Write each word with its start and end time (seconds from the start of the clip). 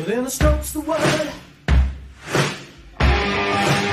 Within 0.00 0.24
the 0.24 0.30
strokes 0.30 0.72
the 0.72 0.80
word. 0.80 1.30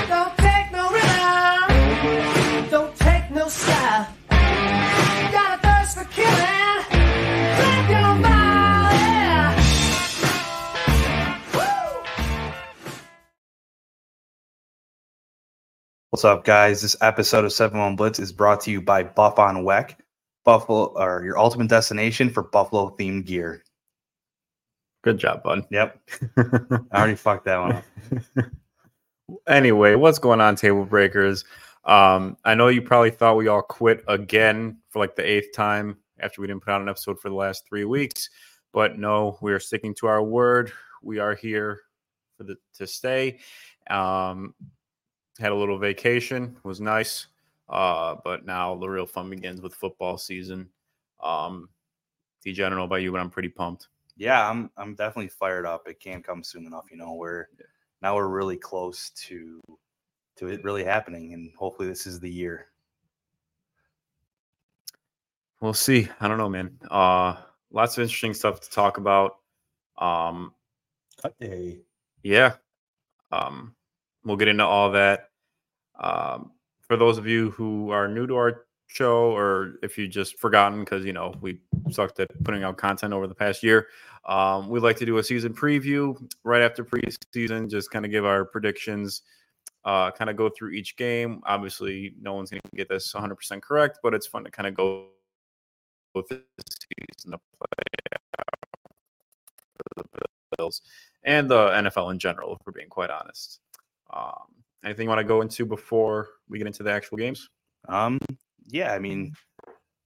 Don't 0.08 0.38
take 0.38 0.72
no 0.72 0.90
rhythm. 0.90 2.70
Don't 2.70 2.96
take 2.96 3.30
no 3.30 3.50
style. 3.50 4.08
Got 4.30 5.59
a 5.59 5.62
thirst 5.62 5.98
for 5.98 6.05
killing. 6.05 6.86
Drink 7.58 7.90
your. 7.90 8.22
Yeah. 8.23 9.52
What's 16.12 16.23
up, 16.23 16.45
guys? 16.45 16.84
This 16.84 16.95
episode 17.02 17.44
of 17.44 17.52
7-1 17.52 17.98
Blitz 17.98 18.20
is 18.20 18.31
brought 18.31 18.62
to 18.62 18.72
you 18.72 18.81
by 18.81 19.03
Buff 19.03 19.39
on 19.39 19.66
Weck, 19.66 19.95
Buffalo, 20.45 20.86
or 20.95 21.26
your 21.26 21.38
ultimate 21.38 21.67
destination 21.67 22.30
for 22.30 22.44
Buffalo 22.44 22.95
themed 22.98 23.26
gear. 23.26 23.62
Good 25.04 25.18
job, 25.18 25.44
bud. 25.44 25.66
Yep. 25.70 26.00
I 26.38 26.80
already 26.94 27.16
fucked 27.16 27.46
that 27.46 27.58
one 27.58 27.72
up. 27.74 28.46
anyway, 29.48 29.96
what's 29.96 30.20
going 30.20 30.42
on, 30.42 30.56
table 30.56 30.86
breakers? 30.86 31.46
Um, 31.86 32.38
I 32.44 32.56
know 32.56 32.68
you 32.68 32.82
probably 32.82 33.12
thought 33.12 33.38
we 33.38 33.48
all 33.48 33.62
quit 33.62 34.04
again 34.08 34.78
for 34.90 35.00
like 35.00 35.16
the 35.16 35.30
eighth 35.30 35.54
time 35.54 35.98
after 36.20 36.42
we 36.42 36.48
didn't 36.48 36.64
put 36.64 36.72
out 36.72 36.82
an 36.82 36.90
episode 36.90 37.20
for 37.20 37.30
the 37.30 37.36
last 37.36 37.66
three 37.68 37.86
weeks, 37.86 38.30
but 38.73 38.98
no, 38.98 39.38
we 39.42 39.54
are 39.54 39.60
sticking 39.60 39.94
to 39.96 40.08
our 40.08 40.23
word. 40.23 40.72
We 41.02 41.20
are 41.20 41.36
here 41.36 41.82
for 42.38 42.44
the 42.44 42.58
to 42.76 42.88
stay. 42.88 43.40
Um, 43.90 44.54
had 45.39 45.52
a 45.52 45.56
little 45.56 45.78
vacation, 45.78 46.58
was 46.64 46.82
nice, 46.82 47.28
uh, 47.70 48.16
but 48.23 48.45
now 48.45 48.76
the 48.76 48.89
real 48.89 49.06
fun 49.06 49.30
begins 49.30 49.61
with 49.61 49.73
football 49.73 50.17
season. 50.17 50.70
Um, 51.23 51.70
DJ, 52.45 52.66
I 52.66 52.70
don't 52.70 52.78
know 52.78 52.86
about 52.86 53.02
you, 53.02 53.11
but 53.11 53.22
I'm 53.22 53.30
pretty 53.30 53.50
pumped. 53.50 53.88
Yeah, 54.18 54.50
I'm 54.50 54.72
I'm 54.78 54.96
definitely 54.96 55.30
fired 55.30 55.66
up. 55.66 55.88
It 55.88 56.00
can't 56.00 56.23
come 56.23 56.44
soon 56.44 56.66
enough. 56.66 56.86
You 56.92 56.98
know, 56.98 57.14
we're 57.14 57.48
now 58.02 58.16
we're 58.16 58.28
really 58.28 58.58
close 58.58 59.12
to 59.28 59.62
to 60.38 60.48
it 60.48 60.64
really 60.64 60.84
happening, 60.84 61.34
and 61.34 61.52
hopefully 61.56 61.88
this 61.88 62.08
is 62.08 62.20
the 62.20 62.30
year. 62.30 62.68
We'll 65.62 65.73
see. 65.73 66.08
I 66.20 66.28
don't 66.28 66.38
know, 66.38 66.50
man. 66.50 66.78
Uh, 66.90 67.36
lots 67.72 67.98
of 67.98 68.04
interesting 68.04 68.34
stuff 68.34 68.62
to 68.62 68.70
talk 68.70 68.98
about. 68.98 69.38
Um, 69.98 70.54
Cut 71.22 71.38
day. 71.40 71.80
yeah, 72.23 72.54
um, 73.32 73.76
we'll 74.23 74.38
get 74.38 74.48
into 74.48 74.66
all 74.66 74.92
that. 74.92 75.30
Um, 76.00 76.52
for 76.82 76.95
those 76.95 77.18
of 77.18 77.26
you 77.26 77.52
who 77.52 77.90
are 77.90 78.08
new 78.08 78.28
to 78.28 78.36
our 78.36 78.67
show, 78.88 79.35
or 79.35 79.75
if 79.83 79.97
you 79.97 80.07
just 80.07 80.38
forgotten 80.39 80.80
because 80.80 81.05
you 81.05 81.13
know 81.13 81.33
we 81.41 81.59
sucked 81.91 82.19
at 82.19 82.27
putting 82.43 82.63
out 82.63 82.77
content 82.77 83.13
over 83.13 83.27
the 83.27 83.35
past 83.35 83.63
year, 83.63 83.88
um, 84.25 84.69
we 84.69 84.80
like 84.80 84.97
to 84.97 85.05
do 85.05 85.17
a 85.17 85.23
season 85.23 85.53
preview 85.53 86.16
right 86.43 86.61
after 86.61 86.83
preseason, 86.83 87.69
just 87.69 87.91
kind 87.91 88.05
of 88.05 88.11
give 88.11 88.25
our 88.25 88.45
predictions. 88.45 89.21
Uh, 89.85 90.11
kind 90.11 90.30
of 90.30 90.35
go 90.35 90.49
through 90.49 90.71
each 90.71 90.97
game. 90.97 91.39
Obviously, 91.45 92.13
no 92.19 92.33
one's 92.33 92.49
going 92.49 92.59
to 92.59 92.75
get 92.75 92.89
this 92.89 93.13
100% 93.13 93.61
correct, 93.61 93.99
but 94.03 94.13
it's 94.13 94.27
fun 94.27 94.43
to 94.43 94.52
kind 94.52 94.67
of 94.67 94.73
go 94.73 95.08
with 96.13 96.27
this 96.27 96.39
season 96.67 97.31
to 97.31 97.38
play 97.58 97.88
the 99.95 100.58
Bills 100.58 100.81
and 101.23 101.49
the 101.49 101.69
NFL 101.69 102.11
in 102.11 102.19
general, 102.19 102.53
if 102.53 102.59
we're 102.65 102.73
being 102.73 102.89
quite 102.89 103.09
honest. 103.09 103.59
Um, 104.13 104.47
anything 104.83 105.05
you 105.05 105.09
want 105.09 105.19
to 105.19 105.25
go 105.25 105.41
into 105.41 105.65
before 105.65 106.30
we 106.49 106.58
get 106.58 106.67
into 106.67 106.83
the 106.83 106.91
actual 106.91 107.17
games? 107.17 107.49
Um, 107.88 108.19
yeah, 108.68 108.94
I 108.94 109.00
mean, 109.00 109.33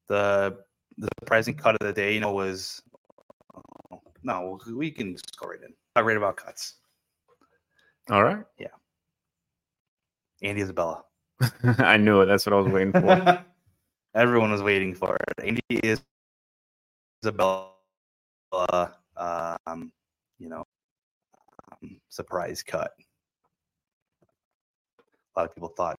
the 0.08 0.58
the 0.98 1.10
surprising 1.20 1.56
cut 1.56 1.76
of 1.76 1.88
the 1.88 1.94
day, 1.94 2.14
you 2.14 2.20
know, 2.20 2.32
was 2.32 2.82
no, 4.24 4.60
we 4.76 4.92
can 4.92 5.14
just 5.14 5.38
go 5.38 5.48
right 5.48 5.60
in. 5.64 5.74
Talk 5.96 6.06
right 6.06 6.18
about 6.18 6.38
cuts. 6.38 6.76
All 8.10 8.24
right. 8.24 8.44
Yeah. 8.60 8.68
Andy 10.44 10.62
Isabella. 10.62 11.04
I 11.64 11.98
knew 11.98 12.22
it. 12.22 12.26
That's 12.28 12.46
what 12.46 12.54
I 12.54 12.58
was 12.58 12.68
waiting 12.68 12.92
for. 12.94 13.46
Everyone 14.16 14.52
was 14.52 14.62
waiting 14.62 14.94
for 14.94 15.16
it. 15.16 15.44
Andy 15.46 15.62
is 15.70 16.04
Isabella, 17.24 17.70
um, 19.18 19.92
you 20.40 20.50
know, 20.50 20.66
um, 21.72 21.98
surprise 22.10 22.64
cut. 22.64 22.92
A 25.36 25.40
lot 25.40 25.50
of 25.50 25.56
people 25.56 25.70
thought 25.70 25.98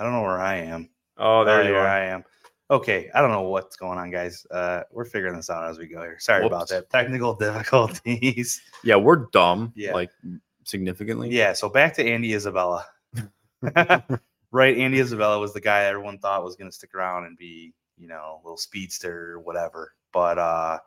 I 0.00 0.02
don't 0.02 0.12
know 0.12 0.22
where 0.22 0.40
I 0.40 0.56
am. 0.56 0.88
Oh, 1.18 1.44
there 1.44 1.62
you 1.62 1.72
There 1.72 1.80
are. 1.80 1.86
I 1.86 2.06
am. 2.06 2.24
Okay, 2.70 3.10
I 3.14 3.20
don't 3.20 3.32
know 3.32 3.42
what's 3.42 3.76
going 3.76 3.98
on, 3.98 4.10
guys. 4.10 4.46
Uh, 4.50 4.82
we're 4.90 5.04
figuring 5.04 5.36
this 5.36 5.50
out 5.50 5.68
as 5.68 5.76
we 5.76 5.88
go 5.88 6.00
here. 6.00 6.16
Sorry 6.18 6.46
about 6.46 6.68
that. 6.68 6.88
Technical 6.88 7.34
difficulties. 7.38 8.62
Yeah, 8.82 8.96
we're 8.96 9.26
dumb. 9.30 9.74
Yeah. 9.76 9.92
Like 9.92 10.10
significantly. 10.64 11.28
yeah, 11.28 11.52
so 11.52 11.68
back 11.68 11.92
to 11.96 12.04
Andy 12.04 12.32
Isabella. 12.32 12.86
right, 14.50 14.78
Andy 14.78 15.00
Isabella 15.00 15.38
was 15.38 15.52
the 15.52 15.60
guy 15.60 15.84
everyone 15.84 16.18
thought 16.18 16.44
was 16.44 16.56
going 16.56 16.70
to 16.70 16.74
stick 16.74 16.94
around 16.94 17.26
and 17.26 17.36
be, 17.36 17.74
you 17.98 18.08
know, 18.08 18.40
a 18.40 18.42
little 18.42 18.56
speedster 18.56 19.32
or 19.32 19.40
whatever. 19.40 19.92
But 20.14 20.38
uh 20.38 20.78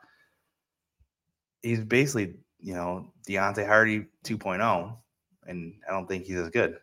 he's 1.61 1.83
basically, 1.85 2.33
you 2.59 2.73
know, 2.73 3.13
Deonte 3.29 3.67
Harty 3.67 4.07
2.0, 4.25 4.97
and 5.45 5.73
I 5.87 5.91
don't 5.91 6.07
think 6.07 6.25
he's 6.25 6.37
as 6.37 6.49
good. 6.49 6.79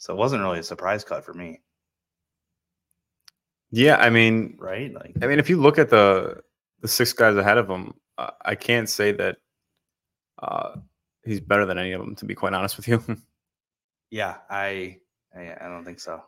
So 0.00 0.14
it 0.14 0.16
wasn't 0.16 0.40
really 0.42 0.58
a 0.58 0.62
surprise 0.62 1.04
cut 1.04 1.24
for 1.26 1.34
me, 1.34 1.60
Yeah. 3.70 3.96
I 3.96 4.08
mean, 4.08 4.56
right? 4.58 4.92
Like, 4.94 5.12
I 5.22 5.26
mean, 5.26 5.38
if 5.38 5.50
you 5.50 5.60
look 5.60 5.78
at 5.78 5.90
the 5.90 6.40
the 6.80 6.88
six 6.88 7.12
guys 7.12 7.36
ahead 7.36 7.58
of 7.58 7.68
him, 7.68 7.92
uh, 8.16 8.30
I 8.42 8.54
can't 8.54 8.88
say 8.88 9.12
that 9.12 9.36
uh, 10.42 10.76
he's 11.24 11.40
better 11.40 11.66
than 11.66 11.76
any 11.78 11.92
of 11.92 12.00
them. 12.00 12.16
To 12.16 12.24
be 12.24 12.34
quite 12.34 12.54
honest 12.54 12.76
with 12.76 12.88
you. 12.88 13.02
Yeah, 14.12 14.38
I 14.50 14.96
I, 15.36 15.54
I 15.60 15.68
don't 15.68 15.84
think 15.84 16.00
so. 16.00 16.20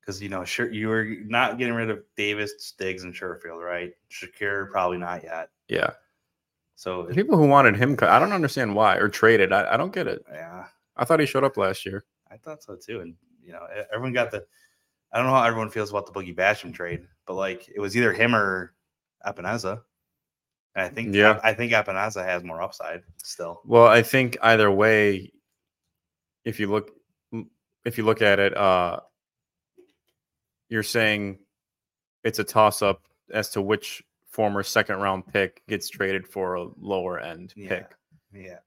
Because 0.00 0.20
you 0.20 0.28
know, 0.28 0.44
sure 0.44 0.68
you 0.72 0.88
were 0.88 1.04
not 1.26 1.56
getting 1.56 1.74
rid 1.74 1.88
of 1.90 2.00
Davis, 2.16 2.72
Diggs, 2.76 3.04
and 3.04 3.14
Sherfield, 3.14 3.62
right? 3.62 3.92
Shakir 4.10 4.68
probably 4.72 4.98
not 4.98 5.22
yet. 5.22 5.50
yeah. 5.68 5.90
So 6.74 7.04
The 7.04 7.14
people 7.14 7.36
who 7.38 7.46
wanted 7.46 7.76
him, 7.76 7.96
cut- 7.96 8.10
I 8.10 8.18
don't 8.18 8.32
understand 8.32 8.74
why, 8.74 8.96
or 8.96 9.08
traded. 9.08 9.52
I, 9.52 9.74
I 9.74 9.76
don't 9.76 9.92
get 9.94 10.08
it. 10.08 10.24
yeah, 10.32 10.64
I 10.96 11.04
thought 11.04 11.20
he 11.20 11.26
showed 11.26 11.44
up 11.44 11.56
last 11.56 11.86
year. 11.86 12.04
I 12.32 12.36
thought 12.38 12.62
so 12.62 12.76
too. 12.76 13.00
And 13.00 13.14
you 13.44 13.52
know, 13.52 13.66
everyone 13.92 14.12
got 14.12 14.30
the. 14.30 14.44
I 15.12 15.18
don't 15.18 15.26
know 15.26 15.34
how 15.34 15.44
everyone 15.44 15.68
feels 15.68 15.90
about 15.90 16.06
the 16.06 16.12
Boogie 16.12 16.34
Basham 16.34 16.72
trade, 16.72 17.06
but 17.26 17.34
like 17.34 17.68
it 17.74 17.80
was 17.80 17.96
either 17.96 18.12
him 18.12 18.34
or 18.34 18.74
Epenesa. 19.26 19.82
And 20.74 20.86
I 20.86 20.88
think 20.88 21.14
Yeah. 21.14 21.38
I 21.44 21.52
think 21.52 21.72
Epenesa 21.72 22.24
has 22.24 22.42
more 22.42 22.62
upside 22.62 23.02
still. 23.22 23.60
Well, 23.66 23.86
I 23.86 24.02
think 24.02 24.38
either 24.42 24.70
way, 24.70 25.30
if 26.44 26.58
you 26.58 26.68
look, 26.68 26.92
if 27.84 27.98
you 27.98 28.04
look 28.04 28.22
at 28.22 28.38
it, 28.38 28.56
uh, 28.56 29.00
you're 30.70 30.82
saying 30.82 31.38
it's 32.24 32.38
a 32.38 32.44
toss 32.44 32.80
up 32.80 33.02
as 33.34 33.50
to 33.50 33.60
which 33.60 34.02
former 34.28 34.62
second 34.62 34.96
round 35.00 35.26
pick 35.26 35.60
gets 35.68 35.90
traded 35.90 36.26
for 36.26 36.54
a 36.54 36.68
lower 36.78 37.20
end 37.20 37.52
Yeah. 37.54 37.68
pick, 37.68 37.90
Yeah, 38.32 38.58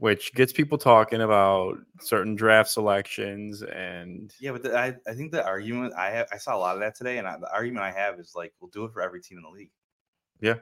which 0.00 0.32
gets 0.32 0.50
people 0.50 0.78
talking 0.78 1.20
about 1.20 1.76
certain 2.00 2.34
draft 2.34 2.70
selections 2.70 3.62
and 3.62 4.32
yeah, 4.40 4.50
but 4.50 4.62
the, 4.62 4.76
I 4.76 4.96
I 5.06 5.12
think 5.12 5.30
the 5.30 5.44
argument 5.44 5.92
I 5.94 6.08
have 6.10 6.26
I 6.32 6.38
saw 6.38 6.56
a 6.56 6.58
lot 6.58 6.74
of 6.74 6.80
that 6.80 6.96
today, 6.96 7.18
and 7.18 7.28
I, 7.28 7.36
the 7.36 7.52
argument 7.52 7.84
I 7.84 7.92
have 7.92 8.18
is 8.18 8.32
like 8.34 8.54
we'll 8.60 8.70
do 8.70 8.86
it 8.86 8.92
for 8.94 9.02
every 9.02 9.20
team 9.20 9.36
in 9.36 9.44
the 9.44 9.50
league. 9.50 9.70
Yeah. 10.40 10.54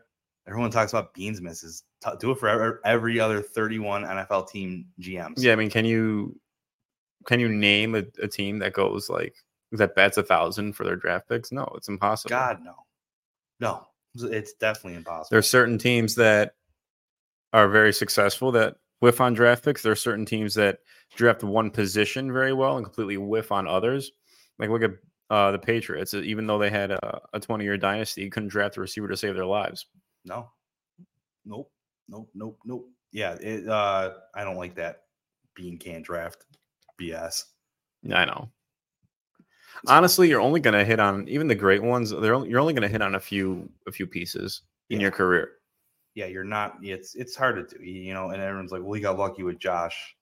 Everyone 0.49 0.71
talks 0.71 0.93
about 0.93 1.15
Beane's 1.15 1.41
misses. 1.41 1.85
T- 2.05 2.11
do 2.19 2.33
it 2.33 2.39
for 2.39 2.49
every, 2.49 2.79
every 2.85 3.21
other 3.21 3.41
31 3.41 4.03
NFL 4.03 4.49
team 4.49 4.87
GMs. 5.01 5.35
yeah. 5.37 5.53
I 5.53 5.57
mean, 5.57 5.71
can 5.71 5.85
you 5.85 6.39
can 7.27 7.39
you 7.39 7.49
name 7.49 7.95
a, 7.95 8.03
a 8.21 8.27
team 8.27 8.59
that 8.59 8.73
goes 8.73 9.09
like 9.09 9.37
that 9.71 9.95
bets 9.95 10.17
a 10.17 10.23
thousand 10.25 10.73
for 10.73 10.83
their 10.83 10.97
draft 10.97 11.29
picks? 11.29 11.53
No, 11.53 11.71
it's 11.77 11.89
impossible. 11.89 12.31
God, 12.31 12.59
no. 12.65 12.75
No. 13.61 13.87
It's 14.17 14.55
definitely 14.55 14.97
impossible. 14.97 15.29
There 15.31 15.39
are 15.39 15.43
certain 15.43 15.79
teams 15.79 16.17
that 16.17 16.55
are 17.53 17.69
very 17.69 17.93
successful 17.93 18.51
that 18.53 18.79
whiff 19.01 19.21
on 19.21 19.35
draft 19.35 19.65
picks. 19.65 19.83
There 19.83 19.93
are 19.93 19.97
certain 19.97 20.25
teams 20.25 20.55
that 20.55 20.81
draft 21.15 21.43
one 21.43 21.71
position 21.71 22.33
very 22.33 22.53
well 22.53 22.77
and 22.77 22.85
completely 22.85 23.17
whiff 23.17 23.53
on 23.53 23.67
others. 23.67 24.13
Like 24.59 24.71
look 24.71 24.83
at 24.83 24.93
uh, 25.31 25.51
the 25.53 25.59
Patriots. 25.59 26.15
Even 26.15 26.47
though 26.47 26.59
they 26.59 26.71
had 26.71 26.91
a, 26.91 27.21
a 27.33 27.41
20 27.41 27.65
year 27.65 27.77
dynasty, 27.77 28.23
you 28.23 28.31
couldn't 28.31 28.49
draft 28.49 28.77
a 28.77 28.81
receiver 28.81 29.09
to 29.09 29.17
save 29.17 29.35
their 29.35 29.47
lives. 29.47 29.87
No. 30.25 30.51
Nope. 31.45 31.71
Nope. 32.09 32.31
Nope. 32.35 32.59
Nope. 32.65 32.89
Yeah. 33.13 33.35
It, 33.35 33.69
uh, 33.69 34.15
I 34.35 34.45
don't 34.45 34.57
like 34.57 34.75
that 34.77 35.03
Beane 35.55 35.79
can 35.79 36.03
draft 36.03 36.45
BS. 37.01 37.45
I 38.13 38.25
know. 38.25 38.51
Honestly, 39.87 40.29
you're 40.29 40.41
only 40.41 40.61
gonna 40.61 40.85
hit 40.85 40.99
on 40.99 41.29
even 41.29 41.47
the 41.47 41.55
great 41.55 41.83
ones. 41.83 42.11
They're 42.11 42.35
only, 42.35 42.49
you're 42.49 42.59
only 42.61 42.75
gonna 42.75 42.89
hit 42.89 43.03
on 43.03 43.15
a 43.15 43.21
few 43.21 43.69
a 43.87 43.93
few 43.93 44.07
pieces 44.07 44.63
in 44.91 44.99
Yeah. 44.99 45.05
your 45.05 45.11
career. 45.13 45.51
Yeah, 46.19 46.27
you're 46.27 46.43
not. 46.43 46.79
It's 46.83 47.15
it's 47.15 47.37
hard 47.37 47.55
to 47.71 47.79
do, 47.79 47.85
you 47.85 48.13
know. 48.13 48.31
And 48.31 48.43
everyone's 48.43 48.73
like, 48.73 48.83
"Well, 48.83 48.95
he 48.95 49.01
got 49.01 49.17
lucky 49.17 49.45
with 49.45 49.61
Josh." 49.61 50.17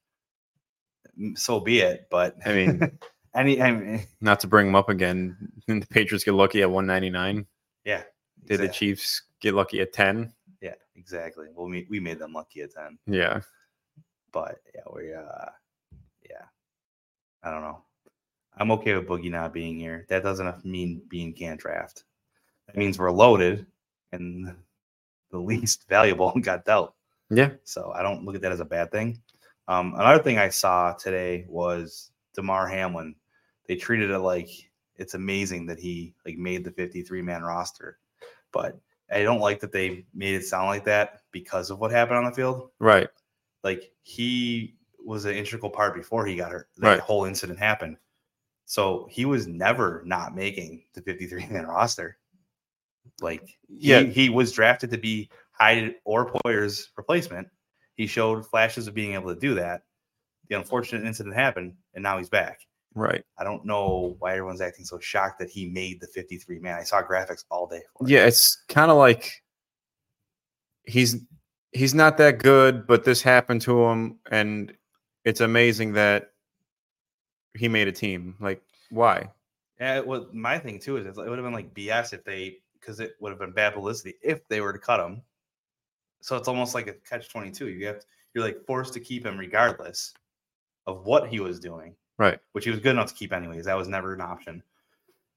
So 1.37 1.59
be 1.59 1.81
it. 1.81 2.07
But 2.11 2.37
I 2.45 2.53
mean, 2.53 2.99
any, 3.35 3.63
I 3.63 3.71
mean, 3.73 4.03
not 4.21 4.39
to 4.41 4.47
bring 4.47 4.67
them 4.67 4.75
up 4.75 4.91
again, 4.91 5.35
the 5.67 5.87
Patriots 5.89 6.23
get 6.23 6.35
lucky 6.35 6.61
at 6.61 6.71
199. 6.71 7.47
yeah. 7.87 8.03
Did 8.45 8.61
the 8.61 8.69
Chiefs 8.69 9.23
get 9.41 9.55
lucky 9.55 9.81
at 9.81 9.95
10? 9.95 10.31
Yeah, 10.61 10.75
exactly. 10.97 11.47
Well, 11.55 11.67
we 11.67 11.87
we 11.89 11.99
made 11.99 12.19
them 12.19 12.35
lucky 12.35 12.61
at 12.61 12.75
ten, 12.75 12.99
Yeah. 13.07 13.41
but 14.33 14.61
yeah, 14.75 14.83
we 14.95 15.15
uh, 15.15 15.49
yeah. 16.29 16.45
I 17.43 17.51
don't 17.51 17.63
know. 17.63 17.81
I'm 18.59 18.71
okay 18.73 18.95
with 18.95 19.09
Boogie 19.09 19.31
not 19.31 19.55
Beane 19.55 19.79
here. 19.79 20.05
That 20.11 20.23
doesn't 20.23 20.63
mean 20.67 21.01
being 21.09 21.33
can't 21.33 21.59
draft. 21.59 22.05
That 22.67 22.77
means 22.77 22.99
we're 22.99 23.11
loaded 23.11 23.65
and 24.13 24.55
the 25.31 25.39
least 25.39 25.85
valuable 25.89 26.33
got 26.41 26.65
dealt. 26.65 26.95
Yeah. 27.31 27.51
So 27.65 27.93
I 27.95 28.03
don't 28.03 28.25
look 28.25 28.35
at 28.37 28.43
that 28.43 28.53
as 28.53 28.61
a 28.61 28.65
bad 28.65 28.91
thing. 28.93 29.21
Um, 29.69 29.95
another 29.97 30.23
thing 30.23 30.39
I 30.39 30.49
saw 30.49 30.93
today 30.93 31.45
was 31.49 32.13
Damar 32.35 32.69
Hamlin. 32.69 33.17
They 33.67 33.75
treated 33.75 34.11
it 34.11 34.19
like 34.21 34.49
it's 34.95 35.15
amazing 35.15 35.67
that 35.67 35.79
he 35.81 36.15
like 36.25 36.39
made 36.39 36.65
the 36.65 36.71
53 36.71 37.21
man 37.23 37.43
roster, 37.43 37.99
but 38.53 38.79
I 39.13 39.23
don't 39.23 39.41
like 39.41 39.61
that 39.61 39.73
they 39.73 40.05
made 40.15 40.35
it 40.35 40.45
sound 40.47 40.67
like 40.69 40.85
that 40.85 41.21
because 41.33 41.71
of 41.71 41.79
what 41.81 41.91
happened 41.91 42.19
on 42.19 42.25
the 42.25 42.33
field. 42.33 42.71
Right. 42.79 43.09
Like 43.65 43.93
he 44.03 44.77
was 45.05 45.25
an 45.25 45.35
integral 45.35 45.71
part 45.71 45.95
before 45.95 46.27
he 46.27 46.37
got 46.37 46.53
hurt. 46.53 46.69
That 46.79 46.89
Right. 46.89 47.01
whole 47.01 47.25
incident 47.25 47.59
happened. 47.59 47.97
So 48.65 49.07
he 49.11 49.25
was 49.25 49.47
never 49.47 50.03
not 50.05 50.35
making 50.35 50.85
the 50.95 51.03
53 51.03 51.47
man 51.47 51.67
roster. 51.67 52.19
Like 53.21 53.59
Yeah. 53.69 54.01
he, 54.01 54.11
he 54.11 54.29
was 54.31 54.53
drafted 54.53 54.91
to 54.91 54.99
be 54.99 55.31
Hyde 55.53 55.95
or 56.05 56.31
Poyer's 56.45 56.91
replacement. 56.97 57.49
He 57.95 58.07
showed 58.07 58.47
flashes 58.47 58.87
of 58.87 58.95
being 58.95 59.15
able 59.15 59.35
to 59.35 59.41
do 59.41 59.55
that. 59.55 59.83
The 60.49 60.57
unfortunate 60.57 61.07
incident 61.07 61.35
happened, 61.35 61.75
and 61.95 62.03
now 62.03 62.19
he's 62.19 62.29
back. 62.29 62.61
Right. 62.95 63.25
I 63.39 63.45
don't 63.45 63.65
know 63.65 64.17
why 64.21 64.33
everyone's 64.33 64.61
acting 64.61 64.85
so 64.85 64.99
shocked 64.99 65.39
that 65.41 65.51
he 65.51 65.67
made 65.69 66.01
the 66.01 66.07
53 66.07 66.59
man. 66.61 66.79
I 66.79 66.83
saw 66.83 67.03
graphics 67.03 67.45
all 67.51 67.67
day. 67.67 67.79
It. 68.01 68.09
Yeah, 68.09 68.27
it's 68.27 68.63
kind 68.69 68.91
of 68.91 68.97
like 68.97 69.43
he's 70.85 71.17
he's 71.73 71.95
not 71.95 72.17
that 72.19 72.39
good, 72.39 72.87
but 72.87 73.05
this 73.05 73.23
happened 73.23 73.63
to 73.63 73.85
him, 73.85 74.19
and 74.31 74.73
it's 75.25 75.41
amazing 75.41 75.95
that 75.95 76.31
he 77.55 77.69
made 77.69 77.89
a 77.89 77.93
team. 77.93 78.37
Like, 78.41 78.63
why? 78.91 79.31
Yeah, 79.81 80.01
well, 80.01 80.29
my 80.33 80.59
thing 80.59 80.79
too 80.79 80.97
is 80.97 81.07
it 81.07 81.17
would 81.17 81.39
have 81.39 81.45
been 81.45 81.53
like 81.53 81.75
BS 81.75 82.15
if 82.15 82.25
they, 82.25 82.59
because 82.87 83.01
it 83.01 83.17
would 83.21 83.31
have 83.31 83.39
been 83.39 83.51
bad 83.53 83.75
publicity 83.75 84.15
if 84.23 84.47
they 84.49 84.61
were 84.61 84.73
to 84.73 84.79
cut 84.79 85.01
him. 85.01 85.21
So 86.21 86.37
it's 86.37 86.49
almost 86.49 86.75
like 86.75 86.87
a 86.87 86.93
catch 86.93 87.29
twenty 87.29 87.51
two. 87.51 87.69
You 87.69 87.87
have 87.87 88.05
you're 88.35 88.45
like 88.45 88.65
forced 88.67 88.95
to 88.95 89.01
keep 89.01 89.27
him 89.27 89.37
regardless 89.39 90.15
of 90.87 91.05
what 91.05 91.29
he 91.29 91.41
was 91.41 91.59
doing, 91.59 91.95
Right. 92.19 92.39
which 92.53 92.65
he 92.65 92.71
was 92.71 92.81
good 92.81 92.91
enough 92.91 93.09
to 93.09 93.15
keep 93.15 93.33
anyways. 93.33 93.65
That 93.65 93.77
was 93.77 93.89
never 93.89 94.15
an 94.15 94.21
option. 94.21 94.63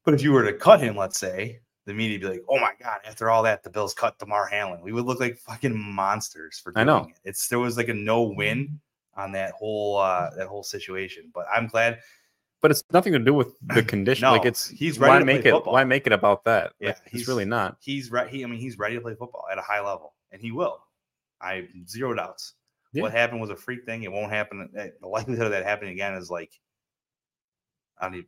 But 0.06 0.14
if 0.14 0.22
you 0.22 0.32
were 0.32 0.44
to 0.44 0.54
cut 0.54 0.80
him, 0.80 0.96
let's 0.96 1.18
say, 1.20 1.60
the 1.86 1.94
media 1.94 2.18
would 2.18 2.22
be 2.22 2.28
like, 2.40 2.46
"Oh 2.48 2.60
my 2.60 2.74
god!" 2.82 3.00
After 3.06 3.30
all 3.30 3.42
that, 3.44 3.64
the 3.64 3.70
Bills 3.70 3.94
cut 3.94 4.18
Damar 4.20 4.46
Hamlin. 4.48 4.82
We 4.82 4.92
would 4.92 5.06
look 5.06 5.20
like 5.20 5.38
fucking 5.38 5.76
monsters 5.78 6.60
for. 6.60 6.72
I 6.76 6.84
know. 6.84 7.08
It. 7.24 7.30
It's 7.30 7.48
there 7.48 7.60
was 7.60 7.78
like 7.78 7.90
a 7.90 7.94
no 7.94 8.22
win 8.24 8.80
on 9.16 9.32
that 9.34 9.52
whole 9.54 9.98
uh 9.98 10.30
that 10.38 10.48
whole 10.48 10.64
situation. 10.64 11.32
But 11.34 11.46
I'm 11.54 11.68
glad 11.68 12.00
But 12.62 12.72
it's 12.72 12.84
nothing 12.92 13.14
to 13.14 13.20
do 13.20 13.34
with 13.34 13.56
the 13.62 13.82
condition. 13.94 14.28
like 14.30 14.44
No, 14.44 14.48
it's 14.50 14.68
he's 14.68 15.00
ready 15.00 15.10
why 15.12 15.20
to 15.20 15.26
play 15.26 15.34
make 15.36 15.46
it 15.46 15.52
football. 15.52 15.74
why 15.74 15.84
make 15.86 16.06
it 16.08 16.14
about 16.14 16.44
that? 16.46 16.74
Yeah, 16.80 16.90
Like, 16.90 16.98
he's- 17.10 17.28
really 17.28 17.46
not. 17.46 17.78
he's 17.80 18.12
right. 18.12 18.28
He, 18.30 18.44
I 18.44 18.48
mean, 18.48 18.60
he's 18.60 18.78
ready 18.78 18.96
to 18.96 19.02
play 19.02 19.16
football 19.16 19.46
at 19.52 19.58
a 19.58 19.62
high 19.62 19.80
level, 19.80 20.14
and 20.32 20.42
he 20.42 20.52
will. 20.52 20.84
I 21.42 21.68
zero 21.88 22.14
doubts. 22.14 22.56
Yeah. 22.92 23.04
What 23.04 23.12
happened 23.14 23.40
was 23.40 23.50
a 23.50 23.56
freak 23.56 23.86
thing. 23.86 24.04
It 24.04 24.12
won't 24.12 24.32
happen. 24.32 24.68
eh, 24.76 24.90
The 25.00 25.08
likelihood 25.08 25.46
of 25.46 25.52
that 25.52 25.64
happening 25.64 25.94
again 25.94 26.16
is 26.16 26.30
like, 26.30 26.52
I 28.00 28.06
don't. 28.06 28.16
Even, 28.16 28.28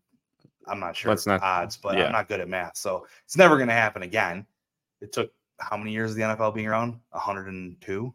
I'm 0.67 0.79
not 0.79 0.95
sure. 0.95 1.09
Let's 1.09 1.25
not- 1.27 1.41
odds, 1.41 1.75
but 1.77 1.97
yeah. 1.97 2.05
I'm 2.05 2.11
not 2.11 2.27
good 2.27 2.39
at 2.39 2.47
math, 2.47 2.77
so 2.77 3.05
it's 3.25 3.35
never 3.35 3.57
going 3.57 3.67
to 3.69 3.73
happen 3.73 4.03
again. 4.03 4.45
It 5.01 5.11
took 5.11 5.31
how 5.59 5.75
many 5.75 5.91
years 5.91 6.11
of 6.11 6.17
the 6.17 6.23
NFL 6.23 6.53
being 6.53 6.67
around? 6.67 6.99
102 7.09 8.13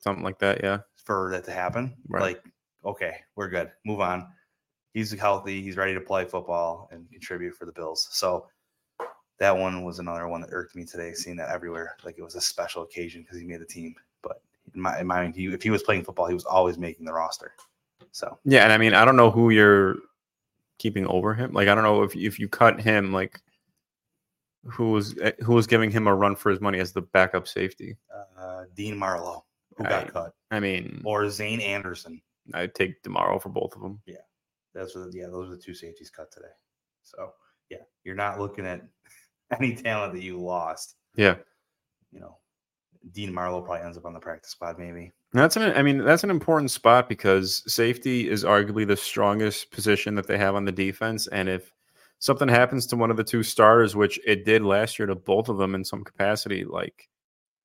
Something 0.00 0.24
like 0.24 0.38
that. 0.40 0.62
Yeah. 0.62 0.78
for 1.04 1.30
that 1.32 1.44
to 1.44 1.52
happen. 1.52 1.94
Right. 2.08 2.22
Like, 2.22 2.42
okay, 2.84 3.18
we're 3.36 3.48
good. 3.48 3.70
Move 3.84 4.00
on. 4.00 4.26
He's 4.96 5.12
healthy. 5.12 5.60
He's 5.60 5.76
ready 5.76 5.92
to 5.92 6.00
play 6.00 6.24
football 6.24 6.88
and 6.90 7.06
contribute 7.10 7.54
for 7.54 7.66
the 7.66 7.72
Bills. 7.72 8.08
So 8.12 8.46
that 9.38 9.54
one 9.54 9.84
was 9.84 9.98
another 9.98 10.26
one 10.26 10.40
that 10.40 10.48
irked 10.50 10.74
me 10.74 10.86
today, 10.86 11.12
seeing 11.12 11.36
that 11.36 11.50
everywhere. 11.50 11.98
Like 12.02 12.16
it 12.16 12.22
was 12.22 12.34
a 12.34 12.40
special 12.40 12.82
occasion 12.82 13.20
because 13.20 13.38
he 13.38 13.44
made 13.44 13.60
the 13.60 13.66
team. 13.66 13.94
But 14.22 14.40
in 14.74 14.80
my, 14.80 14.98
in 14.98 15.06
my 15.06 15.20
mind, 15.20 15.36
he, 15.36 15.52
if 15.52 15.62
he 15.62 15.68
was 15.68 15.82
playing 15.82 16.04
football, 16.04 16.28
he 16.28 16.32
was 16.32 16.46
always 16.46 16.78
making 16.78 17.04
the 17.04 17.12
roster. 17.12 17.52
So 18.10 18.38
Yeah, 18.46 18.64
and 18.64 18.72
I 18.72 18.78
mean, 18.78 18.94
I 18.94 19.04
don't 19.04 19.16
know 19.16 19.30
who 19.30 19.50
you're 19.50 19.96
keeping 20.78 21.06
over 21.08 21.34
him. 21.34 21.52
Like, 21.52 21.68
I 21.68 21.74
don't 21.74 21.84
know 21.84 22.02
if 22.02 22.16
if 22.16 22.38
you 22.38 22.48
cut 22.48 22.80
him, 22.80 23.12
like, 23.12 23.38
who 24.64 24.92
was 24.92 25.14
eh, 25.18 25.32
who 25.40 25.52
was 25.52 25.66
giving 25.66 25.90
him 25.90 26.06
a 26.06 26.14
run 26.14 26.36
for 26.36 26.48
his 26.48 26.62
money 26.62 26.78
as 26.78 26.92
the 26.92 27.02
backup 27.02 27.46
safety. 27.46 27.98
uh, 28.40 28.64
Dean 28.74 28.96
Marlowe, 28.96 29.44
who 29.76 29.84
got 29.84 30.10
cut, 30.10 30.34
I 30.50 30.58
mean, 30.58 31.02
or 31.04 31.28
Zayne 31.28 31.60
Anderson. 31.60 32.22
I'd 32.54 32.74
take 32.74 33.02
tomorrow 33.02 33.38
for 33.38 33.50
both 33.50 33.76
of 33.76 33.82
them. 33.82 34.00
That's 34.76 34.94
what, 34.94 35.12
yeah, 35.12 35.26
those 35.26 35.48
are 35.48 35.56
the 35.56 35.62
two 35.62 35.74
safeties 35.74 36.10
cut 36.10 36.30
today. 36.30 36.52
So 37.02 37.30
yeah, 37.70 37.78
you're 38.04 38.14
not 38.14 38.38
looking 38.38 38.66
at 38.66 38.82
any 39.60 39.74
talent 39.74 40.14
that 40.14 40.22
you 40.22 40.38
lost. 40.38 40.96
Yeah, 41.14 41.36
you 42.12 42.20
know, 42.20 42.36
Dean 43.12 43.32
Marlowe 43.32 43.62
probably 43.62 43.84
ends 43.84 43.96
up 43.96 44.04
on 44.04 44.14
the 44.14 44.20
practice 44.20 44.50
squad, 44.50 44.78
maybe. 44.78 45.12
that's 45.32 45.56
an. 45.56 45.72
I 45.76 45.82
mean, 45.82 45.98
that's 45.98 46.24
an 46.24 46.30
important 46.30 46.70
spot 46.70 47.08
because 47.08 47.62
safety 47.72 48.28
is 48.28 48.44
arguably 48.44 48.86
the 48.86 48.96
strongest 48.96 49.70
position 49.70 50.14
that 50.16 50.26
they 50.26 50.38
have 50.38 50.54
on 50.54 50.64
the 50.64 50.72
defense, 50.72 51.26
and 51.28 51.48
if 51.48 51.72
something 52.18 52.48
happens 52.48 52.86
to 52.86 52.96
one 52.96 53.10
of 53.10 53.16
the 53.16 53.24
two 53.24 53.42
starters, 53.42 53.94
which 53.94 54.18
it 54.26 54.44
did 54.44 54.62
last 54.62 54.98
year 54.98 55.06
to 55.06 55.14
both 55.14 55.48
of 55.48 55.58
them 55.58 55.74
in 55.74 55.84
some 55.84 56.04
capacity, 56.04 56.64
like 56.64 57.08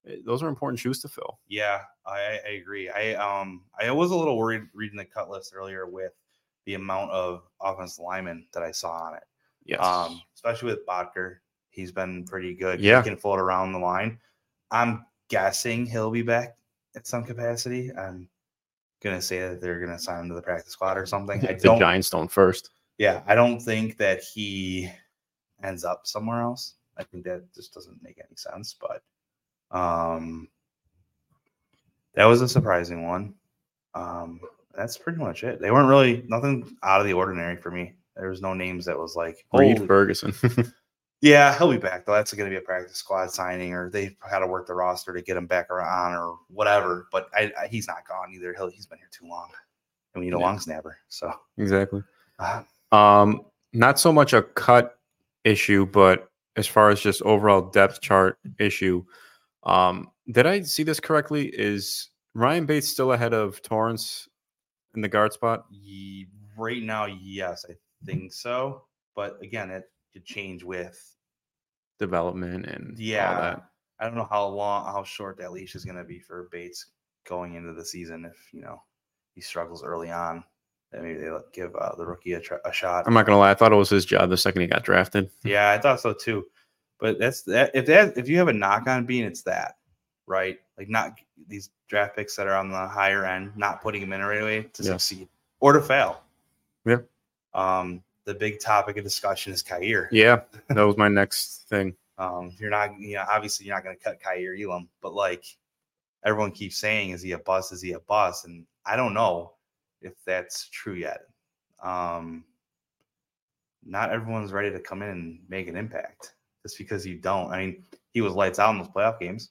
eh, 0.08 0.18
those 0.25 0.44
are 0.44 0.50
important 0.50 0.80
shoes 0.80 1.00
to 1.01 1.08
fill. 1.08 1.39
Yeah, 1.48 1.82
I, 2.06 2.39
I 2.46 2.51
agree. 2.62 2.89
I 2.89 3.13
um 3.15 3.63
I 3.80 3.91
was 3.91 4.12
a 4.12 4.15
little 4.15 4.38
worried 4.38 4.63
reading 4.74 4.98
the 4.98 5.06
cut 5.06 5.30
list 5.30 5.53
earlier 5.56 5.88
with 5.88 6.13
the 6.65 6.75
amount 6.75 7.12
of 7.12 7.44
offensive 7.62 8.03
linemen 8.03 8.46
that 8.53 8.63
I 8.63 8.72
saw 8.72 8.91
on 8.91 9.15
it. 9.15 9.24
Yes. 9.65 9.80
Um, 9.82 10.22
especially 10.36 10.72
with 10.72 10.86
Boettger. 10.86 11.38
He's 11.70 11.91
been 11.91 12.25
pretty 12.25 12.53
good. 12.53 12.82
Yeah. 12.82 13.01
He 13.01 13.10
can 13.10 13.18
float 13.18 13.39
around 13.39 13.72
the 13.72 13.80
line. 13.80 14.20
I'm 14.72 15.06
guessing 15.30 15.86
he'll 15.86 16.12
be 16.12 16.22
back 16.22 16.58
at 16.96 17.08
some 17.08 17.24
capacity. 17.24 17.91
I'm 17.98 18.27
gonna 19.01 19.22
say 19.22 19.39
that 19.39 19.62
they're 19.62 19.80
gonna 19.80 20.00
sign 20.00 20.22
him 20.22 20.30
to 20.30 20.36
the 20.36 20.41
practice 20.41 20.74
squad 20.74 20.98
or 20.98 21.06
something. 21.06 21.39
I 21.48 21.53
the 21.53 21.60
don't 21.60 21.80
Giants 21.80 22.10
don't 22.10 22.30
first. 22.30 22.72
yeah, 22.98 23.22
I 23.27 23.36
don't 23.36 23.60
think 23.60 23.98
that 23.98 24.22
he 24.24 24.89
ends 25.63 25.86
up 25.86 26.06
somewhere 26.06 26.41
else. 26.41 26.75
I 26.98 27.03
think 27.03 27.24
that 27.24 27.53
just 27.56 27.74
doesn't 27.74 28.01
make 28.03 28.18
any 28.20 28.36
sense. 28.36 28.75
But 28.80 29.01
um, 29.77 30.50
that 32.15 32.25
was 32.25 32.41
a 32.41 32.48
surprising 32.50 33.08
one. 33.08 33.34
Um, 33.96 34.41
that's 34.75 34.98
pretty 34.98 35.20
much 35.20 35.44
it. 35.44 35.60
They 35.62 35.72
weren't 35.72 35.90
really 35.90 36.24
nothing 36.28 36.75
out 36.84 37.01
of 37.01 37.08
the 37.08 37.13
ordinary 37.13 37.56
for 37.58 37.72
me. 37.72 37.94
There 38.16 38.30
was 38.30 38.42
no 38.42 38.54
names 38.54 38.86
that 38.86 38.98
was 38.98 39.16
like 39.16 39.46
Reid 39.54 39.86
Ferguson. 39.88 40.34
Yeah, 41.24 41.56
he'll 41.56 41.70
be 41.70 41.78
back 41.78 42.04
though. 42.08 42.13
That's 42.13 42.34
going 42.34 42.50
to 42.50 42.54
be 42.54 42.58
a 42.58 42.66
practice 42.66 42.98
squad 42.98 43.30
signing, 43.30 43.74
or 43.75 43.92
they've 43.92 44.16
got 44.32 44.40
to 44.40 44.48
work 44.48 44.66
the 44.66 44.74
roster 44.74 45.13
to 45.13 45.22
get 45.22 45.38
him 45.38 45.46
back 45.46 45.70
around, 45.70 46.16
or 46.16 46.40
whatever. 46.48 47.06
But 47.12 47.30
I, 47.36 47.51
I, 47.62 47.68
he's 47.68 47.88
not 47.88 48.08
gone 48.08 48.32
either. 48.34 48.56
He'll, 48.58 48.72
he's 48.72 48.88
been 48.88 48.98
here 48.98 49.10
too 49.12 49.28
long, 49.28 49.50
and 50.16 50.22
we 50.22 50.25
need 50.25 50.34
a 50.36 50.40
Yeah. 50.40 50.46
long 50.48 50.58
snapper. 50.60 50.98
So 51.10 51.32
exactly. 51.60 52.01
uh, 52.40 52.63
Um, 52.92 53.42
not 53.72 54.00
so 54.00 54.12
much 54.12 54.34
a 54.34 54.42
cut 54.42 54.98
issue, 55.44 55.86
but 55.86 56.28
as 56.56 56.66
far 56.66 56.90
as 56.90 57.00
just 57.00 57.22
overall 57.22 57.62
depth 57.70 58.01
chart 58.01 58.40
issue, 58.58 59.06
um, 59.62 60.10
did 60.32 60.48
I 60.48 60.62
see 60.62 60.82
this 60.82 61.00
correctly? 61.00 61.50
Is 61.50 62.10
Ryan 62.34 62.66
Bates 62.66 62.88
still 62.88 63.12
ahead 63.12 63.36
of 63.36 63.62
Torrence 63.62 64.28
in 64.96 65.02
the 65.02 65.08
guard 65.08 65.34
spot? 65.34 65.66
Ye- 65.70 66.28
right 66.58 66.84
now, 66.84 67.06
yes, 67.06 67.66
I 67.70 67.74
think 68.06 68.34
so. 68.34 68.84
But 69.16 69.38
again, 69.42 69.70
it 69.70 69.90
could 70.14 70.26
change 70.26 70.64
with 70.64 71.16
Development 72.00 72.66
and 72.66 72.92
all 72.92 72.96
yeah. 72.98 73.42
that. 73.42 73.66
I 74.00 74.06
don't 74.06 74.16
know 74.16 74.28
how 74.30 74.48
long, 74.48 74.86
how 74.86 75.04
short 75.04 75.38
that 75.38 75.52
leash 75.52 75.76
is 75.76 75.86
going 75.86 75.98
to 75.98 76.04
be 76.04 76.20
for 76.20 76.50
Bates 76.52 76.88
going 77.28 77.56
into 77.56 77.74
the 77.74 77.86
season. 77.86 78.26
If 78.26 78.50
you 78.52 78.62
know 78.62 78.82
he 79.36 79.42
struggles 79.42 79.84
early 79.84 80.12
on, 80.12 80.44
then 80.92 81.04
maybe 81.04 81.20
they 81.20 81.32
give 81.54 81.76
uh, 81.76 81.96
the 81.96 82.06
rookie 82.06 82.34
a, 82.34 82.40
tr- 82.40 82.56
a 82.66 82.74
shot. 82.74 83.04
I'm 83.06 83.14
not 83.14 83.26
gonna 83.26 83.38
lie, 83.38 83.52
I 83.52 83.54
thought 83.54 83.72
it 83.72 83.76
was 83.76 83.90
his 83.90 84.06
job 84.06 84.30
the 84.30 84.38
second 84.38 84.62
he 84.62 84.68
got 84.68 84.84
drafted. 84.84 85.30
Yeah, 85.44 85.70
I 85.70 85.78
thought 85.78 86.00
so 86.00 86.14
too. 86.14 86.46
But 87.00 87.20
that's 87.20 87.44
that. 87.44 87.72
If 87.74 87.86
that 87.88 88.18
if 88.18 88.30
you 88.30 88.38
have 88.38 88.48
a 88.48 88.54
knock 88.54 88.88
on 88.88 89.06
Beane, 89.06 89.26
it's 89.26 89.44
that 89.44 89.76
right? 90.32 90.60
Like 90.78 90.90
not 90.90 91.20
these 91.48 91.70
draft 91.88 92.16
picks 92.16 92.36
that 92.38 92.48
are 92.48 92.56
on 92.56 92.70
the 92.70 92.88
higher 92.88 93.26
end, 93.26 93.52
not 93.56 93.82
putting 93.82 94.02
them 94.02 94.14
in 94.14 94.22
right 94.22 94.42
away 94.42 94.64
to 94.64 94.84
Yeah. 94.84 94.92
succeed 94.94 95.28
or 95.60 95.74
to 95.74 95.82
fail. 95.82 96.24
Yeah. 96.86 96.98
Um, 97.54 98.02
the 98.26 98.34
big 98.34 98.60
topic 98.60 98.98
of 98.98 99.04
discussion 99.04 99.52
is 99.54 99.62
Kaiir. 99.62 100.08
Yeah, 100.12 100.42
that 100.70 100.82
was 100.84 100.98
my 100.98 101.10
next 101.10 101.68
thing. 101.70 101.96
Um, 102.18 102.54
you're 102.60 102.70
not, 102.70 102.98
you 103.00 103.16
know, 103.16 103.26
obviously 103.30 103.66
you're 103.66 103.76
not 103.76 103.84
going 103.84 103.98
to 103.98 104.04
cut 104.04 104.22
Kaiir 104.22 104.56
Elam, 104.60 104.88
but 105.02 105.14
like 105.14 105.44
everyone 106.24 106.52
keeps 106.52 106.78
saying, 106.78 107.10
is 107.12 107.22
he 107.22 107.34
a 107.34 107.38
bust? 107.40 107.72
Is 107.74 107.82
he 107.82 107.92
a 107.94 108.00
bust? 108.00 108.46
And 108.46 108.66
I 108.86 108.96
don't 108.96 109.14
know 109.14 109.54
if 110.02 110.14
that's 110.26 110.70
true 110.70 110.94
yet. 110.94 111.22
Um, 111.84 112.46
not 113.84 114.12
everyone's 114.12 114.52
ready 114.52 114.72
to 114.72 114.80
come 114.80 115.02
in 115.02 115.10
and 115.10 115.40
make 115.50 115.68
an 115.68 115.76
impact 115.76 116.34
just 116.64 116.78
because 116.78 117.06
you 117.06 117.16
don't. 117.18 117.52
I 117.52 117.66
mean, 117.66 117.84
he 118.14 118.22
was 118.22 118.34
lights 118.34 118.60
out 118.60 118.72
in 118.72 118.78
those 118.78 118.88
playoff 118.90 119.20
games. 119.20 119.50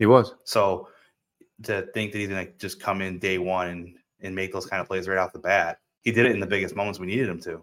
He 0.00 0.06
was. 0.06 0.34
So 0.44 0.88
to 1.64 1.82
think 1.92 2.10
that 2.10 2.18
he's 2.18 2.28
going 2.28 2.46
to 2.46 2.52
just 2.54 2.80
come 2.80 3.02
in 3.02 3.18
day 3.20 3.38
one 3.38 3.68
and, 3.68 3.96
and 4.20 4.34
make 4.34 4.52
those 4.52 4.66
kind 4.66 4.80
of 4.80 4.88
plays 4.88 5.06
right 5.06 5.18
off 5.18 5.34
the 5.34 5.38
bat, 5.38 5.78
he 6.00 6.10
did 6.10 6.26
it 6.26 6.32
in 6.32 6.40
the 6.40 6.46
biggest 6.46 6.74
moments 6.74 6.98
we 6.98 7.06
needed 7.06 7.28
him 7.28 7.38
to. 7.42 7.62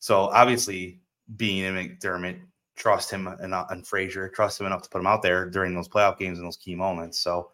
So 0.00 0.22
obviously, 0.22 1.00
Beane 1.36 1.64
in 1.64 1.74
McDermott, 1.74 2.40
trust 2.76 3.10
him 3.10 3.28
and, 3.28 3.54
and 3.54 3.86
Frazier, 3.86 4.30
trust 4.30 4.58
him 4.58 4.66
enough 4.66 4.82
to 4.82 4.88
put 4.88 5.00
him 5.00 5.06
out 5.06 5.22
there 5.22 5.48
during 5.48 5.74
those 5.74 5.88
playoff 5.88 6.18
games 6.18 6.38
and 6.38 6.46
those 6.46 6.56
key 6.56 6.74
moments. 6.74 7.20
So 7.20 7.50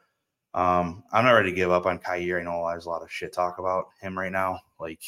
um, 0.55 1.03
I'm 1.13 1.25
not 1.25 1.33
ready 1.33 1.51
to 1.51 1.57
give 1.57 1.73
up 1.73 1.85
on 1.85 1.99
Kaiir. 1.99 2.41
I 2.41 2.45
know 2.45 2.65
there's 2.69 2.87
a 2.87 2.91
lot 2.91 3.03
of 3.03 3.11
shit 3.11 3.33
talk 3.33 3.59
about 3.59 3.87
him 4.01 4.17
right 4.17 4.33
now. 4.33 4.61
Like, 4.79 5.03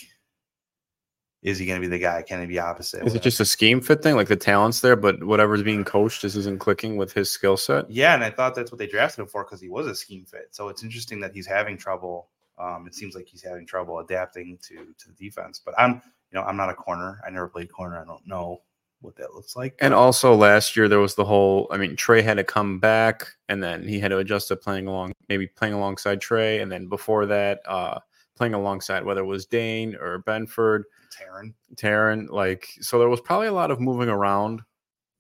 is 1.42 1.58
he 1.58 1.66
going 1.66 1.80
to 1.80 1.86
be 1.86 1.90
the 1.90 1.98
guy? 1.98 2.22
Can 2.22 2.40
he 2.40 2.46
be 2.46 2.58
opposite? 2.60 3.04
Is 3.04 3.14
it 3.14 3.22
just 3.22 3.40
a 3.40 3.44
scheme 3.44 3.80
fit 3.80 4.02
thing? 4.02 4.14
Like 4.14 4.28
the 4.28 4.36
talent's 4.36 4.80
there, 4.80 4.94
but 4.94 5.24
whatever's 5.24 5.62
being 5.62 5.84
coached 5.84 6.20
just 6.20 6.36
isn't 6.36 6.60
clicking 6.60 6.96
with 6.96 7.12
his 7.12 7.30
skill 7.30 7.56
set? 7.56 7.90
Yeah, 7.90 8.14
and 8.14 8.22
I 8.22 8.30
thought 8.30 8.54
that's 8.54 8.70
what 8.70 8.78
they 8.78 8.86
drafted 8.86 9.20
him 9.20 9.26
for 9.26 9.44
because 9.44 9.60
he 9.60 9.68
was 9.68 9.86
a 9.86 9.94
scheme 9.94 10.24
fit. 10.24 10.48
So 10.52 10.68
it's 10.68 10.84
interesting 10.84 11.18
that 11.20 11.32
he's 11.32 11.46
having 11.46 11.76
trouble. 11.76 12.28
Um, 12.58 12.86
it 12.86 12.94
seems 12.94 13.16
like 13.16 13.26
he's 13.26 13.42
having 13.42 13.66
trouble 13.66 13.98
adapting 13.98 14.58
to 14.62 14.76
to 14.76 15.08
the 15.08 15.14
defense. 15.14 15.60
But 15.64 15.74
I'm, 15.78 15.94
you 16.30 16.38
know, 16.38 16.42
I'm 16.42 16.56
not 16.56 16.70
a 16.70 16.74
corner. 16.74 17.20
I 17.26 17.30
never 17.30 17.48
played 17.48 17.72
corner. 17.72 18.00
I 18.00 18.04
don't 18.04 18.24
know 18.26 18.62
what 19.00 19.16
that 19.16 19.34
looks 19.34 19.56
like. 19.56 19.74
And 19.80 19.92
also 19.92 20.32
last 20.34 20.76
year 20.76 20.88
there 20.88 21.00
was 21.00 21.16
the 21.16 21.24
whole 21.24 21.66
I 21.72 21.76
mean, 21.76 21.96
Tre 21.96 22.22
had 22.22 22.36
to 22.36 22.44
come 22.44 22.78
back 22.78 23.26
and 23.48 23.60
then 23.60 23.82
he 23.82 23.98
had 23.98 24.08
to 24.08 24.18
adjust 24.18 24.46
to 24.48 24.56
playing 24.56 24.86
along 24.86 25.12
maybe 25.28 25.48
playing 25.48 25.74
alongside 25.74 26.20
Tre. 26.20 26.60
And 26.60 26.70
then 26.70 26.86
before 26.86 27.26
that, 27.26 27.62
uh 27.66 27.98
playing 28.42 28.54
alongside 28.54 29.04
whether 29.04 29.20
it 29.20 29.26
was 29.26 29.46
Dane 29.46 29.94
or 29.94 30.20
Benford, 30.24 30.82
Taron. 31.16 31.54
Taron, 31.76 32.28
like 32.28 32.66
so 32.80 32.98
there 32.98 33.08
was 33.08 33.20
probably 33.20 33.46
a 33.46 33.52
lot 33.52 33.70
of 33.70 33.78
moving 33.80 34.08
around 34.08 34.62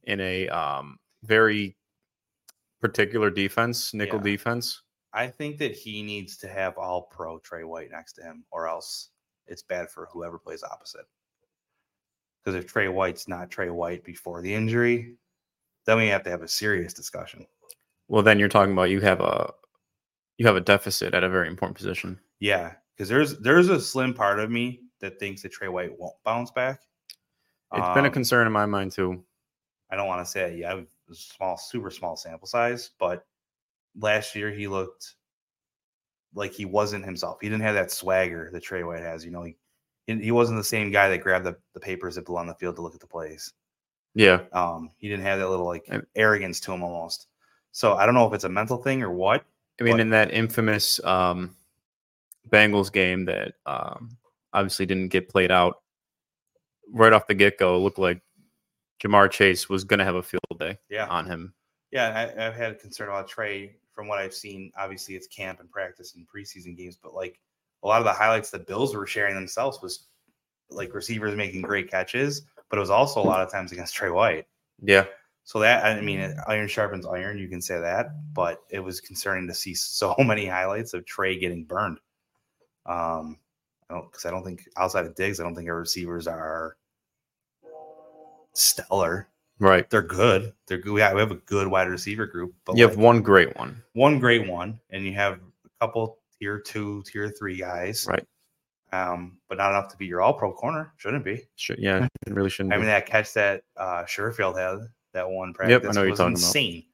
in 0.02 0.20
a 0.20 0.48
um 0.48 0.98
very 1.22 1.76
particular 2.80 3.30
defense, 3.30 3.94
nickel 3.94 4.18
Yeah. 4.18 4.24
defense. 4.32 4.82
I 5.12 5.28
think 5.28 5.58
that 5.58 5.70
he 5.72 6.02
needs 6.02 6.36
to 6.38 6.48
have 6.48 6.76
all 6.78 7.02
pro 7.02 7.38
Tre 7.38 7.62
White 7.62 7.92
next 7.92 8.14
to 8.14 8.22
him, 8.22 8.44
or 8.50 8.66
else 8.66 9.10
it's 9.46 9.62
bad 9.62 9.88
for 9.88 10.08
whoever 10.12 10.36
plays 10.36 10.64
opposite. 10.64 11.06
Because 12.42 12.58
if 12.58 12.66
Tre 12.66 12.88
White's 12.88 13.28
not 13.28 13.52
Tre 13.52 13.70
White 13.70 14.02
before 14.02 14.42
the 14.42 14.52
injury, 14.52 15.14
then 15.86 15.96
we 15.96 16.08
have 16.08 16.24
to 16.24 16.30
have 16.30 16.42
a 16.42 16.48
serious 16.48 16.92
discussion. 16.92 17.46
Well, 18.08 18.24
then 18.24 18.40
you're 18.40 18.48
talking 18.48 18.72
about 18.72 18.90
you 18.90 19.00
have 19.00 19.20
a 19.20 19.52
you 20.38 20.46
have 20.46 20.56
a 20.56 20.60
deficit 20.60 21.14
at 21.14 21.22
a 21.22 21.28
very 21.28 21.46
important 21.46 21.76
position. 21.76 22.18
Yeah, 22.40 22.72
because 22.96 23.08
there's 23.08 23.38
there's 23.38 23.68
a 23.68 23.80
slim 23.80 24.14
part 24.14 24.38
of 24.38 24.50
me 24.50 24.80
that 25.00 25.18
thinks 25.18 25.42
that 25.42 25.52
Tre 25.52 25.68
White 25.68 25.98
won't 25.98 26.14
bounce 26.24 26.50
back. 26.50 26.80
It's 27.74 27.94
been 27.94 28.04
a 28.04 28.08
Um, 28.08 28.12
concern 28.12 28.46
in 28.46 28.52
my 28.52 28.66
mind 28.66 28.92
too. 28.92 29.24
I 29.90 29.96
don't 29.96 30.06
want 30.06 30.24
to 30.24 30.30
say 30.30 30.52
it 30.52 30.58
yet. 30.58 30.78
It 30.78 30.88
was 31.08 31.18
a 31.18 31.22
small, 31.22 31.56
super 31.56 31.90
small 31.90 32.16
sample 32.16 32.46
size, 32.46 32.90
but 32.98 33.26
last 33.98 34.34
year 34.34 34.50
he 34.50 34.68
looked 34.68 35.14
like 36.34 36.52
he 36.52 36.64
wasn't 36.64 37.04
himself. 37.04 37.38
He 37.40 37.48
didn't 37.48 37.62
have 37.62 37.74
that 37.74 37.90
swagger 37.90 38.50
that 38.52 38.62
Tre 38.62 38.82
White 38.82 39.02
has. 39.02 39.24
You 39.24 39.30
know, 39.30 39.42
he 39.42 39.56
he 40.06 40.32
wasn't 40.32 40.58
the 40.58 40.64
same 40.64 40.90
guy 40.90 41.08
that 41.08 41.18
grabbed 41.18 41.46
the, 41.46 41.56
the 41.74 41.80
papers 41.80 42.14
that 42.16 42.26
blew 42.26 42.36
on 42.36 42.46
the 42.46 42.54
field 42.54 42.76
to 42.76 42.82
look 42.82 42.94
at 42.94 43.00
the 43.00 43.06
plays. 43.06 43.52
Yeah. 44.14 44.40
Um, 44.52 44.90
he 44.98 45.08
didn't 45.08 45.24
have 45.24 45.38
that 45.38 45.48
little 45.48 45.66
like 45.66 45.88
arrogance 46.14 46.60
to 46.60 46.72
him 46.72 46.82
almost. 46.82 47.28
So 47.70 47.94
I 47.94 48.04
don't 48.04 48.14
know 48.14 48.26
if 48.26 48.34
it's 48.34 48.44
a 48.44 48.48
mental 48.48 48.76
thing 48.76 49.02
or 49.02 49.10
what. 49.10 49.44
I 49.80 49.84
mean, 49.84 50.00
in 50.00 50.10
that 50.10 50.30
infamous 50.32 51.02
um, 51.04 51.56
Bengals 52.50 52.92
game 52.92 53.24
that 53.26 53.54
um, 53.66 54.16
obviously 54.52 54.86
didn't 54.86 55.08
get 55.08 55.28
played 55.28 55.50
out, 55.50 55.76
right 56.92 57.12
off 57.12 57.26
the 57.26 57.34
get 57.34 57.58
go, 57.58 57.76
it 57.76 57.80
looked 57.80 57.98
like 57.98 58.20
Ja'Marr 59.02 59.30
Chase 59.30 59.68
was 59.68 59.84
going 59.84 59.98
to 59.98 60.04
have 60.04 60.14
a 60.14 60.22
field 60.22 60.42
day 60.58 60.78
Yeah, 60.90 61.06
on 61.08 61.26
him. 61.26 61.54
yeah. 61.90 62.32
I, 62.36 62.46
I've 62.46 62.54
had 62.54 62.72
a 62.72 62.74
concern 62.76 63.08
about 63.08 63.28
Tre 63.28 63.74
from 63.92 64.08
what 64.08 64.18
I've 64.18 64.34
seen. 64.34 64.70
Obviously, 64.78 65.14
it's 65.16 65.26
camp 65.26 65.60
and 65.60 65.70
practice 65.70 66.14
and 66.14 66.26
preseason 66.28 66.76
games, 66.76 66.96
but 67.02 67.14
like 67.14 67.40
a 67.82 67.86
lot 67.88 67.98
of 68.00 68.04
the 68.04 68.12
highlights 68.12 68.50
the 68.50 68.58
Bills 68.58 68.94
were 68.94 69.06
sharing 69.06 69.34
themselves 69.34 69.80
was 69.82 70.06
like 70.70 70.94
receivers 70.94 71.34
making 71.36 71.62
great 71.62 71.90
catches, 71.90 72.42
but 72.70 72.76
it 72.76 72.80
was 72.80 72.90
also 72.90 73.20
a 73.20 73.24
lot 73.24 73.40
of 73.40 73.50
times 73.50 73.72
against 73.72 73.94
Tre 73.94 74.08
White. 74.10 74.46
Yeah. 74.80 75.04
So 75.44 75.58
that 75.58 75.84
I 75.84 76.00
mean, 76.00 76.36
iron 76.46 76.68
sharpens 76.68 77.04
iron. 77.04 77.36
You 77.38 77.48
can 77.48 77.60
say 77.60 77.78
that, 77.80 78.06
but 78.32 78.62
it 78.70 78.78
was 78.78 79.00
concerning 79.00 79.48
to 79.48 79.54
see 79.54 79.74
so 79.74 80.14
many 80.20 80.46
highlights 80.46 80.94
of 80.94 81.04
Tre 81.04 81.38
getting 81.38 81.64
burned. 81.64 81.98
Um, 82.86 83.38
I 83.88 83.94
don't 83.94 84.10
because 84.10 84.24
I 84.26 84.30
don't 84.30 84.44
think 84.44 84.68
outside 84.76 85.06
of 85.06 85.14
Diggs, 85.14 85.40
I 85.40 85.42
don't 85.44 85.54
think 85.54 85.68
our 85.68 85.78
receivers 85.78 86.26
are 86.26 86.76
stellar. 88.54 89.28
Right. 89.58 89.88
They're 89.90 90.02
good. 90.02 90.52
They're 90.66 90.78
good. 90.78 90.92
We 90.92 91.00
have, 91.00 91.14
we 91.14 91.20
have 91.20 91.30
a 91.30 91.36
good 91.36 91.68
wide 91.68 91.88
receiver 91.88 92.26
group, 92.26 92.54
but 92.64 92.76
You 92.76 92.86
have 92.86 92.96
one 92.96 93.22
great 93.22 93.56
one. 93.56 93.80
one 93.92 94.18
great 94.18 94.48
one, 94.48 94.80
and 94.90 95.04
you 95.04 95.12
have 95.14 95.34
a 95.34 95.68
couple 95.80 96.18
tier 96.38 96.58
two, 96.58 97.02
tier 97.06 97.30
three 97.30 97.56
guys, 97.56 98.06
Right. 98.08 98.26
Um, 98.94 99.38
but 99.48 99.56
not 99.56 99.70
enough 99.70 99.88
to 99.92 99.96
be 99.96 100.04
your 100.04 100.20
all 100.20 100.34
pro 100.34 100.52
corner. 100.52 100.92
Shouldn't 100.98 101.24
be. 101.24 101.46
Should, 101.56 101.78
yeah. 101.78 102.06
It 102.26 102.34
really 102.34 102.50
shouldn't 102.50 102.74
I 102.74 102.76
be. 102.76 102.80
mean, 102.82 102.88
that 102.90 103.06
catch 103.06 103.32
that 103.34 103.62
uh 103.76 104.02
Sherfield 104.04 104.58
had 104.58 104.86
that 105.14 105.28
one 105.30 105.54
practice 105.54 105.82
Yep, 105.82 105.82
I 105.84 105.94
know 105.94 106.00
what 106.00 106.02
you're 106.02 106.10
was 106.10 106.18
talking 106.18 106.32
about. 106.34 106.38
insane. 106.44 106.84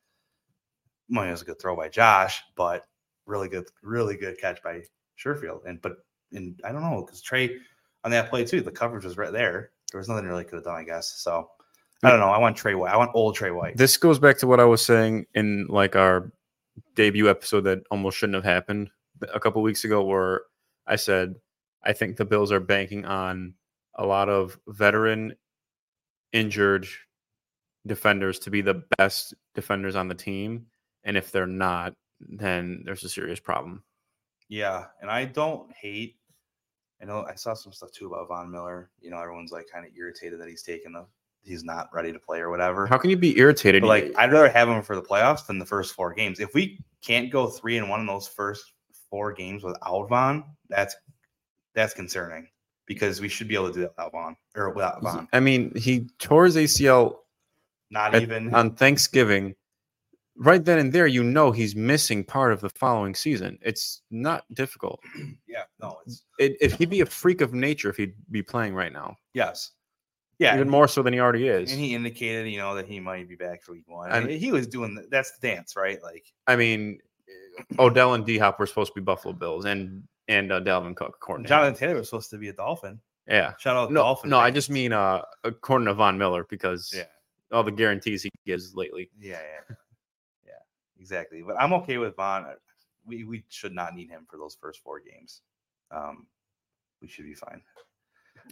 Well, 1.11 1.25
it 1.27 1.31
was 1.33 1.43
a 1.43 1.45
good 1.47 1.61
throw 1.61 1.75
by 1.75 1.89
Josh, 1.89 2.41
but 2.55 2.85
really 3.27 3.49
good, 3.49 3.67
really 3.83 4.17
good 4.17 4.39
catch 4.39 4.63
by 4.63 4.83
Sherfield. 5.23 5.61
And 5.67 5.81
but 5.83 5.97
and 6.33 6.61
I 6.65 6.73
don't 6.73 6.83
know 6.83 7.03
because 7.05 7.21
Tre 7.21 7.59
on 8.05 8.11
that 8.11 8.31
play 8.31 8.45
too, 8.45 8.61
the 8.61 8.71
coverage 8.71 9.05
was 9.05 9.17
right 9.17 9.33
there. 9.33 9.71
There 9.91 9.99
was 9.99 10.09
nothing 10.09 10.27
really 10.27 10.45
could 10.45 10.57
have 10.57 10.65
done, 10.65 10.77
I 10.77 10.85
guess. 10.85 11.15
So 11.19 11.49
I 12.03 12.11
don't 12.11 12.21
know. 12.21 12.31
I 12.31 12.39
want 12.39 12.57
Tre 12.57 12.75
White. 12.75 12.93
I 12.93 12.97
want 12.97 13.11
old 13.15 13.35
Tre 13.35 13.51
White. 13.51 13.77
this 13.77 13.97
goes 13.97 14.19
back 14.19 14.39
to 14.39 14.47
what 14.47 14.61
I 14.61 14.65
was 14.65 14.85
saying 14.85 15.27
in 15.35 15.67
like 15.69 15.97
our 15.97 16.31
debut 16.95 17.29
episode 17.29 17.63
that 17.63 17.81
almost 17.91 18.17
shouldn't 18.17 18.37
have 18.37 18.45
happened 18.45 18.91
a 19.35 19.41
couple 19.41 19.63
weeks 19.63 19.85
ago, 19.85 20.05
where 20.05 20.43
I 20.87 20.97
said 20.97 21.35
I 21.83 21.93
think 21.93 22.17
the 22.17 22.25
Bills 22.25 22.53
are 22.53 22.61
banking 22.61 23.05
on 23.05 23.55
a 23.97 24.07
lot 24.07 24.29
of 24.29 24.59
veteran 24.69 25.35
injured 26.33 26.87
defenders 27.87 28.39
to 28.41 28.51
be 28.51 28.61
the 28.61 28.83
best 28.97 29.35
defenders 29.55 29.97
on 29.97 30.09
the 30.09 30.15
team, 30.15 30.67
and 31.05 31.17
if 31.17 31.33
they're 31.33 31.47
not, 31.47 31.95
then 32.21 32.83
there's 32.85 33.05
a 33.05 33.09
serious 33.09 33.41
problem. 33.41 33.83
Yeah, 34.49 34.87
and 35.01 35.11
I 35.11 35.25
don't 35.25 35.71
hate. 35.73 36.17
I 37.01 37.05
know 37.05 37.25
I 37.29 37.35
saw 37.35 37.55
some 37.55 37.73
stuff 37.73 37.93
too 37.93 38.07
about 38.07 38.29
Von 38.29 38.51
Miller. 38.51 38.91
You 39.01 39.11
know, 39.11 39.21
everyone's 39.21 39.53
like 39.53 39.67
kind 39.73 39.87
of 39.87 39.93
irritated 39.97 40.41
that 40.41 40.49
he's 40.49 40.63
taking 40.63 40.93
the 40.93 41.07
he's 41.43 41.65
not 41.65 41.89
ready 41.93 42.13
to 42.13 42.19
play 42.19 42.41
or 42.41 42.51
whatever. 42.51 42.87
How 42.87 42.99
can 42.99 43.11
you 43.11 43.17
be 43.17 43.39
irritated? 43.39 43.83
But 43.83 43.89
like, 43.89 44.13
I'd 44.17 44.33
rather 44.33 44.49
have 44.49 44.69
him 44.69 44.83
for 44.83 44.97
the 44.97 45.03
playoffs 45.03 45.47
than 45.47 45.59
the 45.59 45.67
first 45.67 45.95
four 45.95 46.13
games. 46.13 46.41
If 46.41 46.55
we 46.55 46.81
can't 47.03 47.31
go 47.31 47.47
three 47.47 47.79
and 47.79 47.89
one 47.89 48.01
in 48.01 48.07
those 48.07 48.27
first 48.27 48.73
four 49.11 49.33
games 49.33 49.63
without 49.63 50.09
Von, 50.09 50.45
that's 50.69 50.97
that's 51.75 51.95
concerning 51.95 52.49
because 52.87 53.21
we 53.21 53.29
should 53.29 53.49
be 53.49 53.55
able 53.55 53.69
to 53.69 53.73
do 53.75 53.81
that 53.81 53.91
without 53.91 54.13
Von 54.13 54.37
or 54.57 54.71
without 54.71 55.03
Von. 55.03 55.29
I 55.33 55.41
mean, 55.41 55.73
he 55.77 56.09
tore 56.19 56.47
his 56.47 56.57
ACL 56.57 57.19
Not 57.91 58.15
at- 58.15 58.23
even 58.23 58.55
on 58.55 58.75
Thanksgiving, 58.75 59.55
right 60.39 60.65
then 60.65 60.79
and 60.79 60.93
there, 60.93 61.07
you 61.07 61.23
know 61.23 61.51
he's 61.51 61.75
missing 61.77 62.25
part 62.25 62.53
of 62.53 62.61
the 62.61 62.71
following 62.71 63.15
season. 63.15 63.59
It's 63.63 64.03
not 64.11 64.45
difficult. 64.55 65.01
yeah, 65.49 65.65
no, 65.83 65.99
it's 66.07 66.25
It, 66.39 66.57
if 66.61 66.75
he'd 66.75 66.91
be 66.91 67.01
a 67.03 67.07
freak 67.07 67.41
of 67.41 67.53
nature 67.53 67.91
if 67.91 67.97
he'd 67.97 68.15
be 68.31 68.43
playing 68.43 68.75
right 68.75 68.93
now, 68.93 69.17
yes, 69.35 69.73
yeah, 70.39 70.55
even 70.55 70.69
more 70.69 70.87
so 70.89 71.03
than 71.03 71.13
he 71.13 71.21
already 71.21 71.49
is. 71.49 71.71
And 71.73 71.81
he 71.81 71.95
indicated, 71.95 72.49
you 72.51 72.59
know, 72.59 72.75
that 72.77 72.87
he 72.87 73.01
might 73.01 73.29
be 73.29 73.35
back 73.37 73.63
for 73.63 73.73
week 73.73 73.89
one. 73.89 74.11
And- 74.13 74.29
And 74.29 74.41
he 74.41 74.53
was 74.53 74.67
doing 74.67 74.95
the, 74.95 75.07
that's 75.11 75.37
the 75.39 75.49
dance, 75.49 75.75
right? 75.77 76.03
Like, 76.03 76.25
I 76.47 76.55
mean, 76.57 76.99
Odell 77.79 78.15
and 78.15 78.25
D 78.25 78.39
Hop 78.39 78.59
were 78.61 78.67
supposed 78.67 78.93
to 78.95 79.01
be 79.01 79.05
Buffalo 79.05 79.35
Bills, 79.35 79.65
and 79.65 80.05
and 80.29 80.53
uh, 80.53 80.61
Dalvin 80.61 80.95
Cook, 80.95 81.15
according 81.17 81.45
to. 81.45 81.49
Jonathan 81.49 81.75
Taylor 81.75 81.97
was 81.97 82.09
supposed 82.09 82.31
to 82.31 82.39
be 82.39 82.49
a 82.49 82.53
Dolphin. 82.53 83.01
Yeah. 83.27 83.55
Shout 83.59 83.77
out 83.77 83.91
No, 83.91 84.01
Dolphin. 84.03 84.31
no, 84.31 84.39
I 84.39 84.51
just 84.51 84.71
mean 84.71 84.93
uh, 84.93 85.23
according 85.43 85.87
to 85.87 85.95
Von 85.95 86.17
Miller 86.19 86.47
because 86.49 86.93
yeah, 86.97 87.05
all 87.51 87.63
the 87.65 87.73
guarantees 87.73 88.23
he 88.23 88.31
gives 88.47 88.75
lately. 88.75 89.11
yeah, 89.21 89.39
yeah, 89.71 89.75
exactly. 90.99 91.43
But 91.47 91.57
I'm 91.61 91.73
okay 91.75 91.99
with 91.99 92.17
Von. 92.17 92.47
We 93.07 93.25
we 93.25 93.45
should 93.49 93.75
not 93.75 93.95
need 93.95 94.11
him 94.11 94.27
for 94.31 94.37
those 94.37 94.57
first 94.61 94.81
four 94.83 95.01
games. 95.01 95.43
Um, 95.91 96.27
we 97.01 97.09
should 97.09 97.25
be 97.25 97.35
fine. 97.35 97.63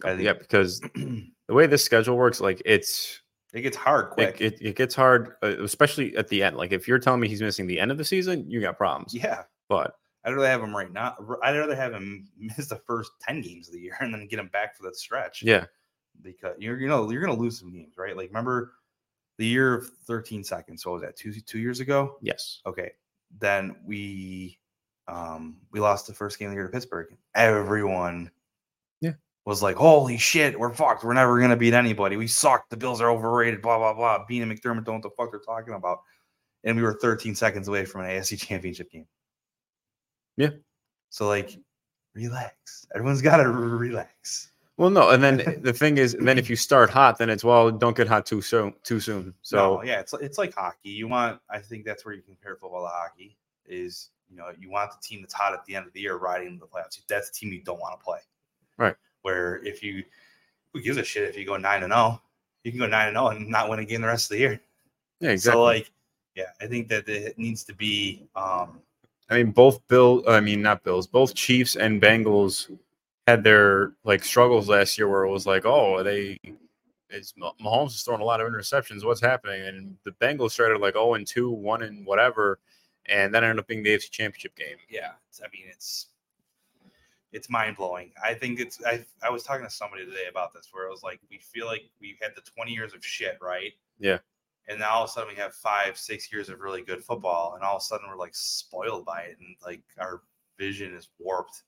I 0.03 0.09
think- 0.11 0.21
Yeah, 0.23 0.33
because 0.33 0.79
the 0.95 1.23
way 1.49 1.67
this 1.67 1.83
schedule 1.83 2.17
works, 2.17 2.39
like 2.41 2.61
it's 2.65 3.21
It 3.53 3.61
gets 3.61 3.77
hard 3.77 4.09
quick. 4.11 4.41
it, 4.41 4.57
it 4.61 4.75
gets 4.75 4.95
hard, 4.95 5.33
uh, 5.43 5.55
especially 5.63 6.15
at 6.17 6.27
the 6.27 6.43
end. 6.43 6.57
Like 6.57 6.71
if 6.71 6.87
you're 6.87 6.99
telling 6.99 7.19
me 7.19 7.27
he's 7.27 7.41
missing 7.41 7.67
the 7.67 7.79
end 7.79 7.91
of 7.91 7.97
the 7.97 8.05
season, 8.05 8.49
you 8.49 8.61
got 8.61 8.77
problems. 8.77 9.13
yeah. 9.13 9.43
But 9.69 9.95
I'd 10.23 10.31
rather 10.33 10.47
have 10.47 10.61
him 10.63 10.75
right 10.75 10.91
now. 10.91 11.15
I'd 11.43 11.57
rather 11.57 11.75
have 11.75 11.93
him 11.93 12.27
miss 12.37 12.67
the 12.67 12.81
first 12.87 13.11
10 13.21 13.41
games 13.41 13.67
of 13.67 13.73
the 13.75 13.79
year 13.81 13.97
and 13.99 14.13
then 14.13 14.27
get 14.27 14.39
him 14.39 14.49
back 14.49 14.75
for 14.75 14.83
that 14.83 14.95
stretch. 14.95 15.41
yeah, 15.43 15.65
Because 16.21 16.55
you're 16.59 16.79
you 16.79 16.87
know 16.87 17.09
you're 17.11 17.21
gonna 17.21 17.39
lose 17.39 17.59
some 17.59 17.71
games, 17.71 17.93
right? 17.97 18.15
Like 18.17 18.29
remember 18.29 18.73
the 19.37 19.45
year 19.45 19.73
of 19.75 19.89
13 20.07 20.43
seconds. 20.43 20.83
So 20.83 20.91
what 20.91 20.95
was 21.01 21.03
that 21.03 21.15
two 21.15 21.31
two 21.41 21.59
years 21.59 21.79
ago? 21.79 22.17
yes, 22.21 22.61
Okay. 22.65 22.91
Then 23.39 23.75
we 23.85 24.57
um 25.07 25.57
we 25.71 25.79
lost 25.79 26.07
the 26.07 26.13
first 26.13 26.39
game 26.39 26.47
of 26.47 26.51
the 26.51 26.55
year 26.55 26.65
to 26.67 26.71
Pittsburgh. 26.71 27.07
Everyone 27.35 28.31
Yeah. 29.01 29.13
was 29.45 29.61
like, 29.61 29.75
Holy 29.75 30.17
shit, 30.17 30.57
we're 30.59 30.73
fucked. 30.73 31.03
We're 31.03 31.13
never 31.13 31.39
gonna 31.39 31.55
beat 31.57 31.73
anybody. 31.73 32.17
We 32.17 32.27
suck. 32.27 32.69
The 32.69 32.77
Bills 32.77 32.99
are 33.01 33.09
overrated, 33.11 33.61
blah 33.61 33.77
blah 33.77 33.93
blah. 33.93 34.25
Beane 34.25 34.41
and 34.43 34.51
McDermott 34.51 34.85
don't 34.85 34.87
know 34.87 34.93
what 34.93 35.03
the 35.03 35.09
fuck 35.11 35.31
they're 35.31 35.39
talking 35.41 35.73
about. 35.75 35.99
And 36.63 36.75
we 36.75 36.83
were 36.83 36.97
13 37.01 37.35
seconds 37.35 37.67
away 37.67 37.85
from 37.85 38.01
an 38.01 38.07
AFC 38.09 38.39
championship 38.47 38.89
game. 38.91 39.07
Yeah. 40.37 40.49
So 41.09 41.27
like 41.27 41.57
relax. 42.15 42.87
Everyone's 42.95 43.21
gotta 43.21 43.47
relax. 43.49 44.51
Well, 44.77 44.91
no, 44.91 45.09
and 45.09 45.23
then 45.23 45.59
the 45.61 45.73
thing 45.73 45.97
is, 45.97 46.15
then 46.19 46.37
if 46.37 46.49
you 46.49 46.55
start 46.55 46.89
hot, 46.89 47.17
then 47.17 47.29
it's 47.29 47.43
well, 47.43 47.71
don't 47.71 47.97
get 47.97 48.07
hot 48.07 48.25
too 48.25 48.41
soon. 48.41 48.73
Too 48.83 48.99
soon. 48.99 49.33
So 49.41 49.57
So 49.57 49.83
yeah, 49.83 49.99
it's 49.99 50.13
it's 50.13 50.37
like 50.37 50.53
hockey. 50.53 50.89
You 50.89 51.07
want 51.07 51.39
I 51.49 51.59
think 51.59 51.83
that's 51.83 52.05
where 52.05 52.13
you 52.13 52.21
compare 52.21 52.55
football 52.55 52.83
to 52.83 52.87
hockey 52.87 53.35
is 53.65 54.09
you 54.29 54.37
know 54.37 54.51
you 54.59 54.69
want 54.69 54.91
the 54.91 54.97
team 55.05 55.21
that's 55.21 55.33
hot 55.33 55.53
at 55.53 55.65
the 55.65 55.75
end 55.75 55.87
of 55.87 55.93
the 55.93 55.99
year 55.99 56.15
riding 56.15 56.47
into 56.47 56.59
the 56.59 56.67
playoffs. 56.67 56.99
That's 57.07 57.29
the 57.29 57.35
team 57.35 57.51
you 57.51 57.61
don't 57.61 57.79
want 57.79 57.99
to 57.99 58.03
play. 58.03 58.19
Right. 58.77 58.95
Where 59.23 59.57
if 59.65 59.83
you 59.83 60.03
who 60.73 60.81
gives 60.81 60.97
a 60.97 61.03
shit 61.03 61.27
if 61.27 61.37
you 61.37 61.45
go 61.45 61.57
nine 61.57 61.83
and 61.83 61.91
zero, 61.91 62.21
you 62.63 62.71
can 62.71 62.79
go 62.79 62.87
nine 62.87 63.07
and 63.07 63.15
zero 63.15 63.29
and 63.29 63.49
not 63.49 63.69
win 63.69 63.79
a 63.79 63.85
game 63.85 64.01
the 64.01 64.07
rest 64.07 64.31
of 64.31 64.35
the 64.35 64.39
year. 64.39 64.61
yeah, 65.19 65.31
exactly. 65.31 65.59
So 65.59 65.63
like 65.63 65.91
yeah, 66.35 66.51
I 66.61 66.67
think 66.67 66.87
that 66.89 67.09
it 67.09 67.37
needs 67.39 67.63
to 67.63 67.73
be 67.73 68.27
um 68.35 68.79
I 69.29 69.37
mean, 69.37 69.51
both 69.51 69.85
Bill, 69.89 70.23
I 70.25 70.39
mean, 70.39 70.61
not 70.61 70.85
Bills, 70.85 71.05
both 71.05 71.35
Chiefs 71.35 71.75
and 71.75 72.01
Bengals 72.01 72.71
had 73.27 73.43
their 73.43 73.93
like 74.05 74.23
struggles 74.23 74.69
last 74.69 74.97
year 74.97 75.09
where 75.09 75.23
it 75.23 75.31
was 75.31 75.45
like, 75.45 75.65
oh, 75.65 76.01
they, 76.01 76.39
it's 77.09 77.33
Mah- 77.37 77.53
Mahomes 77.61 77.89
is 77.89 78.01
throwing 78.01 78.21
a 78.21 78.25
lot 78.25 78.39
of 78.39 78.47
interceptions. 78.47 79.03
What's 79.03 79.21
happening? 79.21 79.61
And 79.67 79.97
the 80.05 80.11
Bengals 80.11 80.51
started 80.51 80.79
like 80.79 80.93
0 80.93 81.15
and 81.15 81.27
2, 81.27 81.51
1 81.51 81.83
and 81.83 82.05
whatever. 82.05 82.59
And 83.05 83.33
then 83.33 83.43
ended 83.43 83.59
up 83.59 83.67
being 83.67 83.83
the 83.83 83.91
AFC 83.91 84.09
championship 84.09 84.55
game. 84.55 84.77
yeah, 84.89 85.11
it's, 85.29 85.41
I 85.41 85.47
mean 85.53 85.65
it's 85.69 86.07
it's 87.31 87.49
mind 87.49 87.77
blowing. 87.77 88.11
I 88.23 88.33
think 88.33 88.59
it's 88.59 88.83
I 88.85 89.05
I 89.21 89.29
was 89.29 89.43
talking 89.43 89.65
to 89.65 89.71
somebody 89.71 90.05
today 90.05 90.27
about 90.29 90.53
this 90.53 90.69
where 90.71 90.85
it 90.85 90.91
was 90.91 91.03
like 91.03 91.19
we 91.29 91.37
feel 91.37 91.67
like 91.67 91.83
we've 92.01 92.17
had 92.21 92.31
the 92.35 92.41
20 92.41 92.71
years 92.71 92.93
of 92.93 93.05
shit, 93.05 93.37
right? 93.41 93.71
Yeah. 93.99 94.17
And 94.67 94.79
now 94.79 94.95
all 94.95 95.03
of 95.05 95.09
a 95.09 95.13
sudden 95.13 95.29
we 95.33 95.41
have 95.41 95.53
five, 95.53 95.97
six 95.97 96.29
years 96.31 96.49
of 96.49 96.59
really 96.59 96.81
good 96.81 97.01
football, 97.01 97.53
and 97.55 97.63
all 97.63 97.77
of 97.77 97.81
a 97.81 97.85
sudden 97.85 98.07
we're 98.09 98.17
like 98.17 98.35
spoiled 98.35 99.05
by 99.05 99.21
it, 99.21 99.37
and 99.39 99.55
like 99.65 99.83
our 99.99 100.23
vision 100.57 100.93
is 100.93 101.09
warped 101.19 101.63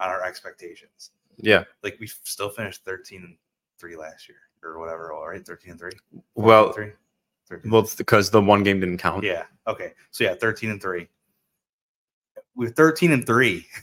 on 0.00 0.08
our 0.08 0.24
expectations. 0.24 1.10
Yeah. 1.36 1.64
Like 1.82 1.96
we 2.00 2.06
still 2.06 2.50
finished 2.50 2.84
13 2.84 3.22
and 3.22 3.36
three 3.78 3.96
last 3.96 4.28
year 4.28 4.38
or 4.62 4.78
whatever, 4.78 5.12
all 5.12 5.28
right, 5.28 5.44
13 5.44 5.72
and 5.72 5.80
three. 5.80 5.92
Well, 6.34 6.72
three. 6.72 6.92
13. 7.48 7.70
well, 7.70 7.88
because 7.96 8.30
the 8.30 8.40
one 8.40 8.62
game 8.62 8.80
didn't 8.80 8.98
count. 8.98 9.24
Yeah. 9.24 9.44
Okay. 9.66 9.92
So 10.10 10.24
yeah, 10.24 10.34
13 10.34 10.70
and 10.70 10.80
three. 10.80 11.08
We're 12.54 12.70
13 12.70 13.12
and 13.12 13.26
three. 13.26 13.66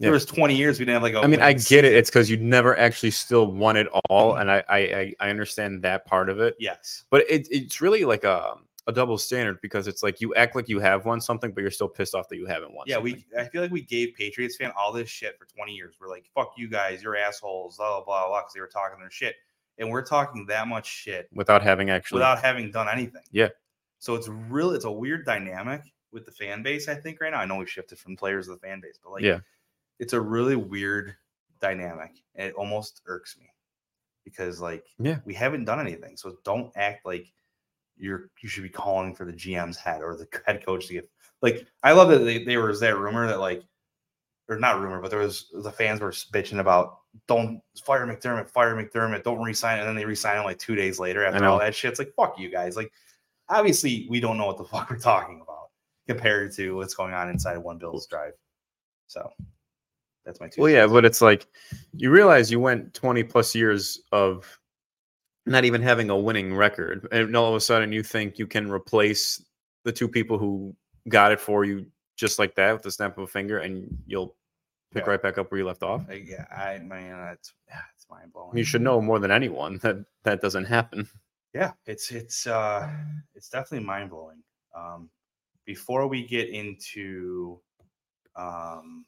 Yeah. 0.00 0.10
Was 0.10 0.26
20 0.26 0.56
years 0.56 0.80
we 0.80 0.84
didn't 0.84 0.94
have 0.94 1.02
like 1.04 1.14
a 1.14 1.20
I 1.20 1.28
mean, 1.28 1.40
I 1.40 1.52
get 1.52 1.84
it. 1.84 1.92
It's 1.92 2.10
because 2.10 2.28
you 2.28 2.36
never 2.36 2.76
actually 2.76 3.12
still 3.12 3.46
won 3.46 3.76
it 3.76 3.86
all, 4.10 4.32
mm-hmm. 4.32 4.40
and 4.40 4.50
I, 4.50 4.64
I 4.68 4.78
I 4.78 5.14
I 5.20 5.30
understand 5.30 5.82
that 5.82 6.04
part 6.04 6.28
of 6.28 6.40
it. 6.40 6.56
Yes. 6.58 7.04
But 7.10 7.30
it, 7.30 7.46
it's 7.48 7.80
really 7.80 8.04
like 8.04 8.24
a 8.24 8.56
a 8.86 8.92
double 8.92 9.16
standard 9.16 9.58
because 9.62 9.86
it's 9.86 10.02
like 10.02 10.20
you 10.20 10.34
act 10.34 10.54
like 10.54 10.68
you 10.68 10.78
have 10.78 11.06
won 11.06 11.20
something, 11.20 11.52
but 11.52 11.62
you're 11.62 11.70
still 11.70 11.88
pissed 11.88 12.14
off 12.14 12.28
that 12.28 12.36
you 12.36 12.46
haven't 12.46 12.74
won. 12.74 12.84
Yeah, 12.86 12.96
something. 12.96 13.24
we 13.32 13.38
I 13.40 13.44
feel 13.48 13.62
like 13.62 13.70
we 13.70 13.82
gave 13.82 14.14
Patriots 14.14 14.56
fan 14.56 14.72
all 14.78 14.92
this 14.92 15.08
shit 15.08 15.38
for 15.38 15.46
20 15.46 15.72
years. 15.72 15.94
We're 16.00 16.08
like, 16.08 16.26
fuck 16.34 16.52
you 16.56 16.68
guys, 16.68 17.02
you're 17.02 17.16
assholes, 17.16 17.76
blah 17.78 18.02
blah 18.04 18.28
blah, 18.28 18.40
because 18.40 18.52
they 18.54 18.60
were 18.60 18.66
talking 18.68 18.98
their 19.00 19.10
shit. 19.10 19.36
And 19.78 19.90
we're 19.90 20.04
talking 20.04 20.46
that 20.46 20.68
much 20.68 20.86
shit 20.86 21.28
without 21.32 21.62
having 21.62 21.90
actually. 21.90 22.16
without 22.16 22.40
having 22.40 22.70
done 22.70 22.88
anything. 22.88 23.22
Yeah. 23.32 23.48
So 23.98 24.14
it's 24.14 24.28
really 24.28 24.76
it's 24.76 24.84
a 24.84 24.92
weird 24.92 25.24
dynamic 25.24 25.80
with 26.12 26.26
the 26.26 26.30
fan 26.32 26.62
base, 26.62 26.86
I 26.88 26.94
think, 26.94 27.20
right 27.20 27.32
now. 27.32 27.40
I 27.40 27.44
know 27.46 27.56
we 27.56 27.66
shifted 27.66 27.98
from 27.98 28.16
players 28.16 28.46
to 28.46 28.52
the 28.52 28.58
fan 28.58 28.80
base, 28.80 28.98
but 29.02 29.10
like 29.12 29.22
Yeah. 29.22 29.40
it's 29.98 30.12
a 30.12 30.20
really 30.20 30.54
weird 30.56 31.14
dynamic. 31.60 32.12
And 32.36 32.48
it 32.48 32.54
almost 32.54 33.00
irks 33.06 33.36
me 33.38 33.46
because 34.24 34.60
like 34.60 34.84
Yeah. 34.98 35.18
we 35.24 35.34
haven't 35.34 35.64
done 35.64 35.80
anything. 35.80 36.16
So 36.18 36.36
don't 36.44 36.70
act 36.76 37.04
like 37.06 37.32
you're 37.96 38.30
you 38.42 38.48
should 38.48 38.62
be 38.62 38.68
calling 38.68 39.14
for 39.14 39.24
the 39.24 39.32
GM's 39.32 39.76
head 39.76 40.02
or 40.02 40.16
the 40.16 40.28
head 40.46 40.64
coach 40.64 40.86
to 40.88 40.94
get 40.94 41.10
like 41.42 41.66
I 41.82 41.92
love 41.92 42.08
that 42.08 42.18
they, 42.18 42.44
there 42.44 42.62
was 42.62 42.80
that 42.80 42.98
rumor 42.98 43.26
that 43.26 43.40
like 43.40 43.62
or 44.48 44.58
not 44.58 44.80
rumor, 44.80 45.00
but 45.00 45.10
there 45.10 45.20
was 45.20 45.46
the 45.52 45.72
fans 45.72 46.00
were 46.00 46.10
bitching 46.10 46.58
about 46.58 46.98
don't 47.28 47.60
fire 47.84 48.06
McDermott, 48.06 48.50
fire 48.50 48.74
McDermott, 48.74 49.22
don't 49.22 49.42
resign, 49.42 49.78
and 49.78 49.88
then 49.88 49.96
they 49.96 50.04
resign 50.04 50.38
him 50.38 50.44
like 50.44 50.58
two 50.58 50.74
days 50.74 50.98
later 50.98 51.24
after 51.24 51.44
all 51.46 51.58
that 51.58 51.74
shit. 51.74 51.90
It's 51.90 51.98
like 51.98 52.14
fuck 52.16 52.38
you 52.38 52.50
guys. 52.50 52.76
Like 52.76 52.92
obviously 53.48 54.06
we 54.10 54.20
don't 54.20 54.38
know 54.38 54.46
what 54.46 54.58
the 54.58 54.64
fuck 54.72 54.90
we're 54.90 54.98
talking 54.98 55.40
about 55.42 55.70
compared 56.06 56.52
to 56.54 56.76
what's 56.76 56.94
going 56.94 57.14
on 57.14 57.30
inside 57.30 57.56
of 57.56 57.62
one 57.62 57.78
Bills 57.78 58.06
drive. 58.06 58.32
So 59.06 59.30
that's 60.24 60.40
my 60.40 60.48
two. 60.48 60.62
Well, 60.62 60.70
yeah, 60.70 60.86
but 60.86 61.04
it's 61.04 61.20
like 61.20 61.46
you 61.94 62.10
realize 62.10 62.50
you 62.50 62.60
went 62.60 62.94
20 62.94 63.22
plus 63.24 63.54
years 63.54 64.02
of 64.12 64.58
not 65.46 65.64
even 65.64 65.82
having 65.82 66.10
a 66.10 66.18
winning 66.18 66.54
record, 66.54 67.06
and 67.12 67.36
all 67.36 67.48
of 67.50 67.54
a 67.54 67.60
sudden 67.60 67.92
you 67.92 68.02
think 68.02 68.38
you 68.38 68.46
can 68.46 68.70
replace 68.70 69.44
the 69.84 69.92
two 69.92 70.08
people 70.08 70.38
who 70.38 70.74
got 71.08 71.32
it 71.32 71.40
for 71.40 71.64
you 71.64 71.86
just 72.16 72.38
like 72.38 72.54
that 72.54 72.72
with 72.72 72.82
the 72.82 72.90
snap 72.90 73.18
of 73.18 73.24
a 73.24 73.26
finger, 73.26 73.58
and 73.58 73.86
you'll 74.06 74.36
pick 74.92 75.04
Yeah. 75.04 75.10
right 75.10 75.22
back 75.22 75.36
up 75.38 75.50
where 75.50 75.58
you 75.58 75.66
left 75.66 75.82
off. 75.82 76.06
Yeah, 76.10 76.46
I 76.50 76.78
man, 76.78 77.18
that's 77.18 77.52
yeah, 77.68 77.80
it's 77.96 78.06
mind 78.08 78.32
blowing. 78.32 78.56
You 78.56 78.64
should 78.64 78.82
know 78.82 79.00
more 79.00 79.18
than 79.18 79.30
anyone 79.30 79.78
that 79.82 79.96
that 80.22 80.40
doesn't 80.40 80.64
happen. 80.66 81.08
yeah 81.52 81.72
it's 81.86 82.10
it's 82.10 82.46
uh 82.46 82.90
it's 83.34 83.48
definitely 83.48 83.86
mind 83.86 84.10
blowing 84.10 84.42
um 84.74 85.08
before 85.66 86.06
we 86.08 86.26
get 86.26 86.48
into 86.48 87.60
um 88.36 89.04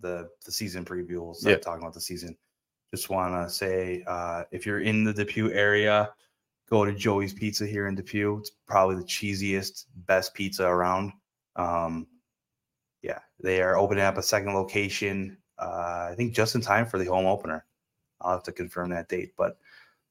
the 0.00 0.28
the 0.44 0.50
season 0.52 0.84
preview 0.84 1.20
we'll 1.22 1.34
start 1.34 1.58
Yeah. 1.58 1.62
talking 1.62 1.82
about 1.82 1.94
the 1.94 2.00
season 2.00 2.36
just 2.96 3.10
want 3.10 3.34
to 3.34 3.52
say 3.52 4.02
uh 4.06 4.42
if 4.50 4.64
you're 4.64 4.80
in 4.80 5.04
the 5.04 5.12
depew 5.12 5.52
area 5.52 6.10
go 6.70 6.84
to 6.84 6.92
joey's 6.92 7.34
pizza 7.34 7.66
here 7.66 7.88
in 7.88 7.94
depew 7.94 8.38
it's 8.38 8.52
probably 8.66 8.96
the 8.96 9.04
cheesiest 9.04 9.84
best 10.06 10.34
pizza 10.34 10.66
around 10.66 11.12
um 11.56 12.06
yeah 13.02 13.18
they 13.40 13.60
are 13.60 13.76
opening 13.76 14.04
up 14.04 14.16
a 14.16 14.22
second 14.22 14.54
location 14.54 15.36
uh 15.58 16.08
i 16.10 16.14
think 16.16 16.34
just 16.34 16.54
in 16.54 16.60
time 16.60 16.86
for 16.86 16.98
the 16.98 17.04
home 17.04 17.26
opener 17.26 17.64
i'll 18.20 18.32
have 18.32 18.42
to 18.42 18.52
confirm 18.52 18.88
that 18.88 19.08
date 19.08 19.32
but 19.36 19.58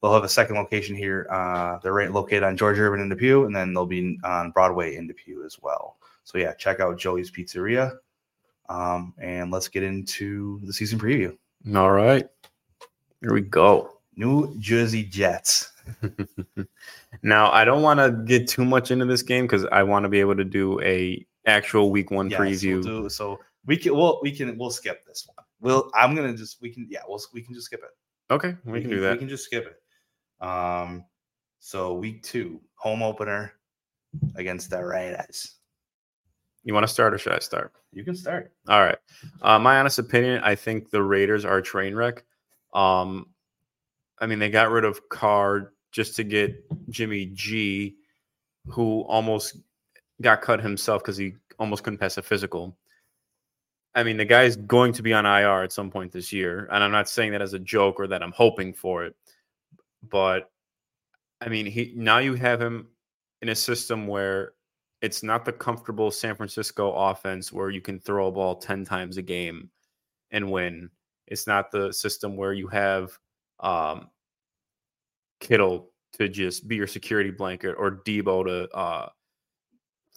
they'll 0.02 0.14
have 0.14 0.24
a 0.24 0.28
second 0.28 0.56
location 0.56 0.94
here. 0.94 1.26
Uh, 1.30 1.78
they're 1.82 1.92
right 1.92 2.12
located 2.12 2.42
on 2.42 2.56
George 2.56 2.78
Urban 2.78 3.00
in 3.00 3.08
Depew, 3.08 3.44
and 3.44 3.54
then 3.54 3.72
they'll 3.72 3.86
be 3.86 4.18
on 4.24 4.50
Broadway 4.50 4.96
in 4.96 5.06
Depew 5.06 5.44
as 5.44 5.58
well. 5.60 5.96
So 6.24 6.38
yeah, 6.38 6.54
check 6.54 6.80
out 6.80 6.98
Joey's 6.98 7.30
Pizzeria. 7.30 7.96
Um, 8.68 9.14
and 9.18 9.50
let's 9.50 9.68
get 9.68 9.84
into 9.84 10.60
the 10.64 10.72
season 10.72 10.98
preview. 10.98 11.36
All 11.74 11.90
right, 11.90 12.26
here 13.20 13.32
we 13.32 13.40
go. 13.42 13.98
New 14.16 14.56
Jersey 14.58 15.04
Jets. 15.04 15.72
now 17.22 17.50
I 17.52 17.64
don't 17.64 17.82
want 17.82 18.00
to 18.00 18.10
get 18.24 18.48
too 18.48 18.64
much 18.64 18.90
into 18.90 19.04
this 19.04 19.22
game 19.22 19.44
because 19.44 19.64
I 19.66 19.82
want 19.82 20.04
to 20.04 20.08
be 20.08 20.20
able 20.20 20.36
to 20.36 20.44
do 20.44 20.80
a 20.80 21.24
actual 21.46 21.90
week 21.90 22.10
one 22.10 22.28
Yes, 22.28 22.40
we'll 22.40 22.48
preview. 22.48 22.82
do- 22.82 23.08
so 23.08 23.38
we 23.66 23.76
can 23.76 23.94
we'll 23.94 24.18
we 24.22 24.32
can 24.32 24.56
we'll 24.58 24.70
skip 24.70 25.04
this 25.04 25.28
one. 25.32 25.44
We'll 25.60 25.90
I'm 25.94 26.14
gonna 26.14 26.34
just 26.34 26.60
we 26.60 26.70
can 26.70 26.86
yeah 26.90 27.00
we'll 27.06 27.20
we 27.32 27.42
can 27.42 27.54
just 27.54 27.66
skip 27.66 27.82
it. 27.82 28.32
okay, 28.32 28.56
we, 28.64 28.80
can 28.80 28.90
do 28.90 29.00
that. 29.00 29.12
We 29.12 29.18
can 29.18 29.28
just 29.28 29.44
skip 29.44 29.66
it. 29.66 30.46
Um, 30.46 31.04
so 31.60 31.94
week 31.94 32.22
two 32.22 32.60
home 32.74 33.02
opener 33.02 33.52
against 34.36 34.70
the 34.70 34.84
Raiders. 34.84 35.56
You 36.64 36.74
want 36.74 36.84
to 36.84 36.92
start 36.92 37.14
or 37.14 37.18
should 37.18 37.32
I 37.32 37.38
start? 37.38 37.72
You 37.92 38.04
can 38.04 38.16
start. 38.16 38.52
All 38.68 38.80
right. 38.80 38.98
Uh, 39.40 39.58
my 39.58 39.78
honest 39.78 40.00
opinion, 40.00 40.40
I 40.42 40.56
think 40.56 40.90
the 40.90 41.02
Raiders 41.02 41.44
are 41.44 41.58
a 41.58 41.62
train 41.62 41.94
wreck. 41.94 42.24
Um, 42.76 43.26
I 44.20 44.26
mean, 44.26 44.38
they 44.38 44.50
got 44.50 44.70
rid 44.70 44.84
of 44.84 45.08
Carr 45.08 45.72
just 45.90 46.14
to 46.16 46.24
get 46.24 46.54
Jimmy 46.90 47.26
G, 47.26 47.96
who 48.66 49.00
almost 49.02 49.56
got 50.20 50.42
cut 50.42 50.60
himself 50.60 51.02
because 51.02 51.16
he 51.16 51.34
almost 51.58 51.82
couldn't 51.82 51.98
pass 51.98 52.18
a 52.18 52.22
physical. 52.22 52.76
I 53.94 54.02
mean, 54.02 54.18
the 54.18 54.26
guy's 54.26 54.56
going 54.56 54.92
to 54.92 55.02
be 55.02 55.14
on 55.14 55.24
IR 55.24 55.62
at 55.62 55.72
some 55.72 55.90
point 55.90 56.12
this 56.12 56.32
year, 56.32 56.68
and 56.70 56.84
I'm 56.84 56.92
not 56.92 57.08
saying 57.08 57.32
that 57.32 57.40
as 57.40 57.54
a 57.54 57.58
joke 57.58 57.98
or 57.98 58.06
that 58.08 58.22
I'm 58.22 58.32
hoping 58.32 58.74
for 58.74 59.06
it, 59.06 59.16
but 60.10 60.50
I 61.40 61.48
mean, 61.48 61.64
he 61.64 61.94
now 61.96 62.18
you 62.18 62.34
have 62.34 62.60
him 62.60 62.88
in 63.40 63.48
a 63.48 63.54
system 63.54 64.06
where 64.06 64.52
it's 65.00 65.22
not 65.22 65.44
the 65.44 65.52
comfortable 65.52 66.10
San 66.10 66.34
Francisco 66.34 66.92
offense 66.92 67.52
where 67.52 67.70
you 67.70 67.80
can 67.80 68.00
throw 68.00 68.26
a 68.28 68.32
ball 68.32 68.56
10 68.56 68.84
times 68.84 69.16
a 69.16 69.22
game 69.22 69.70
and 70.30 70.50
win. 70.50 70.90
It's 71.26 71.46
not 71.46 71.70
the 71.70 71.92
system 71.92 72.36
where 72.36 72.52
you 72.52 72.68
have 72.68 73.18
um, 73.60 74.10
Kittle 75.40 75.90
to 76.14 76.28
just 76.28 76.66
be 76.68 76.76
your 76.76 76.86
security 76.86 77.30
blanket 77.30 77.74
or 77.78 78.02
Deebo 78.06 78.44
to 78.46 78.76
uh, 78.76 79.08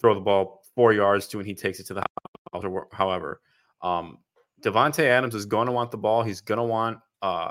throw 0.00 0.14
the 0.14 0.20
ball 0.20 0.62
four 0.74 0.92
yards 0.92 1.26
to 1.28 1.36
when 1.36 1.46
he 1.46 1.54
takes 1.54 1.80
it 1.80 1.86
to 1.86 1.94
the 1.94 2.00
house 2.00 2.64
or 2.64 2.88
however. 2.92 3.40
Um, 3.82 4.18
Davante 4.62 5.04
Adams 5.04 5.34
is 5.34 5.46
going 5.46 5.66
to 5.66 5.72
want 5.72 5.90
the 5.90 5.98
ball. 5.98 6.22
He's 6.22 6.40
going 6.40 6.58
to 6.58 6.64
want 6.64 6.98
uh, 7.22 7.50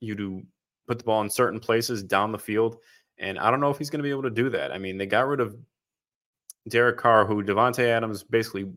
you 0.00 0.14
to 0.14 0.42
put 0.86 0.98
the 0.98 1.04
ball 1.04 1.22
in 1.22 1.30
certain 1.30 1.60
places 1.60 2.02
down 2.02 2.32
the 2.32 2.38
field. 2.38 2.78
And 3.18 3.38
I 3.38 3.50
don't 3.50 3.60
know 3.60 3.70
if 3.70 3.78
he's 3.78 3.90
going 3.90 3.98
to 3.98 4.04
be 4.04 4.10
able 4.10 4.22
to 4.22 4.30
do 4.30 4.48
that. 4.50 4.72
I 4.72 4.78
mean, 4.78 4.96
they 4.96 5.06
got 5.06 5.28
rid 5.28 5.40
of 5.40 5.56
Derek 6.68 6.96
Carr, 6.98 7.26
who 7.26 7.42
Davante 7.42 7.84
Adams 7.84 8.22
basically 8.22 8.72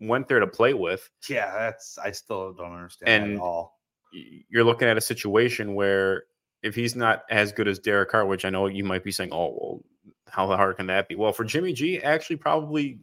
went 0.00 0.28
there 0.28 0.40
to 0.40 0.46
play 0.46 0.74
with. 0.74 1.08
Yeah, 1.28 1.52
that's 1.52 1.98
I 1.98 2.10
still 2.12 2.52
don't 2.52 2.72
understand 2.72 3.24
And- 3.24 3.34
at 3.34 3.40
all. 3.40 3.78
You're 4.14 4.64
looking 4.64 4.88
at 4.88 4.98
a 4.98 5.00
situation 5.00 5.74
where 5.74 6.24
if 6.62 6.74
he's 6.74 6.94
not 6.94 7.22
as 7.30 7.50
good 7.50 7.66
as 7.66 7.78
Derek 7.78 8.10
Carr, 8.10 8.26
which 8.26 8.44
I 8.44 8.50
know 8.50 8.66
you 8.66 8.84
might 8.84 9.02
be 9.02 9.10
saying, 9.10 9.30
oh, 9.32 9.56
well, 9.58 9.84
how 10.28 10.46
hard 10.48 10.76
can 10.76 10.86
that 10.88 11.08
be? 11.08 11.14
Well, 11.14 11.32
for 11.32 11.44
Jimmy 11.44 11.72
G, 11.72 12.02
actually, 12.02 12.36
probably 12.36 12.98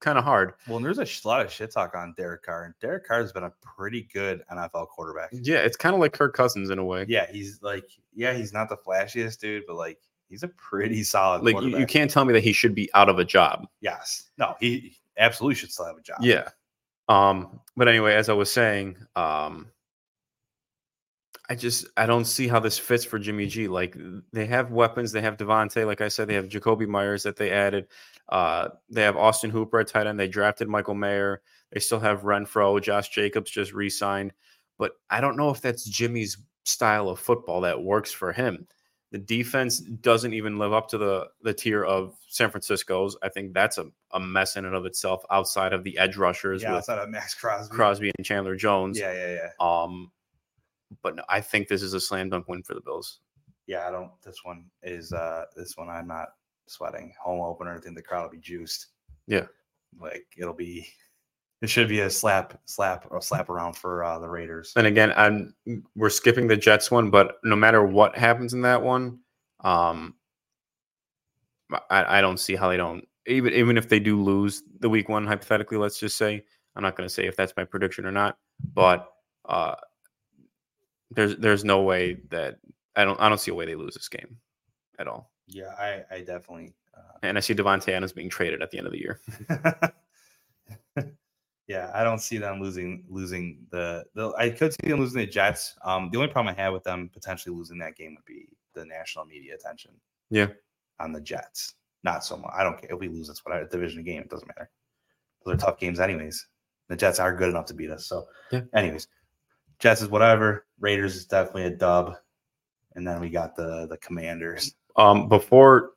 kind 0.00 0.18
of 0.18 0.24
hard. 0.24 0.52
Well, 0.68 0.78
there's 0.78 0.98
a 0.98 1.06
lot 1.28 1.44
of 1.44 1.50
shit 1.50 1.72
talk 1.72 1.94
on 1.94 2.14
Derek 2.16 2.42
Carr, 2.42 2.64
and 2.64 2.74
Derek 2.80 3.06
Carr 3.06 3.20
has 3.20 3.32
been 3.32 3.44
a 3.44 3.52
pretty 3.62 4.08
good 4.12 4.42
NFL 4.52 4.88
quarterback. 4.88 5.30
Yeah, 5.32 5.58
it's 5.58 5.76
kind 5.78 5.94
of 5.94 6.00
like 6.00 6.12
Kirk 6.12 6.34
Cousins 6.34 6.68
in 6.70 6.78
a 6.78 6.84
way. 6.84 7.06
Yeah, 7.08 7.26
he's 7.30 7.60
like, 7.62 7.86
yeah, 8.14 8.34
he's 8.34 8.52
not 8.52 8.68
the 8.68 8.76
flashiest 8.76 9.38
dude, 9.40 9.64
but 9.66 9.76
like, 9.76 9.98
he's 10.28 10.42
a 10.42 10.48
pretty 10.48 11.02
solid. 11.02 11.42
Like 11.42 11.62
you, 11.62 11.78
you 11.78 11.86
can't 11.86 12.10
tell 12.10 12.24
me 12.24 12.32
that 12.34 12.44
he 12.44 12.52
should 12.52 12.74
be 12.74 12.90
out 12.94 13.08
of 13.08 13.18
a 13.18 13.24
job. 13.24 13.66
Yes, 13.80 14.30
no, 14.38 14.56
he 14.60 14.96
absolutely 15.20 15.54
should 15.54 15.70
still 15.70 15.86
have 15.86 15.96
a 15.96 16.02
job. 16.02 16.18
Yeah. 16.20 16.48
Um, 17.08 17.60
but 17.76 17.88
anyway, 17.88 18.14
as 18.14 18.28
I 18.28 18.32
was 18.32 18.50
saying, 18.50 18.96
um, 19.16 19.70
I 21.48 21.56
just 21.56 21.86
I 21.96 22.06
don't 22.06 22.26
see 22.26 22.46
how 22.46 22.60
this 22.60 22.78
fits 22.78 23.04
for 23.04 23.18
Jimmy 23.18 23.46
G. 23.46 23.66
Like 23.66 23.96
they 24.32 24.46
have 24.46 24.70
weapons, 24.70 25.10
they 25.10 25.20
have 25.20 25.36
Davante, 25.36 25.84
like 25.84 26.00
I 26.00 26.06
said, 26.06 26.28
they 26.28 26.34
have 26.34 26.48
Jakobi 26.48 26.86
Meyers 26.86 27.24
that 27.24 27.36
they 27.36 27.50
added. 27.50 27.88
Uh, 28.28 28.68
they 28.88 29.02
have 29.02 29.16
Austin 29.16 29.50
Hooper 29.50 29.80
at 29.80 29.88
tight 29.88 30.06
end. 30.06 30.18
They 30.18 30.28
drafted 30.28 30.68
Michael 30.68 30.94
Mayer. 30.94 31.42
They 31.72 31.80
still 31.80 31.98
have 31.98 32.22
Renfrow. 32.22 32.80
Josh 32.80 33.08
Jacobs 33.08 33.50
just 33.50 33.72
re-signed. 33.72 34.32
But 34.78 34.92
I 35.10 35.20
don't 35.20 35.36
know 35.36 35.50
if 35.50 35.60
that's 35.60 35.84
Jimmy's 35.84 36.38
style 36.64 37.08
of 37.08 37.18
football 37.18 37.62
that 37.62 37.82
works 37.82 38.12
for 38.12 38.32
him. 38.32 38.68
The 39.12 39.18
defense 39.18 39.80
doesn't 39.80 40.34
even 40.34 40.58
live 40.58 40.72
up 40.72 40.88
to 40.90 40.98
the 40.98 41.26
the 41.42 41.52
tier 41.52 41.84
of 41.84 42.14
San 42.28 42.50
Francisco's. 42.50 43.16
I 43.22 43.28
think 43.28 43.54
that's 43.54 43.76
a, 43.78 43.86
a 44.12 44.20
mess 44.20 44.56
in 44.56 44.64
and 44.64 44.74
of 44.74 44.86
itself 44.86 45.24
outside 45.30 45.72
of 45.72 45.82
the 45.82 45.98
edge 45.98 46.16
rushers 46.16 46.62
yeah, 46.62 46.76
outside 46.76 46.98
of 46.98 47.08
Maxx 47.08 47.34
Crosby. 47.34 47.74
Crosby 47.74 48.12
and 48.16 48.24
Chandler 48.24 48.54
Jones. 48.54 48.98
Yeah, 48.98 49.12
yeah, 49.12 49.34
yeah, 49.34 49.48
Um, 49.58 50.12
but 51.02 51.16
no, 51.16 51.24
I 51.28 51.40
think 51.40 51.66
this 51.68 51.82
is 51.82 51.92
a 51.94 52.00
slam 52.00 52.30
dunk 52.30 52.46
win 52.48 52.62
for 52.62 52.74
the 52.74 52.80
Bills. 52.80 53.18
yeah. 53.66 53.86
I 53.86 53.90
don't. 53.90 54.10
This 54.22 54.44
one 54.44 54.66
is 54.82 55.12
uh 55.12 55.44
this 55.56 55.76
one. 55.76 55.88
I'm 55.88 56.06
not 56.06 56.28
sweating. 56.66 57.12
Home 57.20 57.40
opener. 57.40 57.74
I 57.76 57.80
think 57.80 57.96
the 57.96 58.02
crowd 58.02 58.22
will 58.22 58.30
be 58.30 58.38
juiced. 58.38 58.86
Yeah. 59.26 59.46
like 60.00 60.26
it'll 60.36 60.54
be. 60.54 60.86
It 61.62 61.68
should 61.68 61.88
be 61.88 62.00
a 62.00 62.10
slap, 62.10 62.58
slap, 62.64 63.06
or 63.10 63.20
slap 63.20 63.50
around 63.50 63.74
for 63.74 64.02
uh, 64.02 64.18
the 64.18 64.28
Raiders. 64.28 64.72
And 64.76 64.86
again, 64.86 65.12
I'm 65.16 65.54
we're 65.94 66.08
skipping 66.08 66.48
the 66.48 66.56
Jets 66.56 66.90
one, 66.90 67.10
but 67.10 67.36
no 67.44 67.54
matter 67.54 67.84
what 67.84 68.16
happens 68.16 68.54
in 68.54 68.62
that 68.62 68.82
one, 68.82 69.18
um, 69.62 70.14
I, 71.90 72.18
I 72.18 72.20
don't 72.22 72.38
see 72.38 72.56
how 72.56 72.70
they 72.70 72.78
don't 72.78 73.06
even 73.26 73.52
even 73.52 73.76
if 73.76 73.88
they 73.88 74.00
do 74.00 74.20
lose 74.22 74.62
the 74.80 74.88
week 74.88 75.08
one 75.08 75.26
hypothetically. 75.26 75.76
Let's 75.76 75.98
just 75.98 76.16
say 76.16 76.44
I'm 76.74 76.82
not 76.82 76.96
going 76.96 77.08
to 77.08 77.14
say 77.14 77.26
if 77.26 77.36
that's 77.36 77.52
my 77.56 77.64
prediction 77.64 78.06
or 78.06 78.12
not, 78.12 78.38
but 78.74 79.08
uh, 79.46 79.74
there's 81.10 81.36
there's 81.36 81.64
no 81.64 81.82
way 81.82 82.18
that 82.30 82.58
I 82.96 83.04
don't 83.04 83.20
I 83.20 83.28
don't 83.28 83.40
see 83.40 83.50
a 83.50 83.54
way 83.54 83.66
they 83.66 83.74
lose 83.74 83.94
this 83.94 84.08
game 84.08 84.38
at 84.98 85.06
all. 85.06 85.30
Yeah, 85.46 85.74
I, 85.78 86.04
I 86.10 86.18
definitely. 86.20 86.74
Uh, 86.96 87.18
And 87.22 87.36
I 87.36 87.40
see 87.40 87.54
Davante 87.54 87.88
Adams 87.88 88.12
being 88.12 88.28
traded 88.30 88.62
at 88.62 88.70
the 88.70 88.78
end 88.78 88.86
of 88.86 88.92
the 88.92 89.00
year. 89.00 89.20
yeah, 91.70 91.92
I 91.94 92.02
don't 92.02 92.18
see 92.18 92.36
them 92.36 92.60
losing 92.60 93.04
losing 93.08 93.64
the, 93.70 94.04
the 94.16 94.32
I 94.36 94.50
could 94.50 94.72
see 94.72 94.88
them 94.88 94.98
losing 94.98 95.20
the 95.20 95.26
Jets. 95.26 95.76
Um, 95.84 96.10
the 96.10 96.18
only 96.18 96.28
problem 96.28 96.52
I 96.52 96.60
have 96.60 96.72
with 96.72 96.82
them 96.82 97.08
potentially 97.14 97.54
losing 97.54 97.78
that 97.78 97.94
game 97.94 98.16
would 98.16 98.24
be 98.24 98.48
the 98.74 98.84
national 98.84 99.24
media 99.24 99.54
attention. 99.54 99.92
Yeah. 100.30 100.48
On 100.98 101.12
the 101.12 101.20
Jets. 101.20 101.74
Not 102.02 102.24
so 102.24 102.36
much. 102.36 102.50
I 102.52 102.64
don't 102.64 102.76
care 102.80 102.90
if 102.92 102.98
we 102.98 103.06
lose 103.06 103.28
it's 103.28 103.44
whatever 103.44 103.68
division 103.68 104.02
game, 104.02 104.22
it 104.22 104.28
doesn't 104.28 104.48
matter. 104.48 104.68
Those 105.44 105.54
are 105.54 105.58
tough 105.58 105.78
games 105.78 106.00
anyways. 106.00 106.44
The 106.88 106.96
Jets 106.96 107.20
are 107.20 107.36
good 107.36 107.50
enough 107.50 107.66
to 107.66 107.74
beat 107.74 107.90
us. 107.90 108.04
So 108.04 108.26
Yeah. 108.50 108.62
anyways. 108.74 109.06
Jets 109.78 110.02
is 110.02 110.08
whatever. 110.08 110.66
Raiders 110.80 111.14
is 111.14 111.24
definitely 111.26 111.66
a 111.66 111.70
dub. 111.70 112.16
And 112.96 113.06
then 113.06 113.20
we 113.20 113.30
got 113.30 113.54
the 113.54 113.86
the 113.86 113.96
commanders. 113.98 114.74
Um, 114.96 115.28
before 115.28 115.92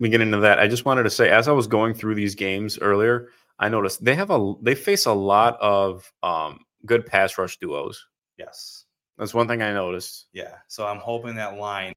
we 0.00 0.08
get 0.08 0.22
into 0.22 0.38
that, 0.38 0.58
I 0.58 0.68
just 0.68 0.86
wanted 0.86 1.02
to 1.02 1.10
say, 1.10 1.28
as 1.28 1.48
I 1.48 1.52
was 1.52 1.66
going 1.66 1.92
through 1.92 2.14
these 2.14 2.34
games 2.34 2.78
earlier, 2.78 3.28
I 3.58 3.68
noticed 3.68 4.04
they 4.04 4.14
have 4.14 4.30
a 4.30 4.54
they 4.62 4.74
face 4.74 5.06
a 5.06 5.12
lot 5.12 5.58
of 5.60 6.12
um, 6.22 6.60
good 6.84 7.06
pass 7.06 7.38
rush 7.38 7.58
duos. 7.58 8.06
Yes. 8.38 8.84
That's 9.18 9.32
one 9.32 9.48
thing 9.48 9.62
I 9.62 9.72
noticed. 9.72 10.26
Yeah. 10.32 10.56
So 10.68 10.86
I'm 10.86 10.98
hoping 10.98 11.36
that 11.36 11.56
line 11.56 11.94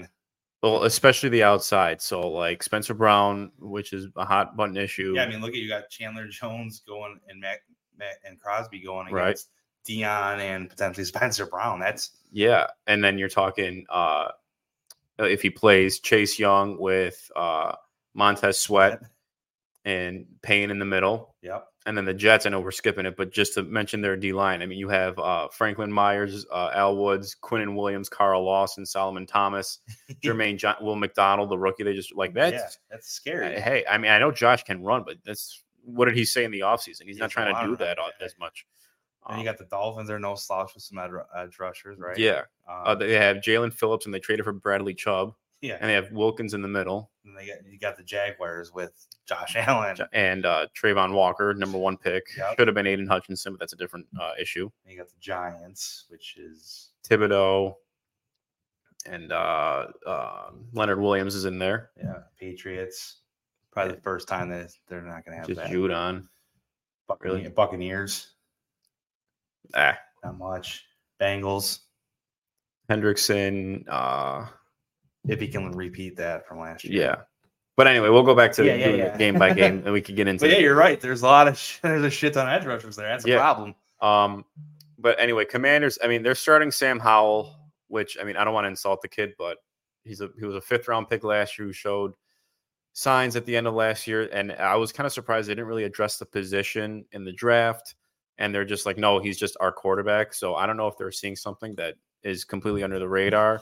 Well, 0.64 0.84
especially 0.84 1.30
the 1.30 1.44
outside. 1.44 2.02
So 2.02 2.22
like 2.30 2.64
Spencer 2.64 2.94
Brown, 2.94 3.52
which 3.60 3.92
is 3.94 4.08
a 4.16 4.26
hot 4.26 4.56
button 4.56 4.78
issue. 4.78 5.14
Yeah, 5.16 5.24
I 5.24 5.28
mean, 5.30 5.42
look 5.42 5.50
at 5.52 5.56
you 5.58 5.68
got 5.68 5.90
Chandler 5.90 6.28
Jones 6.28 6.82
going 6.88 7.20
and 7.28 7.42
Mac, 7.42 7.60
Mac 7.98 8.16
and 8.26 8.40
Crosby 8.40 8.80
going 8.82 9.12
Right. 9.14 9.28
against 9.28 9.50
Dion 9.86 10.40
and 10.40 10.70
potentially 10.70 11.04
Spencer 11.06 11.46
Brown. 11.46 11.80
That's 11.80 12.12
Yeah, 12.32 12.68
and 12.88 13.04
then 13.04 13.18
you're 13.18 13.28
talking 13.30 13.86
uh, 13.90 14.30
if 15.18 15.42
he 15.42 15.50
plays 15.50 16.00
Chase 16.00 16.40
Young 16.40 16.80
with 16.80 17.30
uh, 17.36 17.74
Montez 18.14 18.58
Sweat 18.58 19.02
and 19.84 20.26
Payne 20.42 20.72
in 20.72 20.80
the 20.80 20.86
middle. 20.86 21.29
Yep. 21.42 21.68
And 21.86 21.98
then 21.98 22.04
the 22.06 22.14
Jets, 22.14 22.46
I 22.46 22.50
know 22.50 22.60
we're 22.60 22.72
skipping 22.72 23.06
it, 23.06 23.16
but 23.16 23.32
just 23.32 23.54
to 23.54 23.64
mention 23.64 24.02
their 24.02 24.18
D 24.18 24.34
line, 24.34 24.62
I 24.62 24.66
mean, 24.66 24.78
you 24.78 24.90
have 24.90 25.18
uh, 25.18 25.48
Franklin 25.50 25.90
Myers, 25.92 26.46
uh, 26.52 26.72
Al 26.76 26.98
Woods, 26.98 27.36
Quinnen 27.42 27.76
Williams, 27.76 28.10
Carl 28.10 28.44
Lawson, 28.44 28.86
Solomon 28.86 29.26
Thomas, 29.26 29.80
Jermaine 30.24 30.58
John, 30.58 30.76
Will 30.82 30.98
McDonald, 30.98 31.50
the 31.50 31.58
rookie. 31.58 31.84
They 31.84 31.94
just 31.94 32.14
like 32.16 32.34
that's 32.34 32.54
yeah, 32.54 32.68
that's 32.92 33.10
scary. 33.10 33.56
uh, 33.56 33.62
hey, 33.62 33.86
I 33.90 33.98
mean, 33.98 34.12
I 34.12 34.20
know 34.20 34.32
Josh 34.32 34.64
can 34.64 34.84
run, 34.84 35.04
but 35.06 35.16
that's 35.24 35.64
what 35.86 36.06
did 36.06 36.18
he 36.18 36.26
say 36.26 36.44
in 36.44 36.52
the 36.52 36.60
offseason? 36.60 37.04
He's 37.06 37.16
He 37.16 37.22
not 37.22 37.32
trying 37.32 37.56
to 37.56 37.66
do 37.68 37.76
that 37.78 37.98
as 38.22 38.36
much. 38.38 38.66
and 39.28 39.38
you 39.38 39.40
Um, 39.40 39.46
got 39.46 39.58
the 39.58 39.66
Dolphins. 39.66 40.10
They're 40.10 40.20
no 40.20 40.36
slouch 40.36 40.74
with 40.74 40.84
some 40.84 40.98
edge, 41.00 41.12
edge 41.36 41.58
rushers, 41.58 41.98
right? 42.00 42.18
Yeah. 42.18 42.42
Um, 42.68 42.84
Uh, 42.86 42.96
they 42.96 43.14
have 43.14 43.38
Jaelan 43.38 43.74
Phillips 43.74 44.06
and 44.06 44.14
they 44.14 44.20
traded 44.20 44.44
for 44.44 44.52
Bradley 44.54 44.94
Chubb, 44.94 45.34
yeah. 45.62 45.78
and 45.80 45.90
they 45.90 45.94
have 45.94 46.12
Wilkins 46.12 46.54
in 46.54 46.62
the 46.62 46.68
middle 46.68 47.12
And 47.26 47.38
they 47.38 47.46
got 47.48 47.58
you 47.70 47.78
got 47.80 47.98
the 47.98 48.04
Jaguars 48.04 48.72
with 48.74 48.94
Josh 49.28 49.56
Allen. 49.56 49.98
and 50.14 50.46
uh, 50.46 50.68
Travon 50.76 51.14
Walker, 51.14 51.54
number 51.54 51.78
one 51.78 51.98
pick. 51.98 52.24
Yep. 52.38 52.56
Should 52.58 52.68
have 52.68 52.76
been 52.76 52.88
Aidan 52.88 53.08
Hutchinson, 53.08 53.54
but 53.54 53.60
that's 53.60 53.74
a 53.74 53.78
different 53.78 54.08
uh, 54.20 54.32
issue. 54.40 54.70
And 54.84 54.92
you 54.94 54.98
got 54.98 55.10
the 55.10 55.16
Giants, 55.20 56.06
which 56.10 56.38
is 56.38 56.90
Thibodeaux 57.08 57.76
and 59.06 59.32
uh, 59.32 59.86
uh, 60.06 60.50
Leonard 60.74 61.00
Williams 61.00 61.34
is 61.36 61.46
in 61.46 61.58
there. 61.60 61.92
yeah, 61.98 62.16
Patriots. 62.40 63.18
Probably 63.72 63.94
the 63.96 64.02
first 64.02 64.28
time 64.28 64.50
that 64.50 64.72
they're 64.88 65.02
not 65.02 65.24
going 65.24 65.34
to 65.34 65.38
have 65.38 65.48
Just 65.48 65.60
that. 65.62 65.70
Judon. 65.70 66.28
Buccaneers, 67.08 67.38
really. 67.38 67.50
Buccaneers, 67.50 68.28
Ah, 69.76 69.98
not 70.24 70.38
much. 70.38 70.86
Bengals, 71.22 71.80
Hendrickson. 72.90 73.84
Uh, 73.88 74.46
if 75.28 75.40
he 75.40 75.48
can 75.48 75.72
repeat 75.72 76.16
that 76.18 76.48
from 76.48 76.60
last 76.60 76.84
year. 76.84 77.02
yeah. 77.02 77.16
But 77.78 77.88
anyway, 77.88 78.10
we'll 78.10 78.24
go 78.24 78.36
back 78.36 78.52
to 78.54 78.66
Yeah, 78.66 78.76
yeah, 78.76 78.88
yeah. 78.90 79.18
game 79.18 79.36
by 79.40 79.54
game, 79.54 79.82
and 79.86 79.94
we 79.94 80.02
could 80.02 80.16
get 80.18 80.28
into. 80.28 80.44
But 80.44 80.52
yeah, 80.52 80.58
you're 80.58 80.76
right. 80.76 81.00
There's 81.00 81.22
a 81.22 81.26
lot 81.26 81.48
of 81.48 81.58
sh- 81.58 81.80
there's 81.84 82.04
a 82.04 82.10
shit 82.10 82.34
ton 82.34 82.48
of 82.48 82.54
edge 82.54 82.66
rushers 82.66 82.96
there. 82.96 83.08
That's 83.08 83.26
a 83.26 83.30
Yeah. 83.30 83.38
problem. 83.38 83.74
Um, 84.02 84.46
but 84.98 85.18
anyway, 85.20 85.46
Commanders. 85.46 85.98
I 86.04 86.08
mean, 86.08 86.22
they're 86.24 86.36
starting 86.36 86.72
Sam 86.72 87.00
Howell, 87.00 87.56
which 87.88 88.18
I 88.20 88.26
mean, 88.26 88.36
I 88.36 88.44
don't 88.44 88.54
want 88.54 88.66
to 88.66 88.70
insult 88.70 89.02
the 89.02 89.08
kid, 89.08 89.34
but 89.38 89.58
he's 90.04 90.20
a 90.20 90.30
he 90.38 90.46
was 90.46 90.56
a 90.56 90.62
fifth 90.62 90.88
round 90.90 91.10
pick 91.10 91.24
last 91.24 91.58
year 91.58 91.68
who 91.68 91.74
showed 91.74 92.14
signs 92.94 93.36
at 93.38 93.46
the 93.46 93.56
end 93.56 93.66
of 93.68 93.74
last 93.76 94.08
year, 94.08 94.28
and 94.34 94.52
I 94.52 94.76
was 94.76 94.92
kind 94.92 95.08
of 95.08 95.14
surprised 95.14 95.48
they 95.48 95.54
didn't 95.56 95.68
really 95.68 95.86
address 95.86 96.18
the 96.18 96.26
position 96.26 97.06
in 97.14 97.24
the 97.24 97.32
draft. 97.32 97.96
And 98.40 98.56
they're 98.56 98.66
just 98.66 98.86
like, 98.86 98.98
no, 98.98 99.20
he's 99.20 99.38
just 99.38 99.58
our 99.60 99.72
quarterback. 99.72 100.34
So 100.34 100.56
I 100.56 100.66
don't 100.66 100.78
know 100.78 100.88
if 100.88 100.98
they're 100.98 101.12
seeing 101.12 101.36
something 101.36 101.76
that 101.76 101.96
is 102.24 102.46
completely 102.46 102.84
under 102.84 102.98
the 102.98 103.08
radar, 103.08 103.62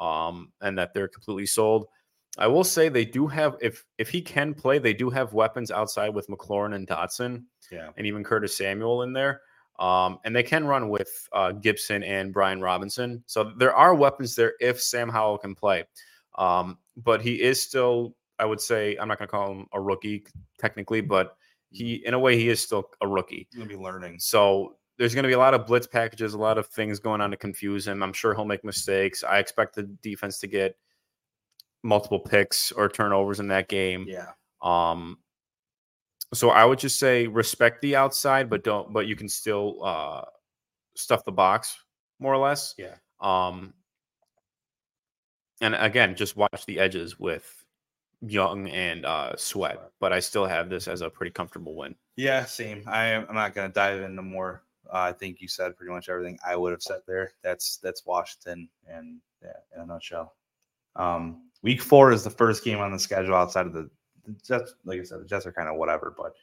um, 0.00 0.50
and 0.60 0.76
that 0.78 0.92
they're 0.94 1.08
completely 1.08 1.46
sold. 1.46 1.86
I 2.38 2.46
will 2.46 2.64
say 2.64 2.88
they 2.88 3.04
do 3.04 3.26
have 3.26 3.56
if 3.60 3.84
if 3.98 4.08
he 4.08 4.22
can 4.22 4.54
play, 4.54 4.78
they 4.78 4.94
do 4.94 5.10
have 5.10 5.32
weapons 5.32 5.70
outside 5.70 6.08
with 6.10 6.26
McLaurin 6.28 6.74
and 6.74 6.86
Dotson 6.86 7.44
Yeah. 7.70 7.90
and 7.96 8.06
even 8.06 8.24
Curtis 8.24 8.56
Samuel 8.56 9.02
in 9.02 9.12
there. 9.12 9.42
Um, 9.78 10.18
and 10.24 10.36
they 10.36 10.42
can 10.42 10.66
run 10.66 10.90
with 10.90 11.10
uh, 11.32 11.52
Gibson 11.52 12.02
and 12.02 12.32
Brian 12.32 12.60
Robinson. 12.60 13.24
So 13.26 13.52
there 13.56 13.74
are 13.74 13.94
weapons 13.94 14.36
there 14.36 14.52
if 14.60 14.80
Sam 14.80 15.08
Howell 15.08 15.38
can 15.38 15.54
play. 15.54 15.84
Um, 16.36 16.76
but 16.98 17.22
he 17.22 17.40
is 17.40 17.60
still, 17.62 18.14
I 18.38 18.44
would 18.44 18.60
say, 18.60 18.96
I'm 18.96 19.08
not 19.08 19.18
going 19.18 19.28
to 19.28 19.32
call 19.32 19.50
him 19.52 19.66
a 19.72 19.80
rookie 19.80 20.26
technically, 20.58 21.00
but 21.00 21.34
he, 21.70 21.94
in 22.06 22.12
a 22.14 22.18
way, 22.18 22.36
he 22.36 22.50
is 22.50 22.60
still 22.60 22.90
a 23.00 23.08
rookie. 23.08 23.48
He's 23.50 23.58
gonna 23.58 23.68
be 23.68 23.76
learning. 23.76 24.18
So 24.20 24.76
there's 25.00 25.14
going 25.14 25.22
to 25.22 25.28
be 25.28 25.32
a 25.32 25.38
lot 25.38 25.54
of 25.54 25.66
blitz 25.66 25.86
packages, 25.86 26.34
a 26.34 26.38
lot 26.38 26.58
of 26.58 26.66
things 26.66 26.98
going 26.98 27.22
on 27.22 27.30
to 27.30 27.36
confuse 27.38 27.88
him. 27.88 28.02
I'm 28.02 28.12
sure 28.12 28.34
he'll 28.34 28.44
make 28.44 28.62
mistakes. 28.62 29.24
I 29.24 29.38
expect 29.38 29.74
the 29.74 29.84
defense 29.84 30.38
to 30.40 30.46
get 30.46 30.76
multiple 31.82 32.18
picks 32.18 32.70
or 32.70 32.86
turnovers 32.86 33.40
in 33.40 33.48
that 33.48 33.68
game. 33.68 34.04
Yeah. 34.06 34.26
Um, 34.60 35.16
so 36.34 36.50
I 36.50 36.66
would 36.66 36.78
just 36.78 36.98
say 36.98 37.26
respect 37.26 37.80
the 37.80 37.96
outside, 37.96 38.50
but 38.50 38.62
don't. 38.62 38.92
But 38.92 39.06
you 39.06 39.16
can 39.16 39.30
still 39.30 39.82
uh, 39.82 40.20
stuff 40.96 41.24
the 41.24 41.32
box 41.32 41.78
more 42.18 42.34
or 42.34 42.38
less. 42.38 42.74
Yeah. 42.76 42.96
Um, 43.20 43.72
and 45.62 45.74
again, 45.76 46.14
just 46.14 46.36
watch 46.36 46.66
the 46.66 46.78
edges 46.78 47.18
with 47.18 47.64
Young 48.20 48.68
and 48.68 49.06
uh, 49.06 49.34
Sweat. 49.38 49.80
But 49.98 50.12
I 50.12 50.20
still 50.20 50.44
have 50.44 50.68
this 50.68 50.88
as 50.88 51.00
a 51.00 51.08
pretty 51.08 51.32
comfortable 51.32 51.74
win. 51.74 51.94
Yeah, 52.16 52.44
same. 52.44 52.82
I 52.86 53.06
am 53.06 53.24
I'm 53.30 53.34
not 53.34 53.54
gonna 53.54 53.70
dive 53.70 54.02
into 54.02 54.20
more. 54.20 54.62
Uh, 54.92 54.98
I 54.98 55.12
think 55.12 55.40
you 55.40 55.48
said 55.48 55.76
pretty 55.76 55.92
much 55.92 56.08
everything 56.08 56.38
I 56.46 56.56
would 56.56 56.72
have 56.72 56.82
said 56.82 57.00
there. 57.06 57.32
That's 57.42 57.76
that's 57.78 58.04
Washington 58.06 58.68
and 58.88 59.20
yeah, 59.42 59.52
in 59.76 59.82
a 59.82 59.86
nutshell. 59.86 60.34
Um, 60.96 61.48
week 61.62 61.80
four 61.82 62.12
is 62.12 62.24
the 62.24 62.30
first 62.30 62.64
game 62.64 62.78
on 62.78 62.90
the 62.92 62.98
schedule 62.98 63.34
outside 63.34 63.66
of 63.66 63.72
the, 63.72 63.88
the 64.26 64.32
Jets. 64.44 64.74
Like 64.84 65.00
I 65.00 65.04
said, 65.04 65.20
the 65.20 65.24
Jets 65.26 65.46
are 65.46 65.52
kind 65.52 65.68
of 65.68 65.76
whatever, 65.76 66.14
but 66.16 66.34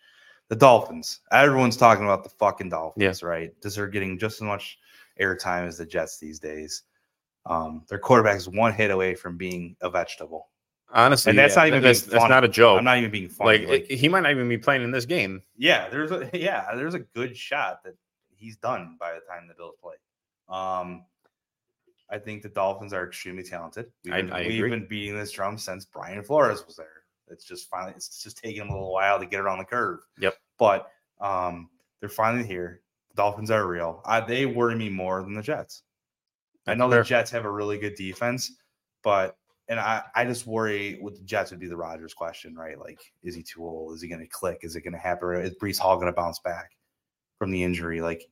the 0.49 0.55
Dolphins. 0.55 1.19
Everyone's 1.31 1.75
talking 1.77 2.05
about 2.05 2.23
the 2.23 2.29
fucking 2.29 2.69
Dolphins, 2.69 3.21
right? 3.21 3.53
Because 3.55 3.75
they're 3.75 3.87
getting 3.87 4.17
just 4.17 4.37
as 4.37 4.41
much 4.43 4.79
airtime 5.19 5.67
as 5.67 5.77
the 5.77 5.85
Jets 5.85 6.17
these 6.19 6.39
days. 6.39 6.83
Um, 7.45 7.83
their 7.89 7.99
quarterback 7.99 8.37
is 8.37 8.47
one 8.49 8.73
hit 8.73 8.91
away 8.91 9.15
from 9.15 9.37
being 9.37 9.75
a 9.81 9.89
vegetable. 9.89 10.49
Honestly, 10.93 11.31
And 11.31 11.39
that's 11.39 11.55
yeah, 11.55 11.61
not 11.63 11.67
even 11.67 11.81
that's, 11.81 12.01
that's 12.03 12.29
not 12.29 12.43
a 12.45 12.47
joke. 12.47 12.77
I'm 12.79 12.85
not 12.85 12.97
even 12.97 13.11
being 13.11 13.27
funny. 13.29 13.65
like, 13.65 13.89
it- 13.89 13.95
he 13.97 14.07
might 14.07 14.21
not 14.21 14.31
even 14.31 14.47
be 14.47 14.57
playing 14.57 14.83
in 14.83 14.91
this 14.91 15.05
game. 15.05 15.41
Yeah, 15.57 15.89
there's 15.89 16.11
a 16.11 16.29
yeah, 16.33 16.73
there's 16.75 16.93
a 16.93 16.99
good 16.99 17.35
shot 17.35 17.83
that 17.83 17.95
he's 18.37 18.57
done 18.57 18.97
by 18.99 19.13
the 19.13 19.21
time 19.29 19.47
the 19.47 19.53
Bills 19.53 19.75
play. 19.81 19.95
Um, 20.49 21.05
I 22.09 22.17
think 22.17 22.41
the 22.41 22.49
Dolphins 22.49 22.93
are 22.93 23.05
extremely 23.05 23.43
talented. 23.43 23.87
We've 24.03 24.13
I- 24.13 24.21
been, 24.21 24.33
I 24.33 24.47
we've 24.47 24.69
been 24.69 24.87
beating 24.87 25.17
this 25.17 25.31
drum 25.31 25.57
since 25.57 25.85
Brian 25.85 26.23
Flores 26.23 26.65
was 26.65 26.75
there. 26.75 27.03
It's 27.29 27.43
just 27.43 27.69
finally 27.69 27.93
it's 27.95 28.23
just 28.23 28.37
taking 28.37 28.61
a 28.61 28.65
little 28.71 28.93
while 28.93 29.19
to 29.19 29.25
get 29.25 29.41
around 29.41 29.59
the 29.59 29.65
curve. 29.65 29.99
Yep. 30.19 30.35
But 30.57 30.89
um, 31.19 31.69
they're 31.99 32.09
finally 32.09 32.45
here. 32.45 32.81
The 33.09 33.15
Dolphins 33.15 33.51
are 33.51 33.67
real. 33.67 34.01
I, 34.05 34.21
they 34.21 34.45
worry 34.45 34.75
me 34.75 34.89
more 34.89 35.21
than 35.21 35.33
the 35.33 35.41
Jets. 35.41 35.83
I 36.65 36.75
know 36.75 36.89
fair. 36.89 36.99
the 36.99 37.05
Jets 37.05 37.31
have 37.31 37.45
a 37.45 37.51
really 37.51 37.77
good 37.77 37.95
defense, 37.95 38.51
but 39.03 39.37
and 39.69 39.79
I, 39.79 40.03
I 40.15 40.23
just 40.23 40.47
worry 40.47 40.97
with 41.01 41.17
the 41.17 41.23
Jets 41.25 41.51
would 41.51 41.59
be 41.59 41.67
the 41.67 41.75
Rodgers 41.75 42.13
question, 42.13 42.55
right? 42.55 42.79
Like, 42.79 42.99
is 43.23 43.35
he 43.35 43.43
too 43.43 43.65
old? 43.65 43.93
Is 43.93 44.01
he 44.01 44.07
going 44.07 44.21
to 44.21 44.27
click? 44.27 44.59
Is 44.61 44.77
it 44.77 44.81
going 44.81 44.93
to 44.93 44.99
happen? 44.99 45.33
Is 45.41 45.55
Breece 45.61 45.77
Hall 45.77 45.95
going 45.95 46.07
to 46.07 46.13
bounce 46.13 46.39
back 46.39 46.71
from 47.37 47.51
the 47.51 47.63
injury? 47.63 48.01
Like, 48.01 48.29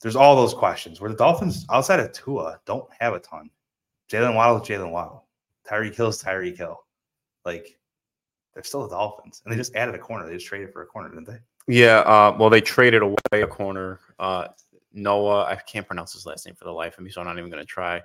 there's 0.00 0.16
all 0.16 0.36
those 0.36 0.54
questions. 0.54 1.00
Where 1.00 1.10
the 1.10 1.16
Dolphins, 1.16 1.66
outside 1.70 2.00
of 2.00 2.12
Tua, 2.12 2.60
don't 2.66 2.88
have 2.98 3.14
a 3.14 3.20
ton. 3.20 3.50
Jaylen 4.10 4.34
Waddle 4.34 4.60
is 4.60 4.68
Jaylen 4.68 4.90
Waddle. 4.90 5.26
Tyreek 5.68 5.94
Hill 5.94 6.12
Tyree 6.12 6.52
kill. 6.52 6.84
Like, 7.44 7.78
they're 8.54 8.64
still 8.64 8.82
the 8.82 8.90
Dolphins, 8.90 9.42
and 9.44 9.52
they 9.52 9.56
just 9.56 9.74
added 9.74 9.94
a 9.94 9.98
corner. 9.98 10.26
They 10.26 10.34
just 10.34 10.46
traded 10.46 10.72
for 10.72 10.82
a 10.82 10.86
corner, 10.86 11.08
didn't 11.08 11.26
they? 11.26 11.38
Yeah. 11.68 12.00
Uh, 12.00 12.36
well, 12.38 12.50
they 12.50 12.60
traded 12.60 13.02
away 13.02 13.16
a 13.32 13.46
corner. 13.46 14.00
Uh, 14.18 14.48
Noah, 14.92 15.44
I 15.44 15.56
can't 15.56 15.86
pronounce 15.86 16.12
his 16.12 16.26
last 16.26 16.44
name 16.44 16.54
for 16.54 16.64
the 16.64 16.72
life 16.72 16.98
of 16.98 17.04
me, 17.04 17.10
so 17.10 17.20
I'm 17.20 17.26
not 17.26 17.38
even 17.38 17.50
going 17.50 17.62
to 17.62 17.66
try. 17.66 18.02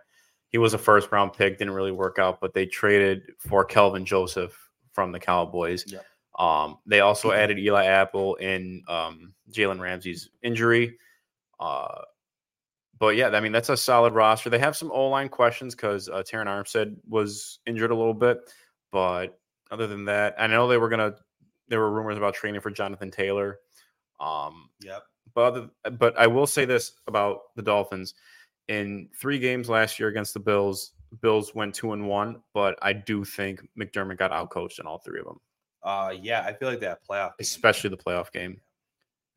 He 0.50 0.58
was 0.58 0.74
a 0.74 0.78
first 0.78 1.12
round 1.12 1.34
pick, 1.34 1.58
didn't 1.58 1.74
really 1.74 1.92
work 1.92 2.20
out, 2.20 2.40
but 2.40 2.54
they 2.54 2.66
traded 2.66 3.24
for 3.40 3.66
Kelvin 3.66 4.06
Joseph 4.06 4.58
from 4.94 5.12
the 5.12 5.20
Cowboys. 5.20 5.84
Yep. 5.88 6.06
Um, 6.38 6.78
they 6.86 7.00
also 7.00 7.32
added 7.32 7.58
Eli 7.60 7.86
Apple 7.86 8.36
in 8.36 8.84
um, 8.88 9.34
Jalen 9.52 9.80
Ramsey's 9.80 10.30
injury. 10.44 10.98
Uh, 11.60 12.02
but 13.00 13.16
yeah, 13.16 13.30
I 13.30 13.40
mean 13.40 13.52
that's 13.52 13.70
a 13.70 13.78
solid 13.78 14.14
roster. 14.14 14.50
They 14.50 14.60
have 14.60 14.76
some 14.76 14.92
O 14.92 15.08
line 15.10 15.30
questions 15.30 15.76
because 15.76 16.10
uh, 16.10 16.24
Terron 16.24 16.46
Armstead 16.46 16.96
was 17.08 17.60
injured 17.66 17.92
a 17.92 17.96
little 17.96 18.14
bit, 18.14 18.40
but 18.92 19.40
other 19.72 19.88
than 19.88 20.06
that, 20.06 20.36
I 20.40 20.48
know 20.48 20.68
they 20.68 20.78
were 20.78 20.90
gonna. 20.90 21.16
There 21.68 21.80
were 21.80 21.92
rumors 21.92 22.18
about 22.18 22.34
training 22.34 22.62
for 22.62 22.72
Jonathan 22.72 23.12
Taylor. 23.12 23.60
Um, 24.20 24.70
Yep. 24.82 25.04
but 25.36 25.42
other, 25.42 25.70
but 25.98 26.18
I 26.18 26.26
will 26.28 26.48
say 26.48 26.66
this 26.66 26.94
about 27.08 27.54
the 27.56 27.62
Dolphins: 27.62 28.14
in 28.68 29.10
three 29.20 29.38
games 29.40 29.70
last 29.70 30.00
year 30.00 30.10
against 30.10 30.34
the 30.34 30.40
Bills, 30.40 30.94
Bills 31.22 31.54
went 31.54 31.76
two 31.76 31.94
and 31.94 32.08
one. 32.08 32.42
But 32.54 32.80
I 32.82 32.94
do 32.94 33.24
think 33.26 33.62
McDermott 33.80 34.18
got 34.18 34.32
outcoached 34.32 34.80
in 34.80 34.88
all 34.88 35.00
three 35.00 35.20
of 35.20 35.26
them, 35.26 35.40
Uh, 35.88 36.12
yeah, 36.12 36.42
I 36.46 36.54
feel 36.54 36.68
like 36.70 36.82
that 36.82 37.00
playoff, 37.10 37.30
game- 37.30 37.36
especially 37.40 37.90
the 37.90 37.98
playoff 37.98 38.32
game. 38.32 38.60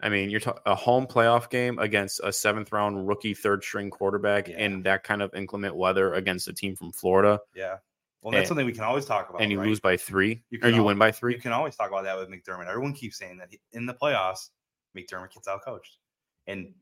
I 0.01 0.09
mean, 0.09 0.31
you're 0.31 0.41
talking 0.41 0.63
a 0.67 0.75
home 0.75 1.07
playoff 1.07 1.51
game 1.51 1.79
against 1.79 2.21
a 2.25 2.33
seventh 2.33 2.73
round 2.73 3.07
rookie 3.07 3.35
third 3.35 3.63
string 3.63 3.91
quarterback 3.91 4.49
Yeah. 4.49 4.59
in 4.59 4.83
that 4.83 5.05
kind 5.05 5.23
of 5.23 5.33
inclement 5.35 5.77
weather 5.77 6.15
against 6.15 6.49
a 6.49 6.53
team 6.53 6.75
from 6.75 6.91
Florida, 6.93 7.39
Yeah. 7.55 7.77
Well, 8.23 8.33
that's 8.33 8.41
And- 8.41 8.49
something 8.49 8.67
we 8.67 8.73
can 8.73 8.85
always 8.85 9.05
talk 9.07 9.29
about. 9.31 9.41
and 9.43 9.51
you 9.53 9.59
right? 9.59 9.67
lose 9.69 9.79
by 9.81 9.97
three 9.97 10.43
You 10.51 10.59
or 10.59 10.63
can 10.63 10.75
you 10.75 10.83
win 10.85 10.99
by 10.99 11.11
three. 11.13 11.35
You 11.35 11.41
can 11.41 11.53
always 11.53 11.77
talk 11.77 11.89
about 11.89 12.05
that 12.05 12.19
with 12.19 12.29
McDermott. 12.29 12.67
Everyone 12.67 12.93
keeps 12.95 13.17
saying 13.19 13.39
that 13.39 13.49
in 13.73 13.87
the 13.87 13.95
playoffs, 13.95 14.51
McDermott 14.97 15.33
gets 15.33 15.47
out 15.49 15.63
coached. 15.65 15.99
And 16.47 16.75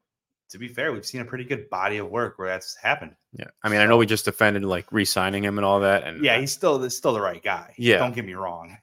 to 0.51 0.59
be 0.59 0.67
fair, 0.69 0.93
we've 0.93 1.05
seen 1.07 1.21
a 1.21 1.25
pretty 1.25 1.45
good 1.45 1.69
body 1.71 1.99
of 1.99 2.09
work 2.09 2.39
where 2.39 2.49
that's 2.49 2.75
happened. 2.77 3.15
Yeah, 3.33 3.49
I 3.63 3.69
mean, 3.69 3.81
I 3.81 3.87
know 3.87 3.97
we 3.99 4.07
just 4.07 4.25
defended 4.25 4.65
like 4.65 4.91
re-signing 4.91 5.45
him 5.45 5.59
and 5.59 5.65
all 5.65 5.81
that, 5.81 6.05
and 6.05 6.25
Yeah, 6.25 6.39
he's 6.41 6.53
still 6.53 6.81
he's 6.83 6.97
still 6.97 7.13
the 7.13 7.21
right 7.21 7.43
guy. 7.43 7.75
Yeah. 7.77 7.99
Don't 7.99 8.15
get 8.15 8.25
me 8.25 8.35
wrong. 8.35 8.79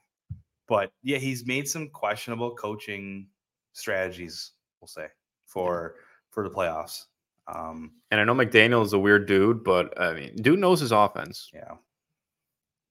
But 0.68 0.92
yeah, 1.04 1.18
he's 1.18 1.46
made 1.46 1.68
some 1.68 1.90
questionable 1.90 2.56
coaching 2.56 3.28
strategies, 3.74 4.52
we'll 4.82 4.88
say, 4.88 5.08
for 5.46 5.96
for 6.32 6.44
the 6.48 6.54
playoffs. 6.54 7.06
Um, 7.48 7.92
and 8.10 8.20
I 8.20 8.24
know 8.24 8.34
McDaniel 8.34 8.84
is 8.84 8.94
a 8.94 9.00
weird 9.00 9.28
dude, 9.28 9.64
but 9.64 10.00
I 10.02 10.14
mean, 10.14 10.36
dude 10.38 10.60
knows 10.60 10.80
his 10.80 10.92
offense. 10.92 11.50
yeah. 11.54 11.74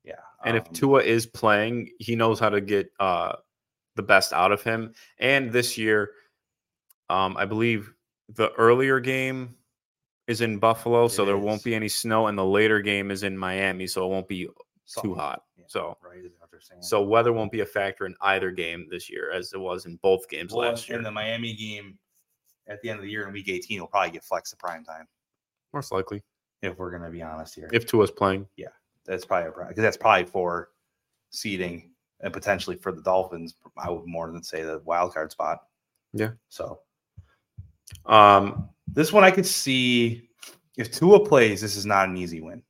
Yeah. 0.05 0.15
And 0.45 0.57
if 0.57 0.67
um, 0.69 0.73
Tua 0.75 1.03
is 1.03 1.25
playing, 1.27 1.89
he 1.99 2.15
knows 2.15 2.39
how 2.39 2.51
to 2.51 2.61
get 2.61 2.91
uh, 3.01 3.33
the 3.97 4.03
best 4.03 4.33
out 4.35 4.53
of 4.53 4.63
him. 4.63 4.93
And 5.19 5.51
this 5.51 5.79
year, 5.79 6.11
um, 7.09 7.37
I 7.39 7.47
believe 7.47 7.93
the 8.29 8.53
earlier 8.53 9.01
game 9.01 9.57
is 10.27 10.43
in 10.43 10.59
Buffalo, 10.59 11.09
so 11.09 11.25
there 11.25 11.37
is. 11.39 11.43
won't 11.43 11.65
be 11.65 11.75
any 11.75 11.89
snow, 11.89 12.27
and 12.27 12.37
the 12.37 12.45
later 12.45 12.81
game 12.81 13.11
is 13.11 13.23
in 13.23 13.37
Miami, 13.37 13.87
so 13.87 14.05
it 14.07 14.11
won't 14.11 14.29
be 14.29 14.49
something- 14.85 15.11
too 15.11 15.15
hot. 15.15 15.43
yeah, 15.57 15.65
So, 15.69 15.97
right 16.03 16.23
they're 16.55 16.61
saying. 16.61 16.83
so 16.83 17.03
weather 17.03 17.33
won't 17.33 17.51
be 17.53 17.61
a 17.61 17.67
factor 17.67 18.07
in 18.07 18.14
either 18.23 18.51
game 18.51 18.87
this 18.90 19.11
year, 19.11 19.31
as 19.33 19.53
it 19.53 19.59
was 19.61 19.87
in 19.87 19.97
both 19.97 20.29
games 20.29 20.53
Well, 20.53 20.69
last 20.71 20.88
year. 20.88 20.99
in 20.99 21.05
the 21.05 21.11
Miami 21.11 21.55
game 21.55 21.99
at 22.69 22.81
the 22.83 22.88
end 22.90 22.99
of 22.99 23.05
the 23.05 23.11
year 23.11 23.27
in 23.27 23.33
week 23.33 23.49
18, 23.49 23.81
will 23.81 23.87
probably 23.88 24.11
get 24.12 24.25
flexed 24.25 24.53
to 24.53 24.57
prime 24.57 24.85
time. 24.85 25.07
Most 25.73 25.90
likely, 25.93 26.23
If 26.62 26.79
we're 26.79 26.90
gonna 26.90 27.11
be 27.11 27.23
honest 27.23 27.55
here. 27.55 27.69
if 27.73 27.87
Tua's 27.87 28.11
playing. 28.11 28.47
Yeah, 28.57 28.69
that's 29.05 29.25
probably 29.27 29.51
because 29.69 29.83
that's 29.83 29.97
probably 29.97 30.25
for 30.27 30.71
seeding 31.31 31.90
and 32.21 32.33
potentially 32.33 32.77
for 32.77 32.93
the 32.93 33.03
Dolphins. 33.03 33.57
I 33.77 33.90
would 33.90 34.07
more 34.07 34.31
than 34.31 34.43
say 34.43 34.62
the 34.62 34.79
wild 34.85 35.12
card 35.12 35.33
spot. 35.33 35.59
Yeah. 36.12 36.31
So 36.49 36.81
Um, 38.07 38.71
this 38.88 39.12
one 39.12 39.25
I 39.25 39.31
could 39.31 39.47
see 39.47 40.29
if 40.77 40.90
Tua 40.90 41.27
plays, 41.27 41.61
this 41.61 41.77
is 41.77 41.85
not 41.87 42.09
an 42.09 42.17
easy 42.17 42.40
win 42.40 42.62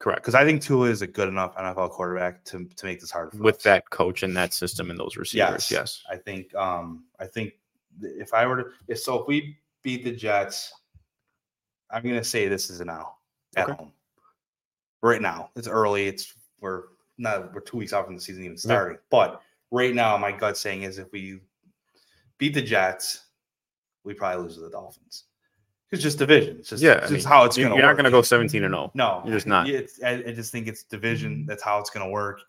correct. 0.00 0.22
because 0.22 0.34
I 0.34 0.44
think 0.44 0.60
Tua 0.62 0.88
is 0.90 1.02
a 1.02 1.06
good 1.06 1.28
enough 1.28 1.54
NFL 1.56 1.90
quarterback 1.90 2.44
to 2.46 2.64
to 2.64 2.86
make 2.86 3.00
this 3.00 3.10
hard 3.12 3.30
for 3.32 3.38
With 3.38 3.56
us. 3.58 3.62
that 3.62 3.88
coach 3.90 4.22
and 4.24 4.36
that 4.36 4.52
system 4.52 4.90
and 4.90 4.98
those 4.98 5.16
receivers, 5.16 5.70
Yes. 5.70 5.70
yes. 5.70 6.02
I 6.10 6.16
think 6.16 6.52
um 6.56 7.04
I 7.20 7.26
think 7.26 7.52
if 8.02 8.34
I 8.34 8.46
were 8.46 8.56
to 8.64 8.70
if 8.88 8.98
so 9.00 9.20
if 9.20 9.28
we 9.28 9.56
beat 9.82 10.02
the 10.04 10.12
Jets, 10.12 10.72
I'm 11.90 12.02
gonna 12.02 12.24
say 12.24 12.48
this 12.48 12.70
is 12.70 12.80
an 12.80 12.88
L 12.90 13.18
at 13.56 13.68
Okay. 13.68 13.76
home. 13.76 13.92
Right 15.02 15.22
now. 15.22 15.50
It's 15.56 15.68
early. 15.68 16.08
It's 16.08 16.34
we're 16.60 16.84
not 17.18 17.54
we're 17.54 17.60
two 17.60 17.76
weeks 17.78 17.92
out 17.92 18.04
from 18.06 18.14
the 18.16 18.20
season 18.20 18.44
even 18.44 18.56
starting. 18.58 18.98
But 19.10 19.40
right 19.70 19.94
now 19.94 20.16
my 20.18 20.32
gut 20.32 20.56
saying 20.58 20.82
is 20.82 20.98
if 20.98 21.10
we 21.12 21.40
beat 22.38 22.54
the 22.54 22.62
Jets, 22.62 23.26
we 24.04 24.14
probably 24.14 24.42
lose 24.44 24.54
to 24.56 24.60
the 24.62 24.70
Dolphins. 24.70 25.24
It's 25.92 26.02
just 26.02 26.18
division. 26.18 26.58
It's 26.60 26.68
just, 26.70 26.82
Yeah, 26.82 26.92
it's 26.92 27.06
I 27.06 27.14
just 27.14 27.26
mean, 27.26 27.32
how 27.32 27.44
it's 27.44 27.56
You- 27.56 27.64
gonna 27.64 27.76
You're 27.76 27.84
not 27.86 27.94
going 27.96 28.04
to 28.04 28.10
go 28.10 28.22
17 28.22 28.62
and 28.64 28.72
0. 28.72 28.90
No, 28.94 29.22
You're 29.24 29.34
just 29.34 29.46
not. 29.46 29.68
It's, 29.68 30.00
I, 30.02 30.10
I 30.26 30.32
just 30.32 30.52
think 30.52 30.68
it's 30.68 30.84
division. 30.84 31.46
That's 31.46 31.62
how 31.62 31.78
it's 31.80 31.90
going 31.90 32.06
to 32.06 32.10
work. 32.10 32.40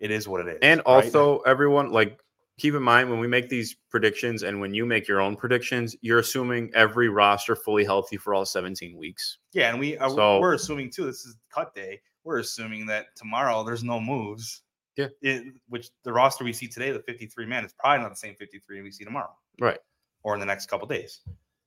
It 0.00 0.10
is 0.10 0.26
what 0.28 0.40
it 0.40 0.48
is. 0.48 0.58
And 0.62 0.78
right? 0.80 0.86
also, 0.86 1.40
everyone, 1.40 1.90
like, 1.90 2.18
keep 2.58 2.74
in 2.74 2.82
mind 2.82 3.10
when 3.10 3.18
we 3.20 3.26
make 3.28 3.48
these 3.48 3.76
predictions 3.90 4.42
and 4.42 4.60
when 4.60 4.72
you 4.72 4.86
make 4.86 5.06
your 5.06 5.20
own 5.20 5.36
predictions, 5.36 5.94
you're 6.00 6.20
assuming 6.20 6.70
every 6.74 7.08
roster 7.08 7.54
fully 7.54 7.84
healthy 7.84 8.16
for 8.16 8.32
all 8.34 8.46
17 8.46 8.96
weeks. 8.96 9.38
yeah, 9.52 9.68
and 9.70 9.78
we 9.78 9.98
uh, 9.98 10.08
So- 10.08 10.40
we're 10.40 10.54
assuming 10.54 10.90
too. 10.90 11.04
This 11.04 11.26
is 11.26 11.36
cut 11.52 11.74
day. 11.74 12.00
We're 12.24 12.38
assuming 12.38 12.86
that 12.86 13.14
tomorrow 13.16 13.64
there's 13.64 13.84
no 13.84 14.00
moves. 14.00 14.62
Yeah. 14.96 15.06
It, 15.22 15.54
which 15.68 15.90
the 16.04 16.12
roster 16.12 16.42
we 16.42 16.52
see 16.52 16.66
today, 16.68 16.90
the 16.90 16.98
53 17.00 17.46
man, 17.46 17.64
is 17.64 17.72
probably 17.72 18.02
not 18.02 18.10
the 18.10 18.16
same 18.16 18.34
53 18.34 18.82
we 18.82 18.90
see 18.90 19.04
tomorrow 19.04 19.30
Right. 19.60 19.78
or 20.24 20.34
in 20.34 20.40
the 20.40 20.46
next 20.46 20.66
couple 20.66 20.88
days. 20.88 21.20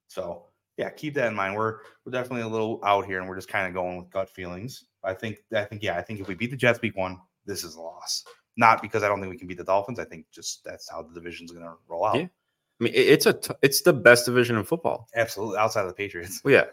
So 0.08 0.48
yeah, 0.82 0.90
keep 0.90 1.14
that 1.14 1.28
in 1.28 1.36
mind. 1.36 1.56
We're 1.56 1.78
we're 2.04 2.12
definitely 2.12 2.42
a 2.42 2.48
little 2.48 2.80
out 2.84 3.06
here, 3.06 3.20
and 3.20 3.30
we're 3.30 3.36
just 3.36 3.48
kind 3.48 3.68
of 3.68 3.74
going 3.74 3.98
with 3.98 4.10
gut 4.10 4.30
feelings. 4.30 4.86
I 5.04 5.14
think 5.14 5.38
I 5.56 5.64
think 5.64 5.84
yeah, 5.84 5.98
I 5.98 6.02
think 6.02 6.20
if 6.20 6.28
we 6.28 6.34
beat 6.34 6.50
the 6.50 6.58
Jets 6.58 6.82
week 6.82 6.98
one, 6.98 7.20
this 7.46 7.64
is 7.64 7.76
a 7.76 7.82
loss. 7.82 8.24
Not 8.58 8.82
because 8.82 9.04
I 9.04 9.08
don't 9.08 9.20
think 9.20 9.32
we 9.32 9.38
can 9.38 9.48
beat 9.48 9.58
the 9.58 9.64
Dolphins. 9.64 10.00
I 10.00 10.06
think 10.06 10.26
just 10.32 10.64
that's 10.64 10.90
how 10.90 11.04
the 11.04 11.14
division's 11.14 11.52
going 11.52 11.64
to 11.64 11.74
roll 11.88 12.06
out. 12.06 12.16
Yeah. 12.16 12.24
I 12.24 12.84
mean, 12.84 12.94
it's 12.96 13.28
a 13.28 13.34
t- 13.34 13.54
it's 13.62 13.82
the 13.82 13.94
best 13.94 14.26
division 14.26 14.58
in 14.58 14.64
football. 14.64 15.08
Absolutely, 15.16 15.60
outside 15.60 15.82
of 15.82 15.88
the 15.88 15.94
Patriots. 15.94 16.42
Well, 16.44 16.54
yeah, 16.54 16.66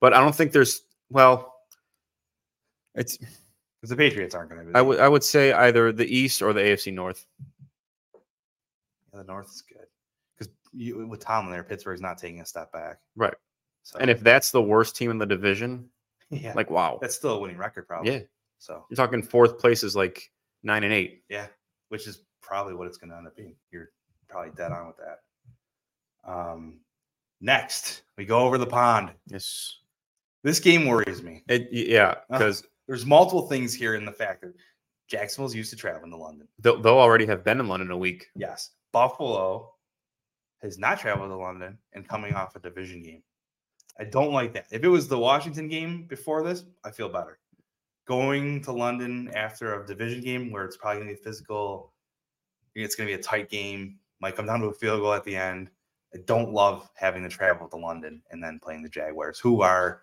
but 0.00 0.14
I 0.14 0.20
don't 0.20 0.34
think 0.34 0.52
there's 0.52 0.82
well, 1.10 1.54
it's 2.94 3.18
because 3.18 3.90
the 3.90 3.96
Patriots 3.96 4.34
aren't 4.34 4.50
going 4.50 4.64
to. 4.64 4.72
be 4.72 4.74
I 4.76 4.80
would 4.80 5.00
I 5.00 5.08
would 5.08 5.24
say 5.24 5.52
either 5.52 5.90
the 5.90 6.06
East 6.06 6.40
or 6.40 6.52
the 6.52 6.60
AFC 6.60 6.92
North. 6.92 7.26
Yeah, 9.12 9.18
The 9.22 9.24
North 9.24 9.48
is 9.48 9.62
good 9.62 9.86
because 10.38 10.52
you 10.72 11.04
with 11.08 11.20
Tomlin 11.20 11.52
there, 11.52 11.64
Pittsburgh's 11.64 12.00
not 12.00 12.16
taking 12.16 12.40
a 12.40 12.46
step 12.46 12.70
back. 12.70 12.98
Right. 13.16 13.34
So 13.86 14.00
And 14.00 14.10
if 14.10 14.18
that's 14.20 14.50
the 14.50 14.60
worst 14.60 14.96
team 14.96 15.12
in 15.12 15.18
the 15.18 15.26
division, 15.26 15.88
yeah, 16.30 16.52
like 16.56 16.70
wow, 16.70 16.98
that's 17.00 17.14
still 17.14 17.34
a 17.34 17.38
winning 17.38 17.56
record, 17.56 17.86
probably. 17.86 18.12
yeah, 18.12 18.20
So 18.58 18.84
you're 18.90 18.96
talking 18.96 19.22
fourth 19.22 19.60
place 19.60 19.84
is 19.84 19.94
like 19.94 20.28
nine 20.64 20.82
and 20.82 20.92
eight. 20.92 21.22
yeah, 21.28 21.46
which 21.90 22.08
is 22.08 22.22
probably 22.42 22.74
what 22.74 22.88
it's 22.88 22.96
going 22.98 23.10
to 23.10 23.16
end 23.16 23.28
up 23.28 23.36
being. 23.36 23.54
You're 23.70 23.90
probably 24.28 24.50
dead 24.56 24.72
on 24.72 24.88
with 24.88 24.96
that. 24.96 25.20
Um, 26.28 26.80
next 27.40 28.02
we 28.18 28.24
go 28.24 28.40
over 28.40 28.58
the 28.58 28.66
pond. 28.66 29.12
Yes, 29.28 29.78
This 30.42 30.58
game 30.58 30.86
worries 30.86 31.22
me. 31.22 31.44
it, 31.48 31.68
yeah, 31.70 32.08
Uh, 32.28 32.38
because 32.38 32.64
There's 32.88 33.06
multiple 33.06 33.46
things 33.46 33.72
here 33.72 33.94
in 33.94 34.04
the 34.04 34.10
fact 34.12 34.40
that 34.40 34.52
Jacksonville's 35.08 35.54
used 35.54 35.70
to 35.70 35.76
traveling 35.76 36.10
to 36.10 36.16
London. 36.16 36.48
they'll, 36.58 36.80
they'll 36.82 36.98
already 36.98 37.26
have 37.26 37.44
been 37.44 37.60
in 37.60 37.68
London 37.68 37.92
a 37.92 37.96
week. 37.96 38.26
Yes. 38.34 38.70
Buffalo 38.92 39.72
has 40.60 40.76
not 40.76 40.98
traveled 40.98 41.30
to 41.30 41.36
London 41.36 41.78
and 41.92 42.08
coming 42.08 42.34
off 42.34 42.56
a 42.56 42.58
division 42.58 43.00
game. 43.04 43.22
I 43.98 44.04
don't 44.04 44.32
like 44.32 44.52
that. 44.54 44.66
If 44.70 44.84
it 44.84 44.88
was 44.88 45.08
the 45.08 45.18
Washington 45.18 45.68
game 45.68 46.04
before 46.04 46.42
this, 46.42 46.64
I 46.84 46.90
feel 46.90 47.08
better. 47.08 47.38
Going 48.06 48.62
to 48.62 48.72
London 48.72 49.30
after 49.34 49.80
a 49.80 49.86
division 49.86 50.20
game 50.22 50.50
where 50.52 50.64
it's 50.64 50.76
probably 50.76 51.02
going 51.02 51.14
to 51.14 51.20
be 51.20 51.24
physical, 51.24 51.92
it's 52.74 52.94
going 52.94 53.08
to 53.08 53.14
be 53.14 53.20
a 53.20 53.22
tight 53.22 53.48
game, 53.50 53.98
might 54.20 54.36
come 54.36 54.46
down 54.46 54.60
to 54.60 54.66
a 54.66 54.72
field 54.72 55.00
goal 55.00 55.12
at 55.12 55.24
the 55.24 55.34
end. 55.34 55.70
I 56.14 56.18
don't 56.26 56.52
love 56.52 56.88
having 56.94 57.22
to 57.24 57.28
travel 57.28 57.68
to 57.68 57.76
London 57.76 58.22
and 58.30 58.42
then 58.42 58.60
playing 58.62 58.82
the 58.82 58.88
Jaguars, 58.88 59.38
who 59.38 59.62
are 59.62 60.02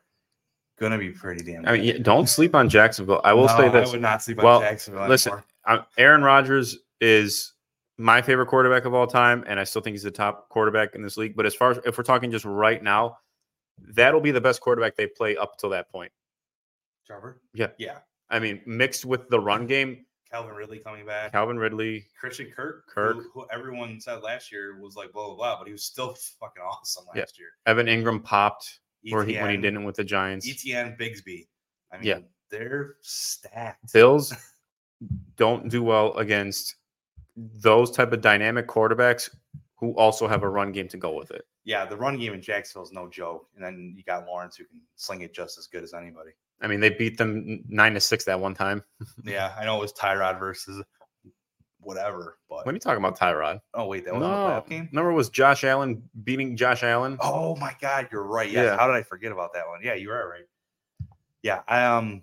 going 0.79 0.91
to 0.91 0.97
be 0.97 1.11
pretty 1.11 1.43
damn. 1.43 1.65
I 1.65 1.73
mean, 1.73 1.93
good. 1.93 2.03
don't 2.03 2.27
sleep 2.27 2.55
on 2.55 2.67
Jacksonville. 2.69 3.21
I 3.23 3.33
will 3.33 3.45
No, 3.45 3.57
say 3.57 3.69
this: 3.69 3.89
I 3.89 3.91
would 3.91 4.01
not 4.01 4.21
sleep 4.21 4.39
on 4.39 4.45
Well, 4.45 4.59
Jacksonville 4.59 5.07
listen, 5.07 5.33
anymore. 5.67 5.85
Aaron 5.97 6.23
Rodgers 6.23 6.77
is 6.99 7.53
my 7.97 8.21
favorite 8.21 8.47
quarterback 8.47 8.85
of 8.85 8.93
all 8.93 9.07
time, 9.07 9.43
and 9.47 9.59
I 9.59 9.63
still 9.63 9.81
think 9.81 9.93
he's 9.93 10.03
the 10.03 10.11
top 10.11 10.49
quarterback 10.49 10.95
in 10.95 11.03
this 11.03 11.15
league. 11.15 11.35
But 11.35 11.45
as 11.45 11.55
far 11.55 11.71
as 11.71 11.79
if 11.85 11.97
we're 11.97 12.03
talking 12.03 12.31
just 12.31 12.45
right 12.45 12.81
now, 12.81 13.17
that'll 13.79 14.21
be 14.21 14.31
the 14.31 14.41
best 14.41 14.61
quarterback 14.61 14.95
they 14.95 15.07
play 15.07 15.35
up 15.37 15.57
till 15.57 15.69
that 15.69 15.89
point. 15.91 16.11
Trevor? 17.05 17.41
Yeah. 17.53 17.67
Yeah. 17.77 17.99
I 18.29 18.39
mean, 18.39 18.61
mixed 18.65 19.05
with 19.05 19.29
the 19.29 19.39
run 19.39 19.67
game, 19.67 20.05
Calvin 20.31 20.55
Ridley 20.55 20.79
coming 20.79 21.05
back. 21.05 21.31
Calvin 21.31 21.59
Ridley. 21.59 22.07
Christian 22.19 22.49
Kirk, 22.55 22.87
Kirk. 22.87 23.17
who, 23.17 23.29
who 23.41 23.45
everyone 23.51 23.99
said 24.01 24.23
last 24.23 24.51
year 24.51 24.79
was 24.81 24.95
like 24.95 25.11
blah 25.11 25.27
blah 25.27 25.35
blah, 25.35 25.57
but 25.59 25.67
he 25.67 25.73
was 25.73 25.83
still 25.83 26.15
fucking 26.39 26.63
awesome 26.63 27.05
last 27.07 27.15
Yeah. 27.37 27.43
year. 27.43 27.49
Evan 27.67 27.85
Engram 27.87 28.23
popped 28.23 28.79
where 29.09 29.23
he 29.25 29.35
when 29.37 29.51
he 29.51 29.57
didn't 29.57 29.83
with 29.83 29.95
the 29.95 30.03
Giants. 30.03 30.47
ETN 30.49 30.97
Bigsby. 30.97 31.47
I 31.91 31.97
mean, 31.97 32.05
Yeah. 32.07 32.19
they're 32.49 32.95
stacked. 33.01 33.93
Bills 33.93 34.33
don't 35.35 35.69
do 35.69 35.83
well 35.83 36.13
against 36.17 36.77
those 37.35 37.91
type 37.91 38.13
of 38.13 38.21
dynamic 38.21 38.67
quarterbacks 38.67 39.29
who 39.83 39.91
also 39.97 40.27
have 40.29 40.43
a 40.43 40.49
run 40.49 40.71
game 40.71 40.87
to 40.87 40.97
go 40.97 41.11
with 41.13 41.31
it. 41.31 41.45
Yeah, 41.65 41.85
the 41.85 41.97
run 41.97 42.17
game 42.17 42.33
in 42.33 42.41
Jacksonville 42.41 42.83
is 42.83 42.93
no 42.93 43.09
joke, 43.09 43.47
and 43.55 43.63
then 43.63 43.93
you 43.97 44.03
got 44.03 44.25
Lawrence 44.25 44.55
who 44.55 44.63
can 44.63 44.79
sling 44.95 45.21
it 45.21 45.33
just 45.33 45.57
as 45.57 45.67
good 45.67 45.83
as 45.83 45.93
anybody. 45.93 46.31
I 46.61 46.67
mean, 46.67 46.79
they 46.79 46.89
beat 46.89 47.17
them 47.17 47.63
nine 47.67 47.93
to 47.95 47.99
six 47.99 48.23
that 48.25 48.39
one 48.39 48.53
time. 48.55 48.81
Yeah, 49.25 49.53
I 49.59 49.65
know 49.65 49.77
it 49.77 49.81
was 49.81 49.91
Tyrod 49.91 50.39
versus 50.39 50.81
whatever, 51.81 52.37
but 52.49 52.65
are 52.65 52.71
you 52.71 52.79
talking 52.79 53.03
about, 53.03 53.19
Tyrod? 53.19 53.59
oh 53.73 53.87
wait, 53.87 54.05
that 54.05 54.13
was 54.13 54.23
a 54.23 54.25
No, 54.25 54.35
playoff 54.35 54.69
game. 54.69 54.89
it 54.93 55.13
was 55.13 55.29
Josh 55.29 55.65
Allen 55.65 56.01
beating 56.23 56.55
Josh 56.55 56.81
Allen? 56.83 57.17
Oh 57.19 57.57
my 57.57 57.75
God, 57.81 58.07
you're 58.09 58.23
right. 58.23 58.49
Yes. 58.49 58.63
Yeah. 58.65 58.77
How 58.77 58.87
did 58.87 58.95
I 58.95 59.03
forget 59.03 59.33
about 59.33 59.53
that 59.53 59.67
one? 59.67 59.81
Yeah, 59.83 59.95
you 59.95 60.11
are 60.11 60.29
right. 60.29 60.45
Yeah, 61.41 61.61
I 61.67 61.83
um, 61.83 62.21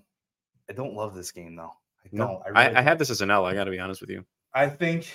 I 0.70 0.72
don't 0.72 0.94
love 0.94 1.14
this 1.14 1.30
game 1.30 1.56
though. 1.56 1.74
I 2.06 2.08
don't. 2.08 2.18
No, 2.26 2.42
I, 2.46 2.48
I, 2.48 2.64
really 2.64 2.76
I 2.76 2.80
had 2.80 2.98
this 2.98 3.10
as 3.10 3.20
an 3.20 3.30
L. 3.30 3.44
I 3.44 3.52
got 3.52 3.64
to 3.64 3.70
be 3.70 3.78
honest 3.78 4.00
with 4.00 4.08
you. 4.08 4.24
I 4.54 4.66
think. 4.66 5.06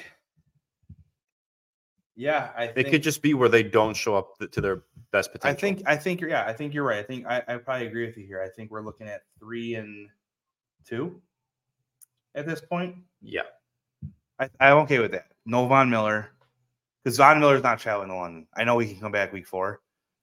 Yeah, 2.16 2.52
I 2.56 2.66
It 2.66 2.76
think 2.76 2.88
could 2.90 3.04
just 3.04 3.22
be 3.22 3.34
where 3.34 3.50
they 3.50 3.64
don't 3.64 3.94
show 3.94 4.16
up 4.16 4.38
to 4.52 4.62
their 4.62 4.84
best 5.12 5.32
potential. 5.32 5.58
I 5.58 5.60
think 5.60 5.82
I 5.86 5.98
think 5.98 6.22
you're 6.22 6.30
yeah, 6.30 6.46
I 6.46 6.54
think 6.54 6.74
you're 6.74 6.86
right. 6.86 7.00
I 7.00 7.04
think 7.04 7.26
I, 7.28 7.44
I 7.48 7.58
probably 7.58 7.88
agree 7.88 8.06
with 8.06 8.18
you 8.18 8.26
here. 8.26 8.42
I 8.42 8.50
think 8.50 8.72
we're 8.72 8.82
looking 8.82 9.08
at 9.08 9.24
three 9.40 9.76
and 9.76 10.10
two 10.86 11.22
at 12.36 12.46
this 12.46 12.62
point. 12.62 12.96
yeah. 13.22 13.42
I, 14.38 14.50
I'm 14.60 14.78
okay 14.80 15.00
with 15.00 15.12
that. 15.12 15.28
No 15.46 15.66
Von 15.68 15.90
Miller. 15.90 16.30
Because 17.04 17.18
Von 17.18 17.40
Miller's 17.40 17.64
not 17.64 17.80
traveling 17.80 18.10
to 18.10 18.16
London. 18.16 18.48
I 18.56 18.64
know 18.64 18.78
he 18.80 18.92
can 18.92 19.00
come 19.00 19.12
back 19.12 19.32
week 19.32 19.48
four. 19.48 19.82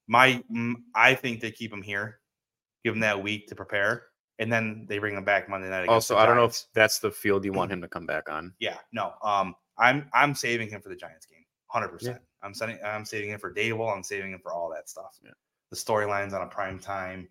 My 0.08 0.42
I 0.94 1.14
think 1.14 1.40
they 1.40 1.50
keep 1.50 1.72
him 1.72 1.80
here, 1.80 2.18
give 2.84 2.94
him 2.94 3.00
that 3.00 3.22
week 3.22 3.46
to 3.48 3.54
prepare, 3.54 4.04
and 4.38 4.52
then 4.52 4.86
they 4.88 4.98
bring 4.98 5.14
him 5.16 5.24
back 5.24 5.48
Monday 5.48 5.70
night. 5.70 5.88
Also, 5.88 6.16
I 6.16 6.26
don't 6.26 6.36
know 6.36 6.44
if 6.44 6.64
that's 6.74 6.98
the 6.98 7.10
field 7.10 7.44
you 7.44 7.52
want 7.52 7.70
him 7.72 7.80
to 7.80 7.88
come 7.88 8.04
back 8.04 8.28
on. 8.28 8.52
Yeah, 8.58 8.78
no. 8.92 9.12
Um, 9.22 9.54
I'm 9.78 10.08
I'm 10.12 10.34
saving 10.34 10.68
him 10.68 10.82
for 10.82 10.88
the 10.88 10.96
Giants 10.96 11.24
game, 11.24 11.41
hundred 11.72 11.88
percent. 11.88 12.20
I'm 12.42 12.54
sending 12.54 12.78
I'm 12.84 13.04
saving 13.04 13.30
it 13.30 13.40
for 13.40 13.52
Daboll. 13.52 13.94
I'm 13.94 14.02
saving 14.02 14.32
it 14.32 14.40
for 14.42 14.52
all 14.52 14.70
that 14.70 14.88
stuff. 14.88 15.18
Yeah. 15.24 15.30
The 15.70 15.76
storylines 15.76 16.32
on 16.32 16.42
a 16.42 16.46
prime 16.46 16.78
time. 16.78 17.28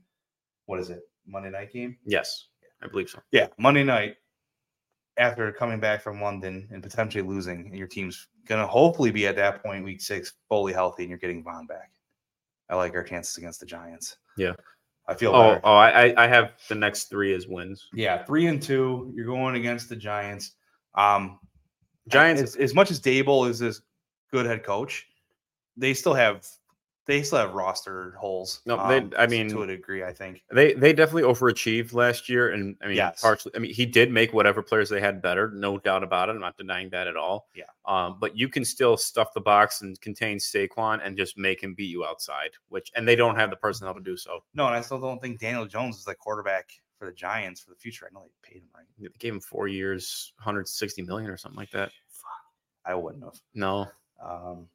What 0.65 0.80
is 0.80 0.89
it? 0.89 1.01
Monday 1.27 1.49
night 1.51 1.71
game. 1.71 1.97
Yes, 2.06 2.47
I 2.82 2.88
believe 2.88 3.10
so. 3.10 3.19
Yeah, 3.32 3.47
Monday 3.58 3.84
night. 3.84 4.15
After 5.17 5.51
coming 5.51 5.80
back 5.80 6.01
from 6.01 6.21
London 6.21 6.67
and 6.71 6.82
potentially 6.82 7.21
losing, 7.21 7.67
and 7.67 7.77
your 7.77 7.88
team's 7.88 8.30
gonna 8.47 8.65
hopefully 8.65 9.12
be 9.12 9.27
at 9.27 9.36
that 9.36 9.62
point, 9.62 9.84
week 9.84 10.01
six, 10.01 10.34
fully 10.47 10.71
healthy, 10.73 11.04
and 11.04 11.10
you're 11.10 11.19
getting 11.19 11.43
Von 11.43 11.67
back. 11.67 11.91
I 12.69 12.75
like 12.75 12.95
our 12.95 13.04
chances 13.04 13.38
against 13.38 13.60
the 13.60 13.65
Giants. 13.65 14.17
Yeah. 14.38 14.54
I 15.08 15.13
feel 15.13 15.36
Oh, 15.36 15.41
better. 15.49 15.62
oh, 15.65 15.73
I, 15.73 16.06
I- 16.08 16.23
I 16.23 16.27
have 16.27 16.54
the 16.69 16.75
next 16.75 17.10
three 17.10 17.34
as 17.34 17.45
wins. 17.47 17.89
Yeah, 17.93 18.23
three 18.23 18.47
and 18.47 18.62
two. 18.62 19.12
You're 19.13 19.25
going 19.25 19.56
against 19.56 19.89
the 19.89 19.95
Giants. 19.97 20.54
Um, 20.95 21.39
Giants- 22.08 22.41
As, 22.41 22.56
as 22.56 22.73
much 22.73 22.89
as 22.89 23.01
Daboll 23.01 23.49
is 23.49 23.60
this 23.60 23.82
good 24.32 24.46
head 24.46 24.63
coach, 24.63 25.08
they 25.78 25.94
still 25.94 26.13
have 26.13 26.46
they 27.08 27.24
still 27.24 27.39
have 27.39 27.54
roster 27.56 28.12
holes. 28.12 28.62
um, 28.70 28.78
No, 28.78 28.88
they- 29.10 29.17
I 29.17 29.26
mean- 29.26 29.50
to 29.50 29.63
a 29.63 29.67
degree, 29.67 30.04
I 30.04 30.13
think. 30.13 30.44
They 30.52 30.74
they 30.74 30.94
definitely 30.94 31.24
overachieved 31.24 31.94
last 31.94 32.30
year, 32.30 32.52
and 32.52 32.78
I 32.82 32.88
mean, 32.88 32.96
Yes. 32.96 33.20
partially. 33.22 33.52
I 33.56 33.60
mean, 33.60 33.74
he 33.74 33.88
did 33.88 34.12
make 34.12 34.34
whatever 34.34 34.62
players 34.62 34.88
they 34.89 35.02
had 35.02 35.20
better, 35.22 35.50
no 35.50 35.80
doubt 35.80 36.04
about 36.04 36.30
it. 36.30 36.34
I'm 36.34 36.39
not 36.39 36.58
denying 36.58 36.89
that 36.91 37.08
at 37.08 37.17
all. 37.17 37.50
Yeah. 37.56 37.63
Um, 37.86 38.20
but 38.20 38.38
you 38.38 38.48
can 38.48 38.63
still 38.63 38.98
stuff 38.98 39.34
the 39.34 39.41
box 39.41 39.82
and 39.82 40.00
contain 40.00 40.38
Saquon 40.38 41.02
and 41.04 41.17
just 41.17 41.38
make 41.39 41.62
him 41.62 41.74
beat 41.74 41.89
you 41.89 42.06
outside, 42.06 42.52
which 42.70 42.91
and 42.96 43.06
they 43.08 43.15
don't 43.15 43.36
have 43.36 43.50
the 43.50 43.56
personnel 43.58 43.96
to 43.96 44.00
do 44.02 44.15
so. 44.15 44.44
No, 44.54 44.67
and 44.67 44.76
I 44.76 44.82
still 44.82 45.00
don't 45.00 45.20
think 45.20 45.39
Daniel 45.39 45.65
Jones 45.65 45.98
is 45.98 46.06
the 46.06 46.15
quarterback 46.15 46.70
for 47.00 47.08
the 47.08 47.13
Giants 47.13 47.62
for 47.62 47.72
the 47.72 47.78
future. 47.78 48.08
I 48.10 48.13
know 48.13 48.22
they 48.44 48.50
paid 48.50 48.62
him 48.62 48.70
right. 48.76 48.86
They 49.00 49.08
gave 49.17 49.34
him 49.34 49.41
four 49.41 49.67
years, 49.67 50.34
160 50.38 51.02
million 51.02 51.32
or 51.32 51.36
something 51.36 51.58
like 51.58 51.72
that. 51.72 51.91
Fuck, 52.10 52.30
I 52.86 52.94
wouldn't 52.94 53.24
have. 53.24 53.41
No, 53.56 53.89
Um, 54.24 54.68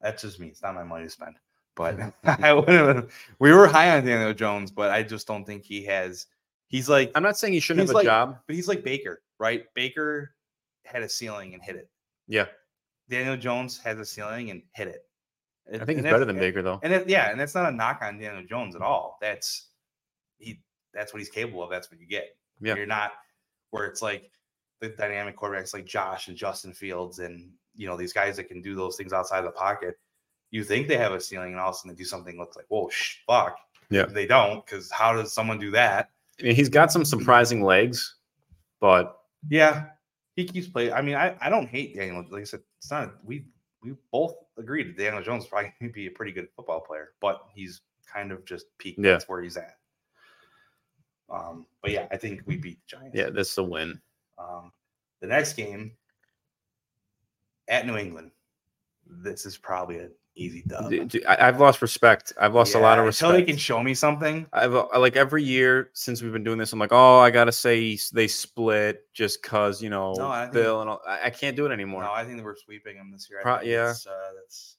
that's 0.00 0.22
just 0.22 0.40
me. 0.40 0.48
It's 0.48 0.62
not 0.62 0.74
my 0.74 0.82
money 0.84 1.04
to 1.04 1.10
spend. 1.10 1.36
But 1.74 1.98
I 2.24 2.52
would 2.52 2.68
have. 2.68 3.12
We 3.38 3.52
were 3.52 3.66
high 3.66 3.96
on 3.96 4.04
Daniel 4.04 4.34
Jones, 4.34 4.70
but 4.70 4.90
I 4.90 5.02
just 5.02 5.26
don't 5.26 5.44
think 5.44 5.64
he 5.64 5.84
has. 5.84 6.26
He's 6.68 6.88
like 6.88 7.12
I'm 7.14 7.22
not 7.22 7.36
saying 7.36 7.52
he 7.52 7.60
shouldn't 7.60 7.88
have 7.88 7.94
a 7.94 7.98
like- 7.98 8.04
job. 8.04 8.38
But 8.46 8.56
he's 8.56 8.68
like 8.68 8.82
Baker, 8.82 9.22
right? 9.38 9.64
Baker 9.74 10.34
had 10.84 11.02
a 11.02 11.08
ceiling 11.08 11.54
and 11.54 11.62
hit 11.62 11.76
it. 11.76 11.88
Yeah, 12.28 12.46
Daniel 13.08 13.36
Jones 13.36 13.78
has 13.78 13.98
a 13.98 14.04
ceiling 14.04 14.50
and 14.50 14.62
hit 14.74 14.88
it. 14.88 15.04
I 15.68 15.78
think 15.84 15.98
And 15.98 16.06
he's 16.06 16.12
better 16.12 16.24
than 16.24 16.38
Baker 16.38 16.62
though. 16.62 16.80
And 16.82 16.92
it, 16.92 17.08
yeah, 17.08 17.30
and 17.30 17.38
that's 17.38 17.54
not 17.54 17.68
a 17.68 17.74
knock 17.74 18.00
on 18.02 18.18
Daniel 18.18 18.44
Jones 18.44 18.74
at 18.74 18.82
all. 18.82 19.18
That's 19.20 19.68
he. 20.38 20.60
That's 20.92 21.12
what 21.12 21.20
he's 21.20 21.30
capable 21.30 21.62
of. 21.62 21.70
That's 21.70 21.90
what 21.90 22.00
you 22.00 22.06
get. 22.06 22.36
Yeah. 22.60 22.74
You're 22.74 22.86
not 22.86 23.12
where 23.70 23.86
it's 23.86 24.02
like 24.02 24.30
the 24.80 24.88
dynamic 24.90 25.36
quarterbacks 25.38 25.72
like 25.72 25.86
Josh 25.86 26.28
and 26.28 26.36
Justin 26.36 26.72
Fields 26.72 27.18
and 27.20 27.50
you 27.74 27.86
know 27.86 27.96
these 27.96 28.12
guys 28.12 28.36
that 28.36 28.44
can 28.44 28.60
do 28.62 28.74
those 28.74 28.96
things 28.96 29.12
outside 29.12 29.42
the 29.42 29.50
pocket. 29.50 29.98
You 30.50 30.64
think 30.64 30.88
they 30.88 30.98
have 30.98 31.12
a 31.12 31.20
ceiling, 31.20 31.52
and 31.52 31.60
all 31.60 31.70
of 31.70 31.74
a 31.74 31.78
sudden 31.78 31.90
they 31.90 31.96
do 31.96 32.04
something 32.04 32.38
looks 32.38 32.56
like 32.56 32.66
whoa, 32.68 32.88
sh- 32.90 33.18
fuck. 33.26 33.56
Yeah. 33.90 34.06
they 34.06 34.26
don't 34.26 34.64
because 34.64 34.90
how 34.90 35.12
does 35.12 35.32
someone 35.34 35.58
do 35.58 35.70
that? 35.72 36.10
I 36.40 36.44
mean, 36.44 36.54
he's 36.54 36.70
got 36.70 36.90
some 36.90 37.04
surprising 37.04 37.62
legs, 37.62 38.16
but 38.80 39.18
Yeah, 39.50 39.86
he 40.34 40.44
keeps 40.44 40.68
playing. 40.68 40.92
I 40.94 41.02
mean, 41.02 41.14
I, 41.14 41.36
I 41.40 41.50
don't 41.50 41.68
hate 41.68 41.94
Daniel. 41.94 42.24
Like 42.30 42.42
I 42.42 42.44
said, 42.44 42.60
it's 42.78 42.90
not 42.90 43.14
we 43.24 43.44
we 43.82 43.94
both 44.10 44.34
agreed 44.58 44.88
that 44.88 44.96
Daniel 44.96 45.22
Jones 45.22 45.46
probably 45.46 45.72
going 45.80 45.92
be 45.92 46.06
a 46.06 46.10
pretty 46.10 46.32
good 46.32 46.48
football 46.56 46.80
player, 46.80 47.10
but 47.20 47.42
he's 47.54 47.82
kind 48.10 48.32
of 48.32 48.44
just 48.44 48.66
peaked. 48.78 48.98
Yeah. 48.98 49.12
That's 49.12 49.28
where 49.28 49.42
he's 49.42 49.56
at. 49.56 49.76
Um, 51.30 51.66
but 51.80 51.90
yeah, 51.90 52.06
I 52.10 52.16
think 52.16 52.42
we 52.46 52.56
beat 52.56 52.78
the 52.86 52.96
Giants. 52.96 53.16
yeah, 53.16 53.30
this 53.30 53.50
is 53.50 53.58
a 53.58 53.62
win. 53.62 54.00
Um, 54.38 54.72
the 55.20 55.26
next 55.26 55.54
game 55.54 55.92
at 57.68 57.86
New 57.86 57.96
England. 57.96 58.30
This 59.06 59.46
is 59.46 59.56
probably 59.56 59.98
an 59.98 60.10
easy 60.36 60.62
dub. 60.66 60.92
I've 61.28 61.60
lost 61.60 61.82
respect. 61.82 62.32
I've 62.40 62.54
lost 62.54 62.74
a 62.74 62.78
lot 62.78 62.98
of 62.98 63.04
respect. 63.04 63.30
Until 63.30 63.40
they 63.40 63.50
can 63.50 63.58
show 63.58 63.82
me 63.82 63.94
something. 63.94 64.46
I've 64.52 64.74
uh, 64.74 64.86
like 64.98 65.16
every 65.16 65.42
year 65.42 65.90
since 65.92 66.22
we've 66.22 66.32
been 66.32 66.44
doing 66.44 66.58
this, 66.58 66.72
I'm 66.72 66.78
like, 66.78 66.92
oh, 66.92 67.18
I 67.18 67.30
gotta 67.30 67.52
say 67.52 67.98
they 68.12 68.28
split 68.28 69.06
just 69.12 69.42
cause 69.42 69.82
you 69.82 69.90
know 69.90 70.14
No, 70.14 70.28
I 70.28 70.42
think- 70.44 70.54
Bill 70.54 70.80
and 70.80 70.90
all. 70.90 71.02
I, 71.06 71.30
can't 71.30 71.56
do 71.56 71.66
it 71.66 71.72
anymore. 71.72 72.02
No, 72.02 72.12
I 72.12 72.24
think 72.24 72.38
that 72.38 72.44
we're 72.44 72.56
sweeping 72.56 72.96
them 72.96 73.10
this 73.10 73.28
year. 73.28 73.40
I 73.40 73.42
Pro- 73.42 73.60
yeah. 73.60 73.90
it's, 73.90 74.06
uh, 74.06 74.30
that's 74.40 74.76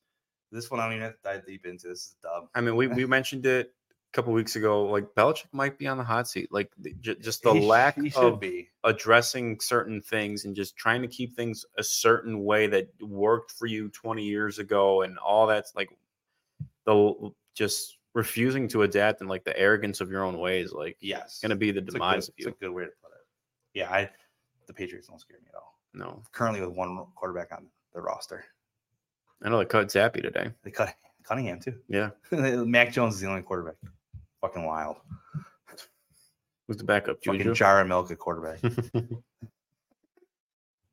this 0.51 0.71
one. 0.71 0.79
I 0.79 0.85
don't 0.85 0.93
even 0.93 1.03
have 1.03 1.13
to 1.13 1.23
dive 1.23 1.45
deep 1.45 1.65
into. 1.65 1.87
This 1.87 1.99
is 1.99 2.15
a 2.23 2.27
dub. 2.27 2.49
I 2.55 2.61
mean, 2.61 2.75
we 2.75 2.87
we 2.87 3.05
mentioned 3.05 3.45
it 3.45 3.73
couple 4.13 4.31
weeks 4.33 4.55
ago, 4.55 4.85
like 4.85 5.05
Belichick 5.15 5.47
might 5.51 5.77
be 5.77 5.87
on 5.87 5.97
the 5.97 6.03
hot 6.03 6.27
seat. 6.27 6.51
Like 6.51 6.71
ju- 7.01 7.15
just 7.15 7.41
the 7.43 7.53
He 7.53 7.59
lack 7.65 7.99
he 7.99 8.11
of 8.15 8.39
be. 8.39 8.69
addressing 8.83 9.59
certain 9.59 10.01
things 10.01 10.45
and 10.45 10.55
just 10.55 10.75
trying 10.77 11.01
to 11.01 11.07
keep 11.07 11.35
things 11.35 11.65
a 11.77 11.83
certain 11.83 12.43
way 12.43 12.67
that 12.67 12.87
worked 13.01 13.51
for 13.51 13.65
you 13.65 13.89
20 13.89 14.23
years 14.23 14.59
ago 14.59 15.01
and 15.01 15.17
all 15.17 15.47
that's 15.47 15.73
like 15.75 15.89
the 16.85 17.31
just 17.55 17.97
refusing 18.13 18.67
to 18.67 18.83
adapt 18.83 19.21
and 19.21 19.29
like 19.29 19.43
the 19.43 19.57
arrogance 19.59 19.99
of 19.99 20.11
your 20.11 20.23
own 20.23 20.37
ways 20.37 20.71
like 20.71 20.97
Yes. 21.01 21.39
gonna 21.41 21.55
be 21.55 21.71
the 21.71 21.79
It's 21.81 21.93
demise 21.93 22.27
good, 22.27 22.29
of 22.29 22.33
it's 22.37 22.45
you 22.45 22.51
a 22.51 22.55
good 22.65 22.71
way 22.75 22.83
to 22.83 22.91
put 23.01 23.11
it. 23.11 23.25
Yeah, 23.73 23.91
I 23.91 24.09
the 24.67 24.73
Patriots 24.73 25.07
don't 25.07 25.19
scare 25.19 25.37
me 25.41 25.47
at 25.49 25.55
all. 25.55 25.79
no 25.93 26.21
Currently 26.31 26.61
with 26.61 26.75
one 26.75 27.05
quarterback 27.15 27.51
on 27.51 27.65
the 27.93 28.01
roster. 28.01 28.45
i 29.41 29.49
know 29.49 29.57
they 29.57 29.65
cut 29.65 29.87
Zappe 29.87 30.21
today 30.21 30.51
They 30.63 30.69
cut 30.71 30.93
Cunningham 31.23 31.59
too. 31.59 31.75
yeah 31.87 32.09
Mac 32.31 32.91
Jones 32.91 33.15
is 33.15 33.21
the 33.21 33.27
only 33.27 33.41
quarterback. 33.41 33.75
Fucking 34.43 34.65
wild. 34.65 34.97
who's 36.67 36.75
the 36.77 36.83
backup 36.83 37.23
Fucking 37.23 37.39
Juju? 37.39 37.53
jar 37.55 37.79
of 37.79 37.87
milk 37.87 38.11
at 38.11 38.19
quarterback. 38.19 38.59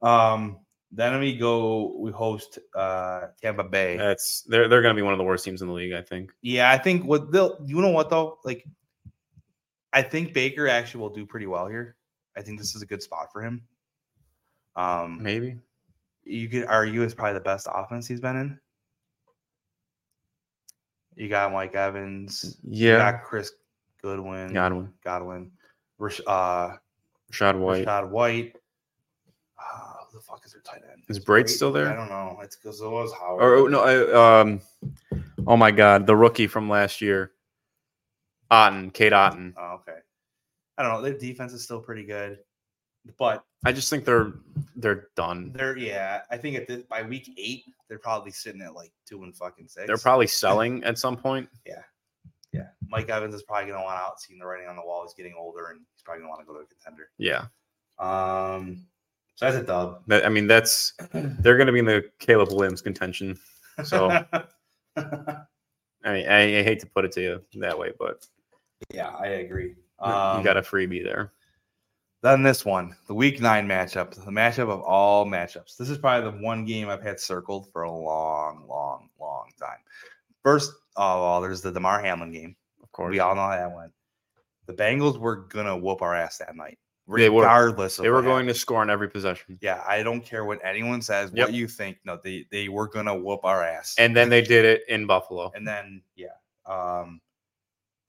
um 0.03 0.59
then 0.93 1.19
we 1.21 1.37
go 1.37 1.95
we 1.99 2.11
host 2.13 2.59
uh 2.77 3.27
Tampa 3.43 3.65
Bay. 3.65 3.97
that's 3.97 4.43
they're, 4.43 4.69
they're 4.69 4.83
gonna 4.83 4.95
be 4.95 5.03
one 5.03 5.13
of 5.13 5.19
the 5.19 5.25
worst 5.25 5.45
teams 5.45 5.63
in 5.63 5.69
the 5.69 5.75
league 5.75 5.93
i 5.93 6.01
think 6.01 6.31
Yeah, 6.43 6.71
I 6.71 6.79
think 6.79 7.05
what 7.05 7.31
they'll 7.33 7.59
you 7.67 7.81
know 7.81 7.91
what 7.91 8.09
though? 8.09 8.39
Like 8.45 8.65
I 9.93 10.03
think 10.03 10.33
Baker 10.33 10.69
actually 10.69 11.01
will 11.01 11.11
do 11.11 11.27
pretty 11.27 11.47
well 11.49 11.67
here. 11.67 11.97
I 12.37 12.43
think 12.43 12.59
this 12.61 12.77
is 12.77 12.83
a 12.83 12.87
good 12.87 13.03
spot 13.03 13.27
for 13.33 13.43
him. 13.43 13.63
Um 14.77 15.21
maybe 15.21 15.59
you 16.25 16.49
could 16.49 16.67
argue 16.67 17.03
it's 17.03 17.15
probably 17.15 17.35
the 17.35 17.41
best 17.41 17.67
offense 17.73 18.07
he's 18.07 18.21
been 18.21 18.37
in. 18.37 18.61
You 21.21 21.29
got 21.29 21.53
Mike 21.53 21.75
Evans, 21.75 22.57
Yeah. 22.65 22.93
you 22.93 22.97
got 23.13 23.23
Chris 23.25 23.53
Godwin, 24.03 24.55
Godwin 24.55 24.91
Godwin, 25.05 25.51
Rash, 25.99 26.19
uh 26.27 26.77
Rachaad 27.31 27.59
White 27.59 27.87
Rachaad 27.87 28.09
White. 28.09 28.57
Uh, 29.59 29.93
who 30.11 30.17
the 30.19 30.23
fuck 30.25 30.41
is 30.47 30.53
their 30.53 30.63
tight 30.63 30.81
end? 30.91 31.03
Is 31.09 31.21
Brate 31.21 31.51
still 31.51 31.73
there? 31.73 31.93
I 31.93 31.95
don't 31.95 32.09
know. 32.09 32.39
It's 32.43 32.57
because 32.57 32.81
it 32.81 32.89
was 32.89 33.13
Howard. 33.13 33.43
or 33.43 33.55
oh, 33.57 33.67
no 33.67 33.81
I, 33.83 34.41
um 34.41 34.63
oh 35.47 35.59
my 35.59 35.71
god 35.71 36.07
the 36.07 36.17
rookie 36.17 36.47
from 36.47 36.71
last 36.71 37.03
year 37.03 37.33
Otton 38.51 38.91
Cade 38.95 39.13
Otton 39.13 39.53
Oh, 39.59 39.75
okay. 39.75 39.99
I 40.79 40.83
don't 40.83 40.93
know. 40.93 41.03
Their 41.03 41.19
defense 41.19 41.53
is 41.53 41.63
still 41.63 41.81
pretty 41.81 42.05
good, 42.05 42.39
but 43.19 43.45
i 43.65 43.73
just 43.73 43.91
think 43.91 44.05
they're 44.05 44.33
they're 44.77 45.09
done 45.17 45.53
they're 45.55 45.77
yeah. 45.77 46.23
I 46.31 46.37
think 46.37 46.57
at 46.57 46.67
this 46.67 46.83
by 46.85 47.03
week 47.03 47.31
eight, 47.37 47.65
they're 47.89 47.99
probably 47.99 48.31
sitting 48.31 48.63
at 48.63 48.75
like 48.75 48.93
two 49.07 49.23
and 49.25 49.37
fucking 49.37 49.69
six. 49.69 49.87
they're 49.87 49.99
probably 49.99 50.27
selling 50.27 50.83
at 50.85 50.99
some 50.99 51.17
point 51.17 51.49
yeah. 51.67 51.83
Yeah. 52.53 52.67
Mike 52.89 53.09
Evans 53.09 53.35
is 53.35 53.43
probably 53.45 53.71
gonna 53.71 53.85
want 53.85 54.01
out, 54.01 54.21
seeing 54.21 54.39
the 54.41 54.47
writing 54.47 54.67
on 54.69 54.75
the 54.75 54.83
wall. 54.83 55.05
He's 55.05 55.15
getting 55.15 55.35
older, 55.39 55.69
and 55.69 55.79
he's 55.95 56.03
probably 56.03 56.23
gonna 56.23 56.31
want 56.31 56.41
to 56.41 56.47
go 56.47 56.55
to 56.55 56.61
a 56.61 56.67
contender. 56.67 57.11
yeah 57.17 57.45
Um, 58.01 58.87
so 59.37 59.45
that's 59.47 59.57
a 59.57 59.63
dub. 59.63 60.03
That, 60.09 60.27
I 60.27 60.29
mean, 60.31 60.47
that's 60.49 60.93
they're 61.13 61.57
going 61.57 61.69
to 61.69 61.73
be 61.73 61.79
in 61.79 61.85
the 61.85 62.05
Caleb 62.19 62.53
Williams 62.53 62.83
contention. 62.83 63.39
So 63.85 64.11
I, 64.97 65.45
mean, 66.05 66.29
I, 66.29 66.59
I 66.59 66.63
hate 66.63 66.81
to 66.81 66.87
put 66.87 67.05
it 67.05 67.13
to 67.13 67.21
you 67.23 67.41
that 67.61 67.79
way, 67.79 67.93
but 67.99 68.27
yeah, 68.93 69.11
I 69.11 69.27
agree. 69.29 69.77
you 70.05 70.05
Um, 70.13 70.43
got 70.43 70.57
a 70.57 70.63
freebie 70.63 71.05
there. 71.05 71.33
Then 72.23 72.43
this 72.43 72.65
one, 72.67 72.95
the 73.07 73.15
week 73.15 73.41
nine 73.41 73.67
matchup, 73.67 74.11
the 74.15 74.31
matchup 74.31 74.69
of 74.69 74.83
all 74.83 75.25
matchups. 75.25 75.77
This 75.79 75.89
is 75.89 75.97
probably 75.97 76.31
the 76.31 76.45
one 76.45 76.67
game 76.67 76.89
I've 76.91 77.03
had 77.03 77.19
circled 77.19 77.69
for 77.73 77.83
a 77.83 77.91
long, 77.91 78.67
long, 78.69 79.09
long 79.19 79.51
time. 79.59 79.79
First 80.45 80.71
of 80.97 81.19
all, 81.19 81.41
there's 81.41 81.63
the 81.63 81.73
Damar 81.73 82.01
Hamlin 82.03 82.31
game. 82.33 82.57
Of 82.83 82.93
course, 82.93 83.11
We 83.13 83.21
all 83.21 83.35
know 83.35 83.43
how 83.43 83.51
that 83.57 83.75
went. 83.75 83.93
The 84.67 84.75
Bengals 84.75 85.19
were 85.19 85.37
gonna 85.37 85.77
whoop 85.77 86.03
our 86.03 86.15
ass 86.15 86.37
that 86.39 86.55
night, 86.55 86.79
They 87.09 87.31
were. 87.31 87.41
regardless. 87.43 87.99
Of 87.99 88.03
they 88.03 88.11
were 88.11 88.21
going 88.23 88.45
happened. 88.45 88.49
to 88.51 88.55
score 88.55 88.81
on 88.83 88.91
every 88.91 89.09
possession, 89.09 89.59
Yeah, 89.63 89.83
I 89.89 90.03
don't 90.03 90.21
care 90.21 90.45
what 90.45 90.61
anyone 90.63 91.01
says, 91.01 91.31
Yep. 91.35 91.49
what 91.49 91.55
you 91.55 91.67
think. 91.69 91.99
No, 92.05 92.19
they 92.23 92.47
they 92.51 92.69
were 92.69 92.87
gonna 92.87 93.15
whoop 93.17 93.41
our 93.45 93.65
ass. 93.65 93.95
and 93.99 94.15
then 94.15 94.29
they 94.29 94.43
did 94.43 94.65
it 94.67 94.83
in 94.89 95.07
Buffalo. 95.07 95.51
and 95.55 95.67
then 95.67 96.03
yeah, 96.17 96.29
um, 96.67 97.21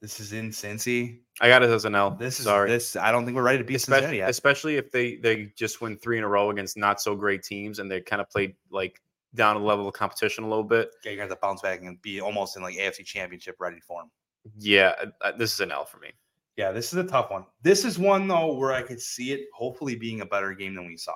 this 0.02 0.20
is 0.20 0.34
in 0.34 0.50
Cincy. 0.50 1.22
I 1.42 1.48
got 1.48 1.64
it 1.64 1.70
as 1.72 1.86
an 1.86 1.96
L. 1.96 2.12
This 2.12 2.40
is 2.40 2.46
sorry, 2.46 2.70
this. 2.70 2.96
I 2.96 3.12
don't 3.12 3.26
think 3.26 3.36
we're 3.36 3.42
ready 3.44 3.58
to 3.58 3.64
beat 3.64 3.80
Cincinnati 3.80 4.04
especially, 4.04 4.18
yet. 4.20 4.30
especially 4.30 4.76
if 4.78 4.92
they 4.92 5.16
they 5.16 5.52
just 5.58 5.82
win 5.82 5.98
three 5.98 6.20
in 6.20 6.24
a 6.24 6.28
row 6.28 6.52
against 6.52 6.78
not 6.78 7.02
so 7.02 7.16
great 7.16 7.42
teams, 7.44 7.80
and 7.80 7.90
they 7.90 8.00
kind 8.00 8.22
of 8.22 8.30
played 8.30 8.56
like 8.70 9.02
down 9.34 9.56
a 9.56 9.60
level 9.60 9.88
of 9.88 9.94
competition 9.94 10.44
a 10.44 10.48
little 10.48 10.64
bit. 10.64 10.92
Yeah, 11.04 11.12
you're 11.12 11.18
gonna 11.18 11.30
have 11.30 11.38
to 11.38 11.42
bounce 11.42 11.62
back 11.62 11.82
and 11.82 12.00
be 12.02 12.22
almost 12.22 12.58
in 12.58 12.64
like 12.64 12.76
AFC 12.76 13.04
Championship 13.04 13.56
ready 13.60 13.80
form. 13.80 14.12
Yeah, 14.58 14.94
uh, 15.22 15.32
this 15.32 15.54
is 15.54 15.60
an 15.62 15.72
L 15.72 15.84
for 15.84 15.98
me. 15.98 16.10
Yeah, 16.58 16.72
this 16.72 16.94
is 16.94 17.00
a 17.00 17.04
tough 17.04 17.32
one. 17.32 17.46
This 17.64 17.86
is 17.86 17.98
one 17.98 18.28
though 18.28 18.54
where 18.54 18.72
I 18.72 18.84
could 18.84 19.02
see 19.02 19.32
it 19.32 19.48
hopefully 19.54 19.96
being 19.96 20.22
a 20.22 20.26
better 20.26 20.54
game 20.54 20.76
than 20.76 20.86
we 20.86 20.96
saw 20.98 21.16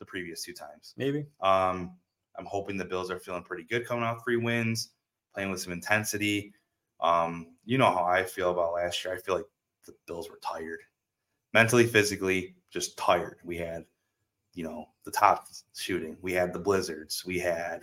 the 0.00 0.06
previous 0.06 0.42
two 0.42 0.54
times. 0.54 0.94
Maybe 0.96 1.26
Um, 1.40 1.96
I'm 2.36 2.46
hoping 2.46 2.76
the 2.76 2.84
Bills 2.84 3.10
are 3.10 3.20
feeling 3.20 3.44
pretty 3.44 3.64
good 3.64 3.86
coming 3.86 4.02
off 4.02 4.24
three 4.24 4.38
wins, 4.38 4.90
playing 5.34 5.50
with 5.50 5.60
some 5.60 5.72
intensity. 5.72 6.52
Um, 7.00 7.54
you 7.64 7.78
know 7.78 7.90
how 7.92 8.04
I 8.04 8.24
feel 8.24 8.50
about 8.50 8.72
last 8.74 9.04
year. 9.04 9.14
I 9.14 9.18
feel 9.18 9.36
like 9.36 9.44
the 9.86 9.94
Bills 10.06 10.30
were 10.30 10.38
tired, 10.42 10.80
mentally, 11.52 11.86
physically, 11.86 12.54
just 12.70 12.96
tired. 12.96 13.38
We 13.44 13.56
had, 13.56 13.84
you 14.54 14.64
know, 14.64 14.86
the 15.04 15.10
top 15.10 15.46
shooting. 15.76 16.16
We 16.22 16.32
had 16.32 16.52
the 16.52 16.58
blizzards. 16.58 17.24
We 17.24 17.38
had 17.38 17.82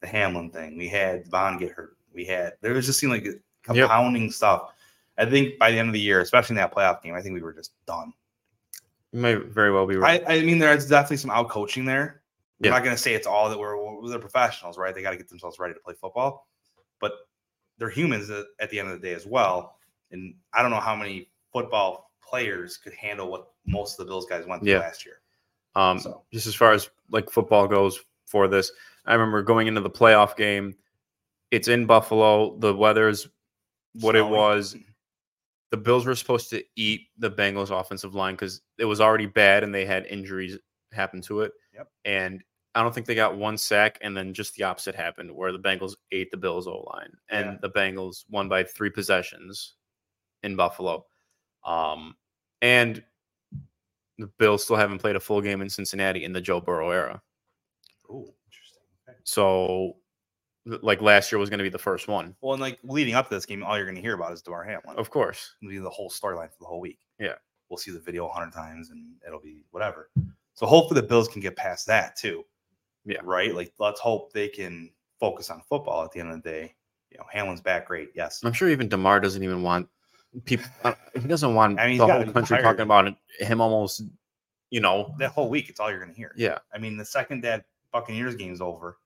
the 0.00 0.06
Hamlin 0.06 0.50
thing. 0.50 0.76
We 0.76 0.88
had 0.88 1.28
Von 1.28 1.58
get 1.58 1.72
hurt. 1.72 1.96
We 2.12 2.24
had 2.24 2.54
there 2.60 2.72
was 2.74 2.86
just 2.86 2.98
seemed 2.98 3.12
like 3.12 3.26
compounding 3.62 4.30
stuff. 4.30 4.72
I 5.18 5.26
think 5.26 5.58
by 5.58 5.70
the 5.70 5.78
end 5.78 5.88
of 5.88 5.92
the 5.92 6.00
year, 6.00 6.20
especially 6.20 6.54
in 6.54 6.58
that 6.58 6.74
playoff 6.74 7.02
game, 7.02 7.14
I 7.14 7.20
think 7.20 7.34
we 7.34 7.42
were 7.42 7.52
just 7.52 7.72
done. 7.86 8.12
you 9.12 9.20
may 9.20 9.34
very 9.34 9.72
well 9.72 9.86
be 9.86 9.96
right. 9.96 10.22
I, 10.26 10.36
I 10.36 10.42
mean, 10.42 10.58
there's 10.58 10.88
definitely 10.88 11.18
some 11.18 11.30
out 11.30 11.50
coaching 11.50 11.84
there. 11.84 12.22
Yeah. 12.60 12.68
I'm 12.68 12.74
not 12.74 12.84
going 12.84 12.96
to 12.96 13.02
say 13.02 13.14
it's 13.14 13.26
all 13.26 13.48
that 13.48 13.58
we're, 13.58 14.08
they're 14.08 14.18
professionals, 14.18 14.78
right? 14.78 14.94
They 14.94 15.02
got 15.02 15.10
to 15.10 15.16
get 15.16 15.28
themselves 15.28 15.58
ready 15.58 15.74
to 15.74 15.80
play 15.80 15.94
football, 15.94 16.46
but 17.00 17.12
they're 17.78 17.90
humans 17.90 18.30
at 18.30 18.70
the 18.70 18.78
end 18.78 18.90
of 18.90 19.00
the 19.00 19.06
day 19.06 19.14
as 19.14 19.26
well. 19.26 19.78
And 20.12 20.34
I 20.52 20.62
don't 20.62 20.70
know 20.70 20.80
how 20.80 20.96
many 20.96 21.28
football 21.52 22.10
players 22.26 22.76
could 22.76 22.94
handle 22.94 23.30
what 23.30 23.48
most 23.66 23.98
of 23.98 24.06
the 24.06 24.10
Bills 24.10 24.26
guys 24.26 24.46
went 24.46 24.62
through 24.62 24.72
Yeah. 24.72 24.78
last 24.78 25.04
year. 25.04 25.20
Um, 25.74 25.98
So- 25.98 26.24
just 26.32 26.46
as 26.46 26.54
far 26.54 26.72
as 26.72 26.90
like 27.10 27.30
football 27.30 27.66
goes 27.68 28.04
for 28.26 28.48
this, 28.48 28.72
I 29.06 29.14
remember 29.14 29.42
going 29.42 29.66
into 29.66 29.80
the 29.80 29.90
playoff 29.90 30.36
game. 30.36 30.76
It's 31.50 31.68
in 31.68 31.86
Buffalo. 31.86 32.56
The 32.58 32.74
weather's 32.74 33.28
what 33.94 34.14
it 34.16 34.22
was. 34.26 34.76
The 35.70 35.76
Bills 35.76 36.04
were 36.06 36.14
supposed 36.14 36.50
to 36.50 36.64
eat 36.76 37.08
the 37.18 37.30
Bengals 37.30 37.70
offensive 37.70 38.14
line 38.14 38.34
because 38.34 38.60
it 38.78 38.84
was 38.84 39.00
already 39.00 39.26
bad 39.26 39.62
and 39.64 39.74
they 39.74 39.84
had 39.84 40.06
injuries 40.06 40.58
happen 40.92 41.20
to 41.22 41.42
it. 41.42 41.52
Yep. 41.74 41.88
And 42.04 42.42
I 42.74 42.82
don't 42.82 42.92
think 42.94 43.06
they 43.06 43.16
got 43.16 43.36
one 43.36 43.58
sack, 43.58 43.98
and 44.00 44.16
then 44.16 44.32
just 44.32 44.54
the 44.54 44.62
opposite 44.62 44.94
happened 44.94 45.30
where 45.34 45.50
the 45.50 45.58
Bengals 45.58 45.96
ate 46.12 46.30
the 46.30 46.36
Bills 46.36 46.68
O 46.68 46.88
line, 46.94 47.12
and 47.28 47.46
Yeah. 47.46 47.56
the 47.62 47.70
Bengals 47.70 48.24
won 48.28 48.48
by 48.48 48.62
three 48.62 48.90
possessions 48.90 49.74
in 50.42 50.56
Buffalo. 50.56 51.06
Um, 51.64 52.14
and 52.62 53.02
the 54.18 54.26
Bills 54.38 54.64
still 54.64 54.76
haven't 54.76 54.98
played 54.98 55.16
a 55.16 55.20
full 55.20 55.40
game 55.40 55.62
in 55.62 55.68
Cincinnati 55.68 56.24
in 56.24 56.32
the 56.32 56.40
Joe 56.40 56.60
Burrow 56.60 56.90
era. 56.90 57.22
Ooh, 58.10 58.32
interesting. 58.46 58.82
Okay. 59.08 59.18
So, 59.24 59.96
like 60.66 61.00
last 61.00 61.32
year 61.32 61.38
was 61.38 61.48
going 61.48 61.58
to 61.58 61.64
be 61.64 61.70
the 61.70 61.78
first 61.78 62.06
one, 62.06 62.36
Well, 62.42 62.52
and 62.52 62.60
like 62.60 62.78
leading 62.82 63.14
up 63.14 63.28
to 63.28 63.34
this 63.34 63.46
game, 63.46 63.62
all 63.64 63.76
you're 63.76 63.86
going 63.86 63.96
to 63.96 64.02
hear 64.02 64.14
about 64.14 64.32
is 64.32 64.42
Damar 64.42 64.64
Hamlin. 64.64 64.96
of 64.98 65.10
course. 65.10 65.54
It'll 65.62 65.70
be 65.70 65.78
the 65.78 65.88
whole 65.88 66.10
storyline 66.10 66.50
for 66.50 66.58
the 66.60 66.66
whole 66.66 66.80
week. 66.80 66.98
Yeah. 67.18 67.34
We'll 67.68 67.78
see 67.78 67.92
the 67.92 68.00
video 68.00 68.26
a 68.26 68.32
hundred 68.32 68.52
times 68.52 68.90
and 68.90 69.14
it'll 69.26 69.40
be 69.40 69.62
whatever. 69.70 70.10
So 70.54 70.66
hopefully 70.66 71.00
the 71.00 71.06
Bills 71.06 71.28
can 71.28 71.40
get 71.40 71.56
past 71.56 71.86
that 71.86 72.16
too. 72.16 72.44
Yeah. 73.06 73.20
Right? 73.22 73.54
Like 73.54 73.72
let's 73.78 74.00
hope 74.00 74.32
they 74.32 74.48
can 74.48 74.90
focus 75.18 75.48
on 75.50 75.62
football 75.68 76.04
at 76.04 76.12
the 76.12 76.20
end 76.20 76.30
of 76.30 76.42
the 76.42 76.50
day. 76.50 76.74
You 77.10 77.18
know, 77.18 77.24
Hamlin's 77.32 77.60
back 77.62 77.86
great. 77.86 78.10
Yes. 78.14 78.40
I'm 78.44 78.52
sure 78.52 78.68
even 78.68 78.88
Damar 78.88 79.18
doesn't 79.20 79.42
even 79.42 79.62
want 79.62 79.88
people. 80.44 80.66
uh, 80.84 80.94
He 81.14 81.26
doesn't 81.26 81.54
want 81.54 81.78
I 81.80 81.86
mean, 81.88 81.98
the 81.98 82.06
whole 82.06 82.24
country 82.32 82.56
tired. 82.56 82.62
talking 82.62 82.80
about 82.82 83.06
it, 83.08 83.14
him 83.38 83.60
almost, 83.60 84.02
you 84.70 84.80
know. 84.80 85.14
That 85.18 85.30
whole 85.32 85.48
week, 85.48 85.68
it's 85.68 85.80
all 85.80 85.90
you're 85.90 86.00
gonna 86.00 86.12
hear. 86.14 86.32
Yeah, 86.36 86.58
I 86.74 86.78
mean, 86.78 86.96
the 86.96 87.04
second 87.04 87.42
that 87.44 87.64
Buccaneers 87.92 88.34
game's 88.36 88.60
over 88.60 88.98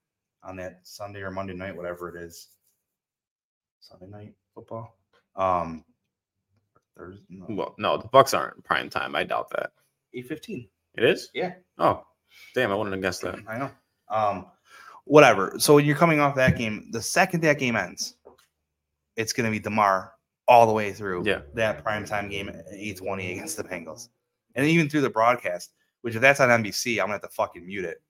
on 0.42 0.56
that 0.56 0.80
Sunday 0.82 1.20
or 1.22 1.30
Monday 1.30 1.54
night, 1.54 1.76
whatever 1.76 2.14
it 2.14 2.22
is. 2.22 2.48
Sunday 3.80 4.06
night 4.06 4.34
football. 4.54 4.96
Um 5.36 5.84
Thursday 6.96 7.24
no, 7.28 7.46
well, 7.48 7.74
no, 7.78 7.96
the 7.96 8.08
Bucks 8.08 8.34
aren't 8.34 8.62
prime 8.64 8.88
time. 8.88 9.16
I 9.16 9.24
doubt 9.24 9.50
that. 9.50 9.72
815. 10.14 10.68
It 10.96 11.04
is. 11.04 11.28
Yeah. 11.34 11.54
Oh, 11.78 12.04
damn! 12.54 12.70
I 12.70 12.76
wouldn't 12.76 12.94
have 12.94 13.02
guessed 13.02 13.22
that. 13.22 13.40
I 13.48 13.58
know. 13.58 13.70
Um, 14.08 14.46
whatever. 15.06 15.56
So 15.58 15.74
when 15.74 15.84
you're 15.86 15.96
coming 15.96 16.20
off 16.20 16.36
that 16.36 16.56
game, 16.56 16.88
the 16.92 17.02
second 17.02 17.40
that 17.42 17.58
game 17.58 17.74
ends, 17.74 18.14
it's 19.16 19.32
going 19.32 19.44
to 19.46 19.50
be 19.50 19.58
Damar 19.58 20.12
all 20.49 20.66
the 20.66 20.72
way 20.72 20.92
through. 20.92 21.22
Yeah. 21.26 21.40
That 21.55 21.84
primetime 21.84 22.30
game 22.30 22.49
at 22.49 22.66
8:20 22.72 23.32
against 23.32 23.57
the 23.57 23.64
Bengals, 23.64 24.09
and 24.55 24.66
even 24.66 24.88
through 24.88 25.03
the 25.03 25.11
broadcast. 25.11 25.72
Which 26.03 26.14
if 26.14 26.20
that's 26.20 26.38
on 26.40 26.51
NBC, 26.51 26.99
I'm 27.01 27.05
gonna 27.07 27.14
have 27.14 27.22
to 27.22 27.28
fucking 27.28 27.64
mute 27.66 27.86
it. 27.86 28.03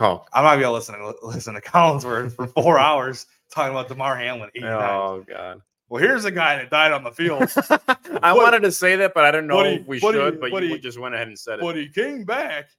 Oh, 0.00 0.24
I'm 0.32 0.44
not 0.44 0.52
gonna 0.52 0.58
be 0.58 0.62
able 0.64 0.72
to 0.72 0.76
listen 0.76 0.94
to 0.98 1.14
listen 1.22 1.54
to 1.54 1.60
Collinsworth 1.60 2.34
for 2.34 2.46
four 2.46 2.78
hours 2.88 3.26
talking 3.52 3.72
about 3.72 3.88
Damar 3.88 4.16
Hamlin 4.16 4.50
eight 4.54 4.60
times. 4.62 4.82
oh 4.82 5.24
God. 5.28 5.60
Well, 5.90 6.02
here's 6.02 6.24
a 6.24 6.30
guy 6.30 6.56
that 6.56 6.70
died 6.70 6.92
on 6.92 7.04
the 7.04 7.10
field, 7.12 7.42
I 7.68 8.32
But- 8.32 8.36
wanted 8.36 8.60
to 8.62 8.72
say 8.72 8.96
that, 8.96 9.12
but 9.12 9.24
I 9.26 9.30
don't 9.30 9.46
know 9.46 9.62
he- 9.62 9.74
if 9.74 9.86
we 9.86 10.00
but 10.00 10.14
he- 10.14 10.20
should. 10.20 10.40
But 10.40 10.50
but 10.52 10.62
you 10.62 10.78
just 10.78 10.98
went 10.98 11.14
ahead 11.14 11.28
and 11.28 11.38
said 11.38 11.58
it. 11.58 11.62
but 11.62 11.76
he 11.76 11.86
came 11.90 12.24
back 12.24 12.70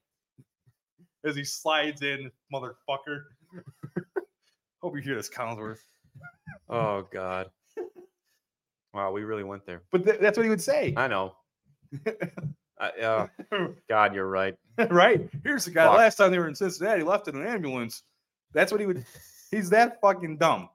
as 1.24 1.36
he 1.36 1.44
slides 1.44 2.02
in, 2.02 2.30
motherfucker. 2.52 3.22
Hope 4.82 4.96
you 4.96 5.02
hear 5.02 5.14
this, 5.14 5.30
Collinsworth. 5.30 5.78
Oh 6.68 7.06
God! 7.12 7.50
Wow, 8.96 9.12
we 9.12 9.24
really 9.24 9.44
went 9.44 9.66
there. 9.66 9.82
But 9.92 10.04
th- 10.06 10.20
that's 10.20 10.38
what 10.38 10.44
he 10.44 10.50
would 10.50 10.60
say, 10.62 10.94
I 10.96 11.06
know. 11.06 11.34
Uh, 12.78 13.26
God, 13.88 14.14
you're 14.14 14.28
right. 14.28 14.54
right? 14.90 15.30
Here's 15.44 15.64
the 15.64 15.70
guy. 15.70 15.86
Fuck. 15.86 15.96
Last 15.96 16.16
time 16.16 16.30
they 16.30 16.38
were 16.38 16.46
in 16.48 16.54
Cincinnati, 16.54 16.98
he 17.00 17.04
left 17.06 17.26
in 17.26 17.34
an 17.34 17.46
ambulance. 17.46 18.02
That's 18.52 18.70
what 18.70 18.82
he 18.82 18.86
would. 18.86 19.02
He's 19.50 19.70
that 19.70 19.98
fucking 20.02 20.36
dumb. 20.36 20.68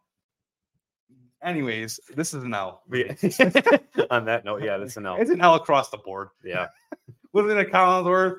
Anyways, 1.43 1.99
this 2.15 2.33
is 2.33 2.43
an 2.43 2.55
L. 2.55 2.81
We- 2.87 3.03
On 4.09 4.25
that 4.25 4.41
note, 4.45 4.63
yeah, 4.63 4.77
that's 4.77 4.97
an 4.97 5.05
L. 5.05 5.17
It's 5.19 5.29
an 5.29 5.41
L 5.41 5.53
across 5.53 5.91
the 5.91 5.97
board. 5.97 6.29
Yeah, 6.43 6.69
Living 7.33 7.55
in 7.57 7.65
Collinsworth, 7.65 8.37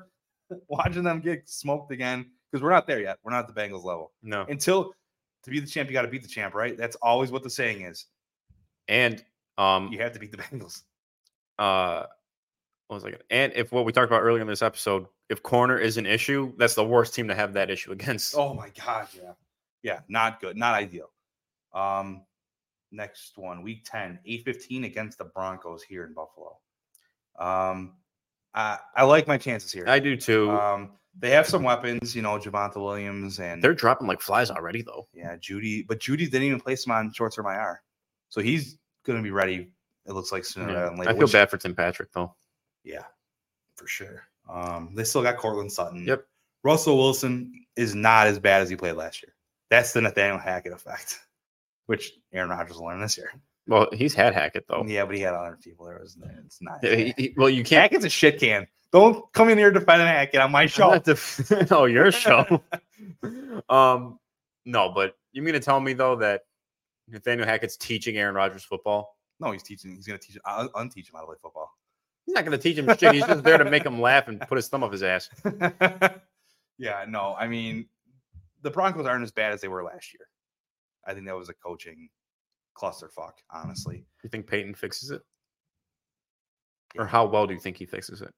watching 0.66 1.04
them 1.04 1.20
get 1.20 1.48
smoked 1.48 1.92
again 1.92 2.26
because 2.50 2.64
we're 2.64 2.70
not 2.70 2.88
there 2.88 3.00
yet. 3.00 3.18
We're 3.22 3.30
not 3.30 3.48
at 3.48 3.54
the 3.54 3.60
Bengals 3.60 3.84
level. 3.84 4.10
no. 4.24 4.44
Until 4.48 4.92
to 5.44 5.50
be 5.50 5.60
the 5.60 5.68
champ, 5.68 5.88
you 5.88 5.92
got 5.92 6.02
to 6.02 6.08
beat 6.08 6.22
the 6.22 6.28
champ, 6.28 6.54
right? 6.54 6.76
That's 6.76 6.96
always 6.96 7.30
what 7.30 7.44
the 7.44 7.50
saying 7.50 7.82
is. 7.82 8.06
And 8.88 9.24
um, 9.58 9.92
You 9.92 9.98
have 10.00 10.12
to 10.12 10.18
beat 10.18 10.30
the 10.30 10.38
Bengals. 10.38 10.82
uh, 11.58 12.04
what 12.88 12.96
was 12.96 13.04
I 13.04 13.10
gonna? 13.12 13.22
And 13.30 13.52
if 13.54 13.72
what 13.72 13.84
we 13.84 13.92
talked 13.92 14.10
about 14.10 14.20
earlier 14.22 14.42
in 14.42 14.46
this 14.48 14.60
episode, 14.62 15.06
if 15.30 15.42
corner 15.42 15.78
is 15.78 15.96
an 15.96 16.04
issue, 16.06 16.52
that's 16.58 16.74
the 16.74 16.84
worst 16.84 17.14
team 17.14 17.28
to 17.28 17.34
have 17.34 17.54
that 17.54 17.70
issue 17.70 17.92
against. 17.98 18.34
Oh 18.36 18.52
my 18.54 18.70
god, 18.84 19.08
yeah. 19.14 19.32
Yeah, 19.82 20.00
not 20.08 20.40
good, 20.40 20.56
not 20.56 20.74
ideal. 20.74 21.10
Um 21.74 22.22
next 22.90 23.32
one, 23.38 23.62
week 23.62 23.84
10, 23.90 24.18
815 24.26 24.84
against 24.84 25.16
the 25.18 25.24
Broncos 25.24 25.82
here 25.82 26.04
in 26.04 26.12
Buffalo. 26.12 26.58
Um 27.38 27.94
I, 28.54 28.78
I 28.94 29.04
like 29.04 29.26
my 29.26 29.38
chances 29.38 29.72
here. 29.72 29.84
I 29.88 29.98
do 29.98 30.16
too. 30.16 30.50
um 30.50 30.90
they 31.18 31.30
have 31.30 31.46
some 31.46 31.62
weapons, 31.62 32.14
you 32.16 32.22
know, 32.22 32.38
Javonte 32.38 32.76
Williams 32.76 33.38
and 33.38 33.62
They're 33.62 33.74
dropping 33.74 34.06
like 34.06 34.20
flies 34.20 34.50
already, 34.50 34.82
though. 34.82 35.08
yeah, 35.14 35.36
Jeudy, 35.36 35.86
but 35.86 35.98
Jeudy 36.00 36.24
didn't 36.30 36.44
even 36.44 36.60
place 36.60 36.84
him 36.86 36.92
on 36.92 37.12
short 37.12 37.34
term 37.34 37.46
IR. 37.46 37.82
So 38.30 38.40
he's 38.40 38.78
gonna 39.04 39.22
be 39.22 39.30
ready, 39.30 39.70
it 40.06 40.12
looks 40.12 40.32
like 40.32 40.44
sooner 40.44 40.72
Yeah. 40.72 40.84
than 40.86 40.96
later. 40.96 41.10
I 41.10 41.14
feel 41.14 41.22
which- 41.22 41.32
bad 41.32 41.50
for 41.50 41.56
Tim 41.58 41.74
Patrick 41.74 42.12
though. 42.12 42.34
Yeah, 42.84 43.04
for 43.76 43.86
sure. 43.86 44.24
Um, 44.48 44.94
they 44.94 45.04
still 45.04 45.22
got 45.22 45.36
Courtland 45.36 45.70
Sutton. 45.72 46.04
Yep. 46.06 46.26
Russell 46.64 46.96
Wilson 46.96 47.64
is 47.76 47.94
not 47.94 48.26
as 48.26 48.38
bad 48.38 48.62
as 48.62 48.68
he 48.70 48.76
played 48.76 48.92
last 48.96 49.22
year. 49.22 49.34
That's 49.70 49.92
the 49.92 50.00
Nathaniel 50.00 50.38
Hackett 50.38 50.72
effect, 50.72 51.20
which 51.86 52.12
Aaron 52.32 52.50
Rodgers 52.50 52.76
will 52.76 52.86
learn 52.86 53.00
this 53.00 53.16
year. 53.16 53.32
Well, 53.68 53.88
he's 53.92 54.14
had 54.14 54.34
Hackett 54.34 54.66
though. 54.68 54.84
Yeah, 54.86 55.04
but 55.04 55.14
he 55.14 55.22
had 55.22 55.34
other 55.34 55.56
people 55.62 55.86
there. 55.86 55.98
Wasn't 56.00 56.24
there? 56.24 56.42
It's 56.44 56.60
not. 56.60 56.80
Yeah, 56.82 56.94
he- 56.96 57.14
he- 57.16 57.34
well, 57.36 57.48
you 57.48 57.62
can't. 57.64 57.82
Hackett's 57.82 58.04
a 58.04 58.08
shit 58.10 58.40
can. 58.40 58.66
Don't 58.92 59.24
come 59.32 59.48
in 59.48 59.56
here 59.56 59.70
defending 59.70 60.06
Hackett 60.08 60.40
on 60.40 60.50
my 60.52 60.66
show. 60.66 60.98
def- 60.98 61.50
oh, 61.72 61.84
your 61.86 62.10
show. 62.12 62.60
um, 63.68 64.18
no, 64.64 64.90
but 64.90 65.16
you 65.32 65.42
mean 65.42 65.54
to 65.54 65.60
tell 65.60 65.80
me 65.80 65.92
though 65.92 66.16
that 66.16 66.42
Nathaniel 67.08 67.46
Hackett's 67.46 67.76
teaching 67.76 68.16
Aaron 68.16 68.34
Rodgers 68.34 68.64
football? 68.64 69.16
no, 69.42 69.50
he's 69.50 69.62
teaching. 69.62 69.94
He's 69.94 70.06
going 70.06 70.18
to 70.18 70.24
teach. 70.26 70.38
Un- 70.44 70.68
unteach 70.76 71.08
him 71.08 71.14
how 71.14 71.20
to 71.20 71.26
play 71.26 71.36
football. 71.42 71.70
He's 72.24 72.34
not 72.34 72.44
going 72.44 72.56
to 72.56 72.62
teach 72.62 72.78
him 72.78 72.86
shit. 72.96 73.14
He's 73.14 73.26
just 73.26 73.42
there 73.42 73.58
to 73.58 73.68
make 73.68 73.84
him 73.84 74.00
laugh 74.00 74.28
and 74.28 74.40
put 74.40 74.56
his 74.56 74.68
thumb 74.68 74.84
up 74.84 74.92
his 74.92 75.02
ass. 75.02 75.28
yeah, 76.78 77.04
no, 77.08 77.34
I 77.36 77.48
mean, 77.48 77.86
the 78.62 78.70
Broncos 78.70 79.06
aren't 79.06 79.24
as 79.24 79.32
bad 79.32 79.52
as 79.52 79.60
they 79.60 79.66
were 79.66 79.82
last 79.82 80.14
year. 80.14 80.26
I 81.04 81.14
think 81.14 81.26
that 81.26 81.36
was 81.36 81.48
a 81.48 81.54
coaching 81.54 82.08
clusterfuck, 82.78 83.32
honestly. 83.50 84.06
You 84.22 84.30
think 84.30 84.46
Peyton 84.46 84.74
fixes 84.74 85.10
it, 85.10 85.22
or 86.96 87.06
how 87.06 87.26
well 87.26 87.48
do 87.48 87.54
you 87.54 87.60
think 87.60 87.76
he 87.76 87.86
fixes 87.86 88.22
it? 88.22 88.32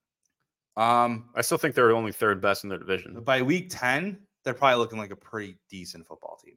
Um, 0.77 1.29
I 1.35 1.43
still 1.43 1.59
think 1.59 1.75
they're 1.75 1.93
only 1.93 2.12
third 2.12 2.41
best 2.41 2.65
in 2.65 2.71
their 2.71 2.79
division. 2.79 3.23
by 3.23 3.43
week 3.43 3.67
10, 3.69 4.19
they're 4.45 4.55
probably 4.55 4.79
looking 4.79 4.99
like 4.99 5.11
a 5.12 5.17
pretty 5.17 5.59
decent 5.71 6.07
football 6.07 6.39
team. 6.43 6.55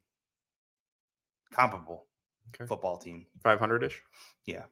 Comparable 1.52 2.06
Okay. 2.54 2.66
football 2.66 2.96
team. 2.98 3.26
Five 3.42 3.58
hundred 3.58 3.82
ish. 3.82 4.00
Yeah. 4.46 4.64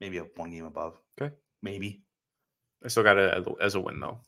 Maybe 0.00 0.18
a 0.18 0.24
one 0.36 0.50
game 0.50 0.64
above. 0.64 0.98
Okay. 1.20 1.34
Maybe. 1.62 2.02
I 2.84 2.88
still 2.88 3.02
got 3.02 3.16
it 3.16 3.46
as 3.60 3.74
a- 3.74 3.80
win 3.80 4.00
though. 4.00 4.20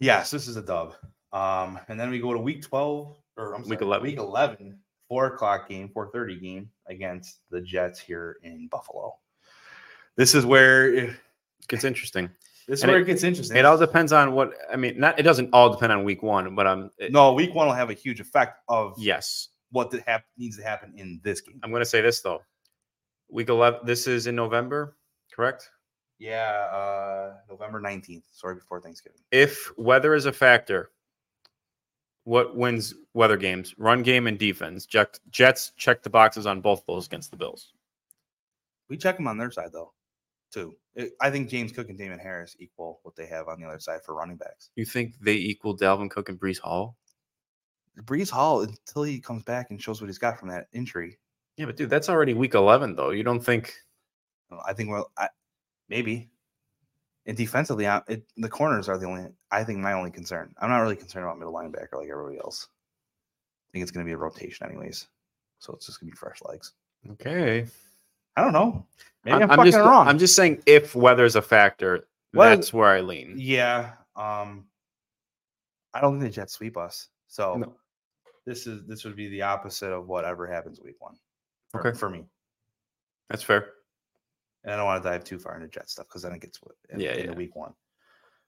Yes, 0.00 0.30
this 0.30 0.46
is 0.46 0.56
a 0.56 0.62
dub. 0.62 0.94
Um, 1.32 1.78
and 1.88 1.98
then 1.98 2.10
we 2.10 2.20
go 2.20 2.32
to 2.32 2.38
week 2.38 2.62
12 2.62 3.16
or 3.36 3.54
I'm 3.54 3.62
Week 3.68 3.80
11. 3.80 4.02
Week 4.06 4.18
11, 4.18 4.78
four 5.08 5.26
o'clock 5.26 5.68
game, 5.68 5.88
4:30 5.88 6.40
game 6.40 6.70
against 6.86 7.40
the 7.50 7.60
Jets 7.60 7.98
here 7.98 8.36
in 8.42 8.68
Buffalo. 8.68 9.14
This 10.16 10.34
is 10.34 10.44
where 10.46 10.92
it, 10.92 11.16
It's 11.70 11.84
interesting. 11.84 12.30
this 12.66 12.80
is 12.80 12.82
And 12.84 12.90
where 12.92 13.00
it- 13.00 13.02
it, 13.02 13.06
gets 13.06 13.24
interesting. 13.24 13.56
It 13.56 13.64
all 13.64 13.78
depends 13.78 14.12
on 14.12 14.32
what 14.32 14.52
I 14.70 14.76
mean. 14.76 14.98
Not 14.98 15.18
it 15.18 15.22
doesn't 15.22 15.50
all 15.52 15.70
depend 15.70 15.92
on 15.92 16.04
week 16.04 16.22
one, 16.22 16.54
but 16.54 16.66
um, 16.66 16.90
it- 16.98 17.12
no, 17.12 17.32
week 17.32 17.54
one 17.54 17.66
will 17.66 17.74
have 17.74 17.90
a 17.90 17.94
huge 17.94 18.20
effect 18.20 18.60
of 18.68 18.94
yes, 18.98 19.48
what 19.70 19.90
that 19.90 20.02
hap- 20.06 20.24
needs 20.36 20.56
to 20.56 20.62
happen 20.62 20.92
in 20.96 21.20
this 21.22 21.40
game. 21.40 21.60
I'm 21.62 21.70
going 21.70 21.80
to 21.82 21.86
say 21.86 22.00
this 22.00 22.20
though. 22.20 22.42
Week 23.30 23.48
eleven. 23.48 23.80
This 23.84 24.06
is 24.06 24.26
in 24.26 24.34
November, 24.34 24.96
correct? 25.32 25.68
Yeah, 26.18 26.50
uh 26.72 27.34
November 27.48 27.80
19th, 27.80 28.24
sorry 28.32 28.56
before 28.56 28.80
Thanksgiving. 28.80 29.20
If 29.30 29.70
weather 29.78 30.14
is 30.14 30.26
a 30.26 30.32
factor, 30.32 30.90
what 32.24 32.56
wins 32.56 32.94
weather 33.14 33.36
games? 33.36 33.74
Run 33.78 34.02
game 34.02 34.26
and 34.26 34.38
defense. 34.38 34.84
Jets, 34.86 35.20
Jets 35.30 35.72
check 35.76 36.02
the 36.02 36.10
boxes 36.10 36.46
on 36.46 36.60
both 36.60 36.82
those 36.86 37.06
against 37.06 37.30
the 37.30 37.36
Bills. 37.36 37.72
We 38.88 38.96
check 38.96 39.16
them 39.16 39.28
on 39.28 39.38
their 39.38 39.50
side 39.50 39.70
though, 39.72 39.92
too. 40.52 40.74
It- 40.94 41.12
I 41.20 41.30
think 41.30 41.48
James 41.50 41.70
Cook 41.70 41.88
and 41.88 41.96
Damien 41.98 42.18
Harris 42.18 42.56
equal 42.58 42.98
what 43.04 43.14
they 43.14 43.26
have 43.26 43.46
on 43.48 43.60
the 43.60 43.66
other 43.68 43.78
side 43.78 44.00
for 44.04 44.14
running 44.14 44.36
backs. 44.38 44.70
You 44.74 44.84
think 44.86 45.14
they 45.20 45.34
equal 45.34 45.76
Dalvin 45.76 46.10
Cook 46.10 46.28
and 46.30 46.40
Breece 46.40 46.58
Hall? 46.58 46.96
Breece 48.04 48.30
Hall 48.30 48.62
until 48.62 49.02
he 49.02 49.20
comes 49.20 49.42
back 49.42 49.70
and 49.70 49.80
shows 49.82 50.00
what 50.00 50.08
he's 50.08 50.18
got 50.18 50.38
from 50.38 50.48
that 50.48 50.68
injury. 50.72 51.18
Yeah, 51.56 51.66
but 51.66 51.76
dude, 51.76 51.90
that's 51.90 52.08
already 52.08 52.34
week 52.34 52.54
eleven 52.54 52.94
though. 52.94 53.10
You 53.10 53.24
don't 53.24 53.40
think? 53.40 53.74
uh, 54.52 54.58
I 54.66 54.72
think 54.72 54.90
well, 54.90 55.10
I, 55.16 55.28
maybe. 55.88 56.30
And 57.26 57.36
defensively, 57.36 57.86
I- 57.86 58.02
it, 58.08 58.24
the 58.36 58.48
corners 58.48 58.88
are 58.88 58.96
the 58.96 59.06
only. 59.06 59.26
I 59.50 59.64
think 59.64 59.78
my 59.80 59.92
only 59.92 60.10
concern. 60.10 60.54
I'm 60.60 60.70
not 60.70 60.78
really 60.80 60.96
concerned 60.96 61.24
about 61.24 61.38
middle 61.38 61.52
linebacker 61.52 61.98
like 61.98 62.08
everybody 62.08 62.38
else. 62.38 62.68
I 63.68 63.72
think 63.72 63.82
it's 63.82 63.90
going 63.90 64.04
to 64.04 64.08
be 64.08 64.14
a 64.14 64.18
rotation 64.18 64.66
anyways, 64.66 65.08
so 65.58 65.74
it's 65.74 65.86
just 65.86 66.00
going 66.00 66.10
to 66.10 66.14
be 66.14 66.16
fresh 66.18 66.38
legs. 66.48 66.72
Okay, 67.12 67.66
I 68.36 68.42
don't 68.42 68.52
know. 68.52 68.86
Maybe 69.24 69.34
I'm, 69.34 69.50
I'm, 69.50 69.56
fucking 69.58 69.72
just 69.72 69.84
wrong. 69.84 70.08
I'm 70.08 70.18
just 70.18 70.36
saying 70.36 70.62
if 70.64 70.94
weather's 70.94 71.36
a 71.36 71.42
factor, 71.42 72.06
Well, 72.32 72.48
that's 72.48 72.72
where 72.72 72.88
I 72.88 73.00
lean. 73.00 73.34
Yeah. 73.36 73.92
Um 74.16 74.64
I 75.92 76.00
don't 76.00 76.20
think 76.20 76.30
the 76.32 76.40
Jets 76.40 76.52
sweep 76.54 76.76
us. 76.76 77.08
So 77.26 77.56
No. 77.56 77.74
This 78.48 78.66
is 78.66 78.86
this 78.86 79.04
would 79.04 79.14
be 79.16 79.28
the 79.28 79.42
opposite 79.42 79.92
of 79.92 80.08
whatever 80.08 80.46
happens 80.46 80.80
week 80.80 80.96
one. 81.00 81.14
For, 81.70 81.86
Okay. 81.86 81.98
For 81.98 82.08
me. 82.10 82.24
That's 83.28 83.42
fair. 83.42 83.72
And 84.64 84.72
I 84.72 84.76
don't 84.76 84.86
want 84.86 85.02
to 85.02 85.08
dive 85.08 85.24
too 85.24 85.38
far 85.38 85.54
into 85.54 85.68
Jet 85.68 85.88
stuff 85.88 86.06
because 86.08 86.22
then 86.22 86.32
it 86.32 86.40
gets 86.40 86.58
in, 86.90 86.98
Yeah, 87.00 87.12
into 87.12 87.32
yeah. 87.32 87.36
week 87.36 87.54
one. 87.54 87.74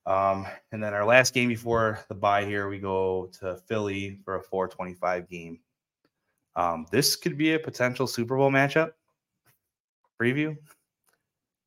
Um, 0.07 0.46
and 0.72 0.82
then 0.82 0.94
our 0.94 1.05
last 1.05 1.34
game 1.34 1.48
before 1.48 2.01
the 2.09 2.14
bye 2.14 2.44
here, 2.44 2.68
we 2.68 2.78
go 2.78 3.30
to 3.40 3.57
Philly 3.68 4.18
for 4.24 4.36
a 4.36 4.42
425 4.42 5.28
game. 5.28 5.61
Um, 6.57 6.86
this 6.90 7.14
could 7.14 7.36
be 7.38 7.53
a 7.53 7.59
potential 7.59 8.07
Super 8.07 8.36
Bowl 8.36 8.51
matchup 8.51 8.92
preview. 10.20 10.57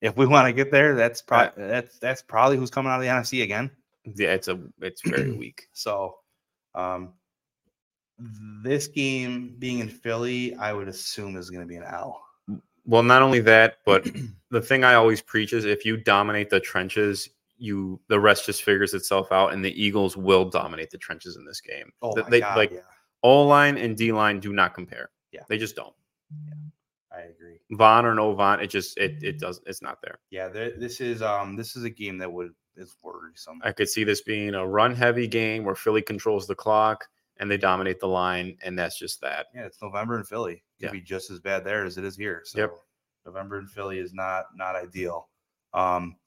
If 0.02 0.18
we 0.18 0.26
want 0.26 0.48
to 0.48 0.54
get 0.54 0.72
there, 0.72 0.96
that's 0.96 1.22
probably 1.22 1.66
that's 1.66 1.98
that's 2.00 2.22
probably 2.22 2.58
who's 2.58 2.70
coming 2.72 2.92
out 2.92 2.98
of 2.98 3.02
the 3.04 3.08
NFC 3.08 3.44
again. 3.44 3.72
Yeah, 4.16 4.34
it's 4.34 4.50
a 4.50 4.60
it's 4.82 5.02
very 5.02 5.32
weak. 5.38 5.68
So, 5.72 6.18
um, 6.76 7.14
this 8.64 8.88
game 8.88 9.56
being 9.60 9.80
in 9.80 9.90
Philly, 9.90 10.56
I 10.56 10.74
would 10.74 10.88
assume 10.88 11.38
is 11.38 11.50
going 11.50 11.62
to 11.62 11.68
be 11.68 11.76
an 11.76 11.84
L. 11.84 12.24
Well, 12.86 13.04
not 13.04 13.22
only 13.22 13.40
that, 13.42 13.78
but 13.86 14.08
the 14.52 14.62
thing 14.62 14.84
I 14.84 14.96
always 14.96 15.22
preach 15.22 15.54
is 15.54 15.66
if 15.66 15.86
you 15.86 15.98
dominate 15.98 16.50
the 16.50 16.60
trenches, 16.60 17.30
you 17.58 18.00
the 18.10 18.20
rest 18.20 18.46
just 18.46 18.64
figures 18.64 18.94
itself 18.94 19.32
out, 19.32 19.54
and 19.54 19.64
the 19.64 19.82
Eagles 19.82 20.18
will 20.18 20.46
dominate 20.46 20.90
the 20.90 20.98
trenches 20.98 21.38
in 21.38 21.46
this 21.46 21.62
game. 21.62 21.92
Oh 22.02 22.14
they, 22.30 22.42
god! 22.42 22.58
like 22.58 22.72
yeah, 22.72 22.80
O 23.22 23.44
line 23.44 23.78
and 23.78 23.96
D 23.96 24.12
line 24.12 24.40
do 24.40 24.52
not 24.54 24.74
compare. 24.74 25.10
Yeah. 25.32 25.42
they 25.48 25.58
just 25.58 25.76
don't. 25.76 25.94
Yeah, 26.46 26.54
I 27.12 27.22
agree. 27.22 27.60
Von 27.72 28.06
or 28.06 28.14
no 28.14 28.34
Von, 28.34 28.60
it 28.60 28.68
just 28.68 28.98
it 28.98 29.24
it 29.24 29.40
does 29.40 29.62
it's 29.66 29.82
not 29.82 30.00
there. 30.02 30.20
Yeah, 30.30 30.50
th- 30.50 30.76
this 30.78 31.00
is 31.00 31.22
um 31.22 31.56
this 31.56 31.76
is 31.76 31.84
a 31.84 31.90
game 31.90 32.18
that 32.18 32.32
would 32.32 32.54
is 32.76 32.96
worrisome. 33.02 33.62
I 33.64 33.72
could 33.72 33.88
see 33.88 34.04
this 34.04 34.22
being 34.22 34.56
a 34.56 34.68
run 34.68 34.96
heavy 34.96 35.28
game 35.28 35.64
where 35.64 35.76
Philly 35.76 36.02
controls 36.02 36.48
the 36.48 36.56
clock 36.56 37.08
and 37.38 37.50
they 37.50 37.58
dominate 37.58 38.00
the 38.00 38.08
line, 38.08 38.58
and 38.64 38.78
that's 38.78 38.98
just 38.98 39.20
that. 39.22 39.48
yeah, 39.54 39.66
it's 39.66 39.82
November 39.82 40.18
in 40.18 40.24
Philly. 40.24 40.64
Could 40.80 40.86
Yeah. 40.88 40.92
be 40.92 41.02
just 41.02 41.32
as 41.32 41.40
bad 41.40 41.64
there 41.64 41.84
as 41.86 41.98
it 41.98 42.04
is 42.04 42.16
here. 42.16 42.42
So 42.46 42.60
Yep. 42.60 42.74
November 43.26 43.60
in 43.60 43.68
Philly 43.68 44.00
is 44.00 44.14
not 44.14 44.46
not 44.56 44.76
ideal. 44.76 45.30
Um, 45.74 46.18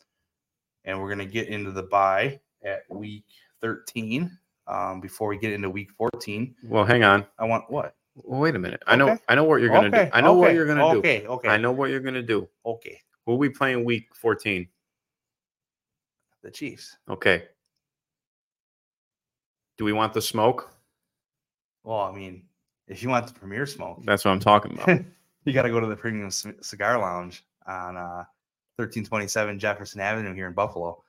and 0.84 1.00
we're 1.00 1.08
gonna 1.08 1.26
get 1.26 1.48
into 1.48 1.70
the 1.70 1.82
bye 1.84 2.40
at 2.64 2.82
week 2.90 3.24
13. 3.60 4.36
Um, 4.68 5.00
before 5.00 5.28
we 5.28 5.38
get 5.38 5.52
into 5.52 5.70
week 5.70 5.90
14, 5.92 6.56
Well, 6.64 6.84
hang 6.84 7.04
on. 7.04 7.24
I 7.38 7.44
want 7.44 7.70
what? 7.70 7.94
Well, 8.16 8.40
wait 8.40 8.56
a 8.56 8.58
minute. 8.58 8.82
I 8.86 8.96
know. 8.96 9.10
Okay. 9.10 9.22
I 9.28 9.34
know 9.36 9.44
what 9.44 9.60
you're 9.60 9.70
gonna 9.70 9.88
okay, 9.88 10.06
do. 10.06 10.10
I 10.12 10.20
know 10.20 10.32
what 10.34 10.46
okay, 10.48 10.54
you're 10.56 10.66
gonna 10.66 10.90
do. 10.92 10.98
Okay, 10.98 11.26
okay. 11.26 11.48
I 11.48 11.56
know 11.56 11.70
what 11.70 11.90
you're 11.90 12.00
gonna 12.00 12.22
do. 12.22 12.48
Okay. 12.64 13.00
Who 13.26 13.32
are 13.32 13.36
we 13.36 13.48
playing 13.48 13.84
week 13.84 14.14
14? 14.16 14.68
The 16.42 16.50
Chiefs. 16.50 16.96
Okay. 17.08 17.46
Do 19.76 19.84
we 19.84 19.92
want 19.92 20.14
the 20.14 20.22
smoke? 20.22 20.70
Well, 21.86 22.00
I 22.00 22.10
mean, 22.12 22.42
if 22.88 23.00
you 23.00 23.08
want 23.08 23.28
the 23.28 23.32
premier 23.32 23.64
smoke, 23.64 24.02
That's 24.04 24.24
what 24.24 24.32
I'm 24.32 24.40
talking 24.40 24.72
about. 24.72 24.88
you 25.44 25.52
got 25.52 25.62
to 25.62 25.70
go 25.70 25.78
to 25.78 25.86
the 25.86 25.94
Premium 25.94 26.32
C- 26.32 26.50
Cigar 26.60 26.98
Lounge 26.98 27.44
on 27.64 27.96
uh, 27.96 28.24
1327 28.74 29.56
Jefferson 29.60 30.00
Avenue 30.00 30.34
here 30.34 30.48
in 30.48 30.52
Buffalo. 30.52 31.04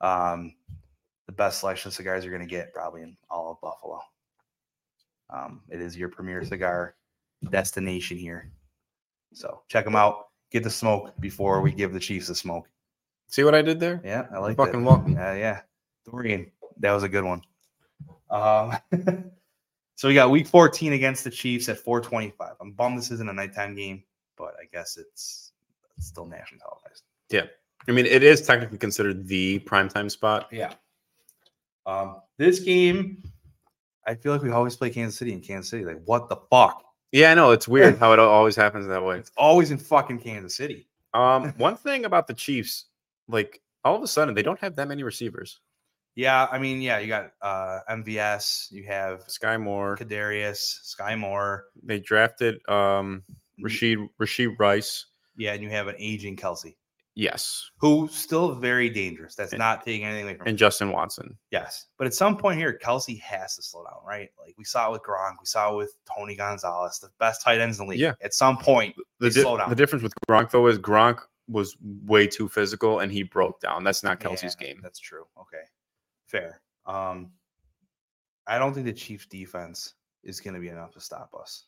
Um, 0.00 0.54
the 1.26 1.32
best 1.32 1.60
selection 1.60 1.90
of 1.90 1.94
cigars 1.94 2.24
you're 2.24 2.32
going 2.32 2.48
to 2.48 2.50
get 2.50 2.72
probably 2.72 3.02
in 3.02 3.14
all 3.30 3.52
of 3.52 3.60
Buffalo. 3.60 4.00
Um, 5.28 5.60
it 5.68 5.82
is 5.82 5.98
your 5.98 6.08
premier 6.08 6.42
cigar 6.46 6.94
destination 7.50 8.16
here. 8.16 8.50
So 9.34 9.60
check 9.68 9.84
them 9.84 9.96
out. 9.96 10.28
Get 10.50 10.64
the 10.64 10.70
smoke 10.70 11.12
before 11.20 11.60
we 11.60 11.72
give 11.72 11.92
the 11.92 12.00
Chiefs 12.00 12.28
the 12.28 12.34
smoke. 12.34 12.68
See 13.28 13.44
what 13.44 13.54
I 13.54 13.60
did 13.60 13.80
there? 13.80 14.00
Yeah, 14.02 14.28
I 14.34 14.38
like 14.38 14.56
fucking 14.56 14.82
welcome. 14.82 15.14
Uh, 15.14 15.32
yeah, 15.32 15.60
Dorian, 16.06 16.50
that 16.78 16.92
was 16.92 17.02
a 17.02 17.08
good 17.08 17.24
one. 17.24 17.42
Um, 18.30 18.76
so 20.02 20.08
we 20.08 20.14
got 20.14 20.32
Week 20.32 20.48
14 20.48 20.94
against 20.94 21.22
the 21.22 21.30
Chiefs 21.30 21.68
at 21.68 21.78
4:25. 21.78 22.56
I'm 22.60 22.72
bummed 22.72 22.98
this 22.98 23.12
isn't 23.12 23.30
a 23.30 23.32
nighttime 23.32 23.76
game, 23.76 24.02
but 24.36 24.52
I 24.60 24.64
guess 24.72 24.96
it's, 24.96 25.52
it's 25.96 26.08
still 26.08 26.26
national 26.26 26.58
televised. 26.58 27.04
Yeah. 27.30 27.44
I 27.86 27.92
mean, 27.92 28.06
it 28.06 28.24
is 28.24 28.44
technically 28.44 28.78
considered 28.78 29.28
the 29.28 29.60
primetime 29.60 30.10
spot. 30.10 30.48
Yeah. 30.50 30.72
Um, 31.86 32.16
this 32.36 32.58
game, 32.58 33.22
I 34.04 34.16
feel 34.16 34.32
like 34.32 34.42
we 34.42 34.50
always 34.50 34.74
play 34.74 34.90
Kansas 34.90 35.16
City 35.16 35.34
in 35.34 35.40
Kansas 35.40 35.70
City. 35.70 35.84
Like, 35.84 36.02
what 36.04 36.28
the 36.28 36.38
fuck? 36.50 36.82
Yeah, 37.12 37.30
I 37.30 37.34
know. 37.34 37.52
It's 37.52 37.68
weird 37.68 37.96
how 38.00 38.12
it 38.12 38.18
always 38.18 38.56
happens 38.56 38.88
that 38.88 39.04
way. 39.04 39.18
It's 39.18 39.30
always 39.36 39.70
in 39.70 39.78
fucking 39.78 40.18
Kansas 40.18 40.56
City. 40.56 40.88
Um, 41.14 41.52
one 41.58 41.76
thing 41.76 42.06
about 42.06 42.26
the 42.26 42.34
Chiefs, 42.34 42.86
like 43.28 43.62
all 43.84 43.94
of 43.94 44.02
a 44.02 44.08
sudden, 44.08 44.34
they 44.34 44.42
don't 44.42 44.58
have 44.58 44.74
that 44.74 44.88
many 44.88 45.04
receivers. 45.04 45.60
Yeah, 46.14 46.46
I 46.50 46.58
mean, 46.58 46.82
yeah, 46.82 46.98
you 46.98 47.08
got 47.08 47.32
uh 47.40 47.80
MVS, 47.90 48.70
you 48.70 48.84
have 48.84 49.22
Sky 49.28 49.56
Moore. 49.56 49.96
Kadarius, 49.96 50.58
Sky 50.84 51.16
Moore, 51.16 51.64
They 51.82 52.00
drafted 52.00 52.60
um 52.68 53.22
Rashid 53.60 53.98
Rasheed 54.20 54.58
Rice. 54.58 55.06
yeah, 55.36 55.52
and 55.54 55.62
you 55.62 55.70
have 55.70 55.88
an 55.88 55.96
aging 55.98 56.36
Kelce. 56.36 56.74
Yes, 57.14 57.70
who's 57.76 58.14
still 58.14 58.54
very 58.54 58.88
dangerous. 58.88 59.34
That's 59.34 59.52
And- 59.52 59.58
not 59.58 59.84
taking 59.84 60.04
anything 60.06 60.24
away 60.24 60.34
from 60.36 60.46
him. 60.46 60.48
and 60.50 60.58
Justin 60.58 60.92
Watson. 60.92 61.36
Yes. 61.50 61.86
But 61.98 62.06
at 62.06 62.14
some 62.14 62.38
point 62.38 62.58
here, 62.58 62.78
Kelce 62.82 63.20
has 63.20 63.56
to 63.56 63.62
slow 63.62 63.84
down, 63.84 64.00
right? 64.06 64.30
Like 64.38 64.54
we 64.56 64.64
saw 64.64 64.88
it 64.88 64.92
with 64.92 65.02
Gronk, 65.02 65.34
we 65.38 65.44
saw 65.44 65.72
it 65.74 65.76
with 65.76 65.94
Tony 66.16 66.36
Gonzalez, 66.36 66.98
the 67.00 67.10
best 67.18 67.42
tight 67.42 67.60
ends 67.60 67.78
in 67.78 67.84
the 67.86 67.90
league. 67.90 68.00
Yeah. 68.00 68.14
At 68.22 68.32
some 68.32 68.56
point, 68.56 68.94
The, 69.18 69.28
di- 69.28 69.42
slow 69.42 69.58
down. 69.58 69.68
the 69.68 69.76
difference 69.76 70.02
with 70.02 70.14
Gronk 70.26 70.50
though 70.50 70.66
is 70.68 70.78
Gronk 70.78 71.18
was 71.48 71.76
way 72.06 72.26
too 72.26 72.48
physical 72.48 73.00
and 73.00 73.12
he 73.12 73.22
broke 73.24 73.60
down. 73.60 73.84
That's 73.84 74.02
not 74.02 74.18
Kelce's 74.18 74.56
Yeah, 74.58 74.68
game. 74.68 74.80
That's 74.82 74.98
true. 74.98 75.24
Okay. 75.38 75.64
Fair. 76.32 76.60
Um 76.86 77.30
I 78.48 78.58
don't 78.58 78.74
think 78.74 78.86
the 78.86 78.92
Chiefs 78.92 79.26
defense 79.26 79.94
is 80.24 80.40
going 80.40 80.54
to 80.54 80.60
be 80.60 80.68
enough 80.68 80.90
to 80.94 81.00
stop 81.00 81.32
us. 81.40 81.66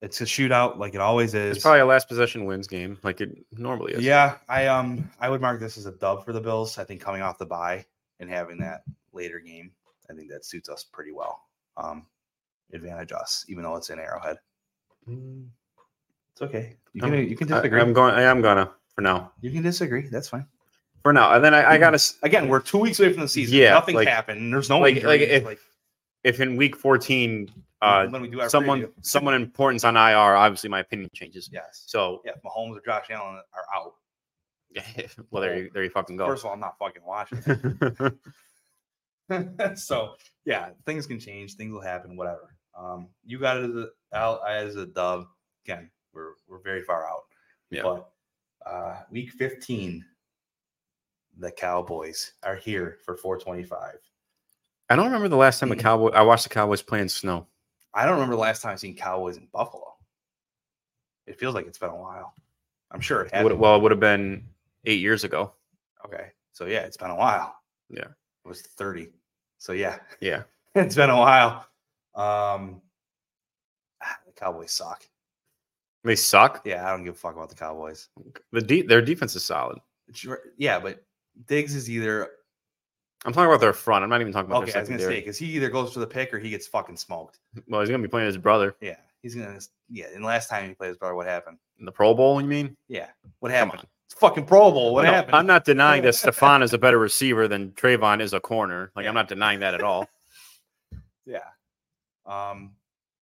It's 0.00 0.20
a 0.22 0.24
shootout 0.24 0.78
like 0.78 0.94
it 0.94 1.00
always 1.02 1.34
is. 1.34 1.56
It's 1.56 1.62
probably 1.62 1.80
a 1.80 1.86
last 1.86 2.08
possession 2.08 2.46
wins 2.46 2.66
game, 2.66 2.98
like 3.02 3.20
it 3.20 3.30
normally 3.52 3.92
is. 3.92 4.02
Yeah, 4.04 4.36
I 4.48 4.66
um 4.68 5.10
I 5.20 5.28
would 5.28 5.40
mark 5.42 5.60
this 5.60 5.76
as 5.76 5.84
a 5.86 5.92
dub 5.92 6.24
for 6.24 6.32
the 6.32 6.40
Bills. 6.40 6.78
I 6.78 6.84
think 6.84 7.00
coming 7.02 7.20
off 7.22 7.36
the 7.38 7.46
bye 7.46 7.84
and 8.20 8.30
having 8.30 8.58
that 8.58 8.84
later 9.12 9.38
game, 9.40 9.72
I 10.10 10.14
think 10.14 10.30
that 10.30 10.44
suits 10.46 10.68
us 10.70 10.84
pretty 10.84 11.12
well. 11.12 11.40
Um 11.76 12.06
advantage 12.72 13.12
us, 13.12 13.44
even 13.48 13.62
though 13.64 13.76
it's 13.76 13.90
in 13.90 13.98
Arrowhead. 13.98 14.36
Mm, 15.08 15.48
It's 16.32 16.42
okay. 16.42 16.76
You 16.94 17.02
I'm- 17.02 17.12
can 17.12 17.28
you 17.28 17.36
can 17.36 17.48
disagree. 17.48 17.80
I, 17.80 17.82
am 17.82 17.92
going. 17.92 18.14
I 18.14 18.22
am 18.22 18.40
gonna 18.42 18.70
for 18.94 19.00
now. 19.02 19.32
you 19.40 19.50
can 19.50 19.62
disagree. 19.62 20.08
That's 20.08 20.28
fine. 20.28 20.46
For 21.04 21.12
now, 21.12 21.34
and 21.34 21.44
then 21.44 21.52
I, 21.54 21.72
I 21.72 21.78
gotta. 21.78 22.00
Again, 22.22 22.48
we're 22.48 22.60
two 22.60 22.78
weeks 22.78 22.98
away 22.98 23.12
from 23.12 23.20
the 23.20 23.28
season. 23.28 23.56
Yeah, 23.58 23.74
Nothing 23.74 23.94
like- 23.94 24.08
happened. 24.08 24.52
There's 24.52 24.70
no 24.70 24.80
like- 24.80 25.02
like 25.04 25.20
if- 25.20 25.60
If 26.24 26.40
in 26.40 26.56
week 26.56 26.74
14, 26.76 27.50
uh, 27.82 28.06
when 28.08 28.22
we 28.22 28.28
do 28.28 28.40
our 28.40 28.48
someone 28.48 28.80
preview. 28.80 28.92
someone 29.02 29.34
important's 29.34 29.84
on 29.84 29.94
IR, 29.96 30.34
obviously 30.34 30.70
my 30.70 30.80
opinion 30.80 31.10
changes. 31.14 31.50
Yes. 31.52 31.84
So, 31.86 32.22
Yeah, 32.24 32.32
if 32.34 32.42
Mahomes 32.42 32.78
or 32.78 32.80
Josh 32.80 33.10
Allen 33.10 33.42
are 33.52 33.66
out. 33.76 33.92
well, 35.30 35.42
there 35.42 35.58
you 35.58 35.70
there 35.74 35.84
you 35.84 35.90
fucking 35.90 36.16
go. 36.16 36.26
First 36.26 36.44
of 36.44 36.46
all, 36.46 36.54
I'm 36.54 36.60
not 36.60 36.78
fucking 36.78 37.02
watching. 37.04 38.16
so 39.76 40.14
yeah, 40.46 40.70
things 40.86 41.06
can 41.06 41.20
change, 41.20 41.54
things 41.54 41.72
will 41.72 41.82
happen, 41.82 42.16
whatever. 42.16 42.56
Um, 42.76 43.08
you 43.26 43.38
got 43.38 43.58
it 43.58 43.64
as 43.64 43.76
a 43.76 43.88
out 44.14 44.40
as 44.48 44.76
a 44.76 44.86
dub. 44.86 45.26
Again, 45.66 45.90
we're 46.14 46.32
we're 46.48 46.62
very 46.62 46.82
far 46.82 47.06
out. 47.06 47.24
Yeah. 47.70 47.82
But 47.82 48.08
uh 48.66 48.96
week 49.10 49.30
15, 49.32 50.02
the 51.38 51.50
Cowboys 51.50 52.32
are 52.42 52.56
here 52.56 52.98
for 53.04 53.16
425. 53.16 53.96
I 54.90 54.96
don't 54.96 55.06
remember 55.06 55.28
the 55.28 55.36
last 55.36 55.60
time 55.60 55.72
a 55.72 55.74
Mhm. 55.74 55.80
cowboy. 55.80 56.08
I 56.10 56.22
watched 56.22 56.44
the 56.44 56.50
Cowboys 56.50 56.82
play 56.82 57.00
in 57.00 57.08
snow. 57.08 57.46
I 57.94 58.04
don't 58.04 58.14
remember 58.14 58.34
the 58.36 58.40
last 58.42 58.60
time 58.62 58.72
I've 58.72 58.80
seen 58.80 58.96
Cowboys 58.96 59.36
in 59.36 59.46
Buffalo. 59.46 59.96
It 61.26 61.38
feels 61.38 61.54
like 61.54 61.66
it's 61.66 61.78
been 61.78 61.90
a 61.90 61.96
while. 61.96 62.34
I'm 62.90 63.00
sure 63.00 63.22
it 63.22 63.32
has. 63.32 63.44
Well, 63.52 63.76
it 63.76 63.82
would 63.82 63.90
have 63.90 64.00
been 64.00 64.46
eight 64.84 65.00
years 65.00 65.24
ago. 65.24 65.54
Okay. 66.04 66.32
So 66.52 66.66
yeah, 66.66 66.80
it's 66.80 66.96
been 66.96 67.10
a 67.10 67.14
while. 67.16 67.56
Yeah. 67.88 68.08
It 68.44 68.48
was 68.48 68.62
30. 68.62 69.12
So 69.58 69.72
yeah, 69.72 69.98
Yeah, 70.20 70.42
it's 70.74 70.94
been 70.94 71.10
a 71.10 71.16
while. 71.18 71.66
Um 72.14 72.82
ah, 74.02 74.18
the 74.26 74.32
Cowboys 74.32 74.70
suck. 74.72 75.08
they 76.04 76.14
suck. 76.16 76.60
Yeah, 76.66 76.86
I 76.86 76.90
don't 76.90 77.04
give 77.04 77.14
a 77.14 77.18
fuck 77.18 77.34
about 77.34 77.48
the 77.48 77.54
Cowboys. 77.54 78.08
The 78.52 78.60
de- 78.60 78.82
their 78.82 79.00
defense 79.00 79.34
is 79.34 79.44
solid. 79.44 79.78
Yeah, 80.58 80.78
but 80.78 81.02
Diggs 81.46 81.74
is 81.74 81.90
either 81.90 82.30
I'm 83.24 83.32
talking 83.32 83.48
about 83.48 83.60
their 83.60 83.72
front. 83.72 84.04
I'm 84.04 84.10
not 84.10 84.20
even 84.20 84.32
talking 84.32 84.50
about 84.50 84.62
okay. 84.64 84.74
I 84.74 84.80
was 84.80 84.88
gonna 84.88 85.00
say 85.00 85.20
because 85.20 85.38
he 85.38 85.46
either 85.46 85.70
goes 85.70 85.92
for 85.92 86.00
the 86.00 86.06
pick 86.06 86.32
or 86.34 86.38
he 86.38 86.50
gets 86.50 86.66
fucking 86.66 86.96
smoked. 86.96 87.38
Well, 87.68 87.80
he's 87.80 87.88
gonna 87.90 88.02
be 88.02 88.08
playing 88.08 88.26
his 88.26 88.36
brother 88.38 88.76
Yeah, 88.80 88.96
he's 89.22 89.34
gonna. 89.34 89.58
Yeah, 89.88 90.06
and 90.14 90.24
last 90.24 90.48
time 90.48 90.68
he 90.68 90.74
played 90.74 90.88
his 90.88 90.96
brother, 90.98 91.14
what 91.14 91.26
happened? 91.26 91.58
in 91.78 91.84
the 91.86 91.92
Pro 91.92 92.14
Bowl. 92.14 92.40
You 92.40 92.46
mean? 92.46 92.76
Yeah, 92.88 93.08
what 93.40 93.50
happened? 93.50 93.82
It's 94.06 94.14
fucking 94.20 94.44
Pro 94.46 94.70
Bowl. 94.70 94.94
What 94.94 95.04
No, 95.04 95.10
happened? 95.12 95.34
I'm 95.34 95.46
not 95.46 95.64
denying 95.64 96.02
that 96.02 96.14
Stefon 96.14 96.62
is 96.62 96.72
a 96.72 96.78
better 96.78 96.98
receiver 96.98 97.48
than 97.48 97.70
Trevon 97.72 98.20
is 98.20 98.32
a 98.32 98.40
corner. 98.40 98.92
Like 98.94 99.04
Yeah. 99.04 99.08
I'm 99.08 99.14
not 99.14 99.28
denying 99.28 99.60
that 99.60 99.74
at 99.74 99.82
all. 99.82 100.08
Yeah. 101.26 101.38
Um, 102.26 102.72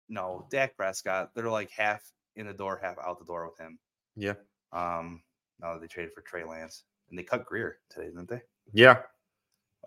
no, 0.08 0.46
Dak 0.50 0.76
Prescott. 0.76 1.30
They're 1.34 1.48
like 1.48 1.70
half 1.70 2.02
in 2.34 2.46
the 2.46 2.52
door, 2.52 2.76
half 2.82 2.96
out 2.98 3.20
the 3.20 3.24
door 3.24 3.46
with 3.48 3.56
him. 3.56 3.78
Yeah. 4.16 4.34
Um, 4.72 5.22
now 5.60 5.74
that 5.74 5.80
they 5.80 5.86
traded 5.86 6.12
for 6.12 6.20
Trey 6.22 6.42
Lance 6.44 6.82
and 7.10 7.18
they 7.18 7.22
cut 7.22 7.46
Grier 7.46 7.78
today, 7.90 8.06
didn't 8.06 8.28
they? 8.28 8.42
Yeah. 8.72 8.98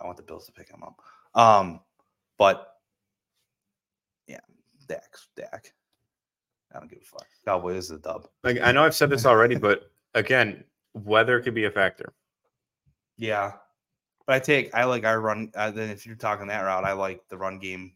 I 0.01 0.05
want 0.05 0.17
the 0.17 0.23
Bills 0.23 0.45
to 0.45 0.51
pick 0.51 0.69
him 0.69 0.83
up. 0.83 1.01
Um, 1.39 1.79
but 2.37 2.73
yeah, 4.27 4.39
Dak's 4.87 5.27
Dak. 5.35 5.73
I 6.73 6.79
don't 6.79 6.89
give 6.89 6.99
a 7.01 7.05
fuck. 7.05 7.27
Cowboys 7.45 7.85
is 7.85 7.91
a 7.91 7.97
dub. 7.97 8.27
Like 8.43 8.59
I 8.61 8.71
know 8.71 8.83
I've 8.83 8.95
said 8.95 9.09
this 9.09 9.25
already, 9.25 9.55
but 9.55 9.89
again, 10.13 10.63
weather 10.93 11.39
could 11.39 11.55
be 11.55 11.65
a 11.65 11.71
factor. 11.71 12.13
Yeah, 13.17 13.53
but 14.25 14.35
I 14.35 14.39
take 14.39 14.73
I 14.75 14.83
like 14.83 15.05
our 15.05 15.19
run. 15.19 15.51
Uh, 15.55 15.71
then 15.71 15.89
if 15.89 16.05
you're 16.05 16.15
talking 16.15 16.47
that 16.47 16.61
route, 16.61 16.83
I 16.83 16.91
like 16.91 17.21
the 17.29 17.37
run 17.37 17.59
game. 17.59 17.93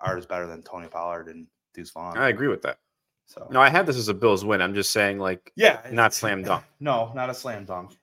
Ours 0.00 0.26
better 0.26 0.46
than 0.46 0.62
Tony 0.62 0.86
Pollard 0.86 1.26
and 1.28 1.46
Deuce 1.74 1.90
Vaughn. 1.90 2.16
I 2.16 2.28
agree 2.28 2.46
with 2.46 2.62
that. 2.62 2.78
So 3.26 3.48
No, 3.50 3.60
I 3.60 3.68
had 3.68 3.84
this 3.84 3.96
as 3.96 4.08
a 4.08 4.14
Bills 4.14 4.44
win. 4.44 4.62
I'm 4.62 4.74
just 4.74 4.92
saying, 4.92 5.18
like, 5.18 5.52
yeah, 5.56 5.80
not 5.90 6.14
slam 6.14 6.42
dunk. 6.44 6.64
No, 6.80 7.12
not 7.14 7.28
a 7.30 7.34
slam 7.34 7.64
dunk. 7.64 7.96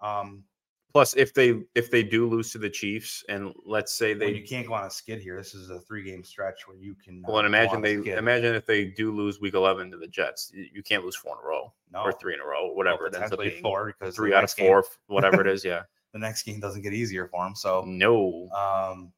Um, 0.00 0.44
plus 0.92 1.14
if 1.14 1.34
they 1.34 1.62
if 1.74 1.90
they 1.90 2.02
do 2.02 2.28
lose 2.28 2.50
to 2.52 2.58
the 2.58 2.70
Chiefs, 2.70 3.24
and 3.28 3.52
let's 3.64 3.92
say 3.92 4.14
they, 4.14 4.32
you 4.32 4.46
can't 4.46 4.66
go 4.66 4.74
on 4.74 4.84
a 4.84 4.90
skid 4.90 5.20
here. 5.20 5.36
This 5.36 5.54
is 5.54 5.70
a 5.70 5.80
three 5.80 6.02
game 6.02 6.24
stretch 6.24 6.66
where 6.66 6.76
you 6.76 6.94
can. 6.94 7.22
well, 7.26 7.38
and 7.38 7.46
imagine 7.46 7.80
they 7.82 7.94
imagine 7.94 8.54
if 8.54 8.66
they 8.66 8.86
do 8.86 9.12
lose 9.12 9.40
Week 9.40 9.54
11 9.54 9.90
to 9.90 9.96
the 9.96 10.08
Jets, 10.08 10.50
you, 10.54 10.82
can't 10.82 11.04
lose 11.04 11.16
four 11.16 11.36
in 11.38 11.44
a 11.44 11.48
row 11.48 11.72
no, 11.92 12.02
or 12.02 12.12
three 12.12 12.34
in 12.34 12.40
a 12.40 12.44
row, 12.44 12.66
well, 12.66 12.76
whatever 12.76 13.06
it 13.06 13.14
ends 13.14 13.32
up 13.32 13.40
being. 13.40 13.62
four 13.62 13.94
because 13.98 14.16
Three 14.16 14.32
out 14.32 14.38
of 14.38 14.42
next 14.42 14.54
game- 14.54 14.66
four, 14.66 14.84
whatever 15.06 15.40
it 15.40 15.46
is. 15.46 15.64
Yeah. 15.64 15.82
the 16.12 16.18
next 16.18 16.42
game 16.42 16.60
doesn't 16.60 16.82
get 16.82 16.92
easier 16.92 17.28
for 17.28 17.44
them. 17.44 17.54
So 17.54 17.84
No. 17.86 18.48
Um, 18.50 19.12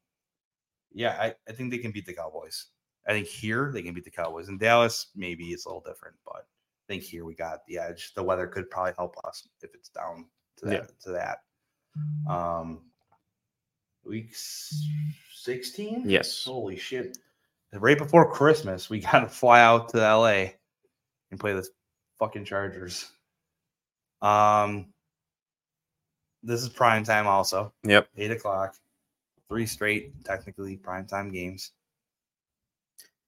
yeah, 0.92 1.16
I, 1.20 1.34
I 1.48 1.52
think 1.52 1.70
they 1.70 1.78
can 1.78 1.92
beat 1.92 2.06
the 2.06 2.14
Cowboys. 2.14 2.66
I 3.06 3.12
think 3.12 3.26
here 3.26 3.70
they 3.72 3.82
can 3.82 3.94
beat 3.94 4.04
the 4.04 4.10
Cowboys. 4.10 4.48
In 4.48 4.58
Dallas, 4.58 5.08
maybe 5.14 5.46
it's 5.46 5.64
a 5.64 5.68
little 5.68 5.84
different, 5.86 6.16
but 6.24 6.36
I 6.36 6.86
think 6.88 7.02
here 7.02 7.24
we 7.24 7.34
got 7.34 7.64
the 7.66 7.78
edge. 7.78 8.12
The 8.14 8.22
weather 8.22 8.46
could 8.46 8.68
probably 8.70 8.92
help 8.98 9.14
us 9.24 9.46
if 9.62 9.70
it's 9.74 9.88
down 9.88 10.26
to 10.58 10.66
that. 10.66 10.72
Yeah. 10.72 10.86
To 11.04 11.10
that. 11.12 12.32
Um, 12.32 12.80
week 14.04 14.30
sixteen. 14.34 16.02
Yes. 16.06 16.44
Holy 16.44 16.76
shit! 16.76 17.18
Right 17.72 17.98
before 17.98 18.30
Christmas, 18.32 18.88
we 18.90 19.00
got 19.12 19.20
to 19.20 19.28
fly 19.28 19.60
out 19.62 19.88
to 19.90 19.98
LA 19.98 20.46
and 21.30 21.38
play 21.38 21.52
the 21.52 21.66
fucking 22.18 22.44
Chargers. 22.44 23.10
Um, 24.22 24.92
this 26.42 26.62
is 26.62 26.68
prime 26.68 27.04
time 27.04 27.26
also 27.26 27.72
Yep. 27.84 28.08
eight 28.16 28.30
o'clock, 28.30 28.74
three 29.48 29.66
straight 29.66 30.24
technically 30.24 30.76
primetime 30.76 31.32
games. 31.32 31.72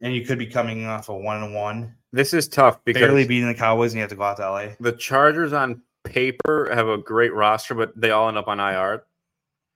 and 0.02 0.14
you 0.14 0.24
could 0.26 0.38
be 0.38 0.46
coming 0.46 0.84
off 0.86 1.08
a 1.08 1.16
one 1.16 1.42
and 1.42 1.54
one, 1.54 1.94
This 2.12 2.34
is 2.34 2.48
tough 2.48 2.84
because 2.84 3.00
barely 3.00 3.26
beating 3.26 3.46
the 3.48 3.54
Cowboys, 3.54 3.92
and 3.92 3.98
you 3.98 4.00
have 4.02 4.10
to 4.10 4.16
go 4.16 4.22
out 4.24 4.36
to 4.38 4.42
LA. 4.50 4.68
the 4.80 4.92
Chargers 4.92 5.52
on 5.52 5.80
paper 6.04 6.70
have 6.74 6.88
a 6.88 6.98
great 6.98 7.32
roster, 7.34 7.74
but 7.74 7.92
they 8.00 8.10
all 8.10 8.28
end 8.28 8.36
up 8.38 8.48
on 8.48 8.58
IR. 8.60 9.04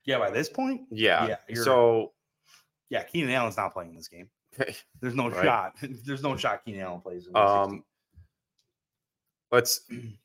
Yeah, 0.04 0.18
by 0.18 0.30
this 0.30 0.48
point, 0.48 0.82
Yeah. 0.90 1.26
Yeah, 1.26 1.36
you're- 1.48 1.64
so 1.64 2.12
yeah, 2.88 3.02
Keenan 3.02 3.30
Allen's 3.30 3.56
not 3.56 3.72
playing 3.72 3.94
this 3.94 4.08
game. 4.08 4.28
There's 5.00 5.14
no 5.14 5.28
Right. 5.28 5.44
shot. 5.44 5.76
There's 6.04 6.22
no 6.22 6.36
shot 6.36 6.64
Keenan 6.64 6.82
Allen 6.82 7.00
plays. 7.00 7.26
In 7.26 7.36
Um, 7.36 7.84
let's 9.52 9.82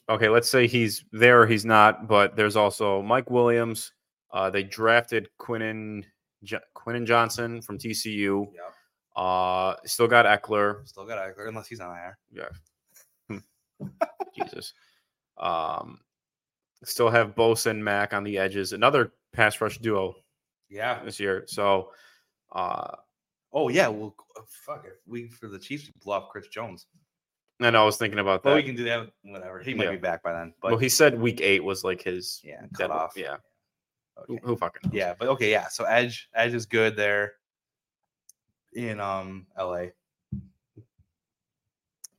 okay. 0.09 0.29
Let's 0.29 0.49
say 0.49 0.67
he's 0.67 1.03
there. 1.11 1.41
or 1.41 1.47
He's 1.47 1.65
not. 1.65 2.07
But 2.07 2.35
there's 2.35 2.55
also 2.55 3.01
Mike 3.01 3.29
Williams. 3.29 3.93
Uh, 4.31 4.49
they 4.49 4.63
drafted 4.63 5.27
Quinnen 5.39 6.05
jo- 6.43 6.59
Quinnen 6.75 7.05
Johnson 7.05 7.61
from 7.61 7.77
TCU. 7.77 8.45
Yep. 8.53 8.73
Uh, 9.15 9.75
still 9.85 10.07
got 10.07 10.25
Ekeler. 10.25 10.87
Still 10.87 11.05
got 11.05 11.17
Ekeler 11.17 11.49
unless 11.49 11.67
he's 11.67 11.79
on 11.81 11.89
IR. 11.95 12.17
Yeah. 12.31 13.39
Jesus. 14.35 14.73
Um, 15.41 15.99
still 16.83 17.09
have 17.09 17.35
Bosa 17.35 17.67
and 17.71 17.83
Mack 17.83 18.13
on 18.13 18.23
the 18.23 18.37
edges. 18.37 18.73
Another 18.73 19.11
pass 19.33 19.59
rush 19.61 19.77
duo 19.79 20.15
Yeah. 20.69 21.03
this 21.03 21.19
year. 21.19 21.43
So, 21.47 21.91
uh, 22.51 22.95
Oh 23.53 23.67
yeah. 23.67 23.89
Well, 23.89 24.15
uh, 24.37 24.41
fuck 24.47 24.85
it. 24.85 25.01
We 25.05 25.27
for 25.27 25.49
the 25.49 25.59
Chiefs 25.59 25.85
we 25.87 25.93
blew 26.01 26.13
off 26.13 26.29
Chris 26.29 26.47
Jones. 26.47 26.85
and 27.59 27.75
I 27.75 27.83
was 27.83 27.97
thinking 27.97 28.19
about 28.19 28.43
that. 28.43 28.55
we 28.55 28.63
can 28.63 28.75
do 28.77 28.85
that. 28.85 29.11
Whatever. 29.23 29.59
He 29.59 29.73
might 29.73 29.85
Yeah. 29.85 29.91
be 29.91 29.97
back 29.97 30.23
by 30.23 30.31
then. 30.31 30.53
But 30.61 30.71
well, 30.71 30.79
he 30.79 30.87
said 30.89 31.19
week 31.19 31.41
eight 31.41 31.61
was 31.63 31.83
like 31.83 32.01
his 32.01 32.39
yeah, 32.45 32.61
cut 32.61 32.77
dead- 32.77 32.89
off. 32.91 33.13
Yeah. 33.17 33.37
Who, 34.27 34.37
who 34.43 34.55
fucking 34.55 34.81
knows? 34.85 34.93
Yeah, 34.93 35.15
but 35.19 35.27
okay, 35.29 35.51
yeah. 35.51 35.67
So 35.67 35.83
Edge, 35.83 36.29
Edge 36.33 36.53
is 36.53 36.65
good 36.65 36.95
there 36.95 37.33
in 38.73 38.99
um 38.99 39.47
LA. 39.57 39.87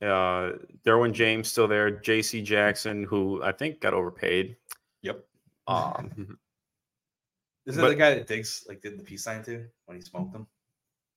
Uh, 0.03 0.57
Derwin 0.85 1.13
James 1.13 1.49
still 1.49 1.67
there. 1.67 1.89
J.C. 1.91 2.41
Jackson, 2.41 3.03
who 3.03 3.41
I 3.43 3.51
think 3.51 3.79
got 3.79 3.93
overpaid. 3.93 4.57
Yep. 5.01 5.23
Um, 5.67 6.37
Is 7.65 7.77
it 7.77 7.81
But- 7.81 7.89
the 7.89 7.95
guy 7.95 8.13
that 8.15 8.27
Diggs 8.27 8.65
like 8.67 8.81
did 8.81 8.99
the 8.99 9.03
peace 9.03 9.23
sign 9.23 9.43
to 9.45 9.65
when 9.85 9.95
he 9.97 10.01
smoked 10.03 10.33
them? 10.33 10.47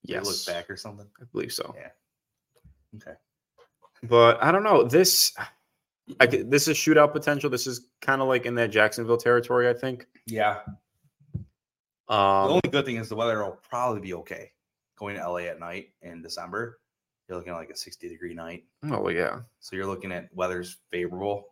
He 0.03 0.13
yes, 0.13 0.25
looked 0.25 0.45
back 0.47 0.69
or 0.69 0.77
something. 0.77 1.07
I 1.19 1.25
believe 1.33 1.51
so. 1.51 1.75
Yeah. 1.77 1.89
Okay. 2.95 3.17
But 4.03 4.41
I 4.41 4.51
don't 4.53 4.63
know. 4.63 4.83
This, 4.83 5.33
I, 6.21 6.25
this 6.27 6.67
is 6.69 6.77
shootout 6.77 7.11
potential. 7.11 7.49
This 7.49 7.67
is 7.67 7.87
kind 7.99 8.21
of 8.21 8.27
like 8.29 8.45
in 8.45 8.55
that 8.55 8.71
Jacksonville 8.71 9.17
territory. 9.17 9.67
I 9.67 9.73
think. 9.73 10.07
Yeah. 10.25 10.59
The 12.07 12.13
Um, 12.13 12.49
only 12.51 12.61
good 12.71 12.85
thing 12.85 12.95
is 12.95 13.09
the 13.09 13.15
weather 13.17 13.43
will 13.43 13.59
probably 13.69 13.99
be 13.99 14.13
okay. 14.13 14.51
Going 14.97 15.17
to 15.17 15.29
LA 15.29 15.39
at 15.39 15.59
night 15.59 15.89
in 16.01 16.21
December, 16.21 16.79
you're 17.27 17.37
looking 17.37 17.53
at 17.53 17.57
like 17.57 17.69
a 17.69 17.75
60 17.77 18.07
degree 18.09 18.33
night. 18.33 18.63
oh 18.91 19.09
yeah. 19.09 19.39
So 19.59 19.75
you're 19.75 19.85
looking 19.85 20.11
at 20.11 20.29
weather's 20.33 20.77
favorable 20.91 21.49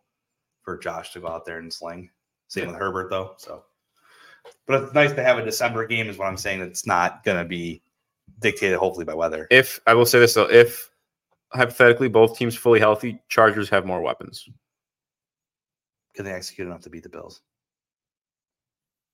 for 0.64 0.78
Josh 0.78 1.12
to 1.14 1.20
go 1.20 1.28
out 1.28 1.46
there 1.46 1.60
and 1.60 1.72
sling. 1.72 2.10
Same 2.48 2.66
Yeah. 2.66 2.72
with 2.72 2.80
Herbert 2.80 3.10
though. 3.10 3.34
So, 3.38 3.64
but 4.68 4.84
it's 4.84 4.94
nice 4.94 5.12
to 5.14 5.24
have 5.24 5.38
a 5.38 5.44
December 5.46 5.86
game. 5.86 6.08
Is 6.10 6.18
what 6.18 6.28
I'm 6.28 6.38
saying. 6.38 6.62
It's 6.62 6.86
not 6.88 7.24
going 7.24 7.38
to 7.38 7.46
be 7.48 7.82
dictated 8.40 8.78
hopefully 8.78 9.06
by 9.06 9.14
weather. 9.14 9.48
If 9.52 9.80
I 9.88 9.94
will 9.94 10.06
say 10.06 10.20
this 10.20 10.34
though, 10.34 10.50
if 10.50 10.90
hypothetically 11.54 12.08
both 12.10 12.38
teams 12.38 12.56
fully 12.56 12.80
healthy, 12.80 13.22
Chargers 13.30 13.70
have 13.70 13.86
more 13.86 14.02
weapons. 14.02 14.48
Can 16.16 16.26
they 16.26 16.32
execute 16.32 16.68
enough 16.68 16.82
to 16.82 16.90
beat 16.90 17.04
the 17.04 17.10
Bills? 17.10 17.42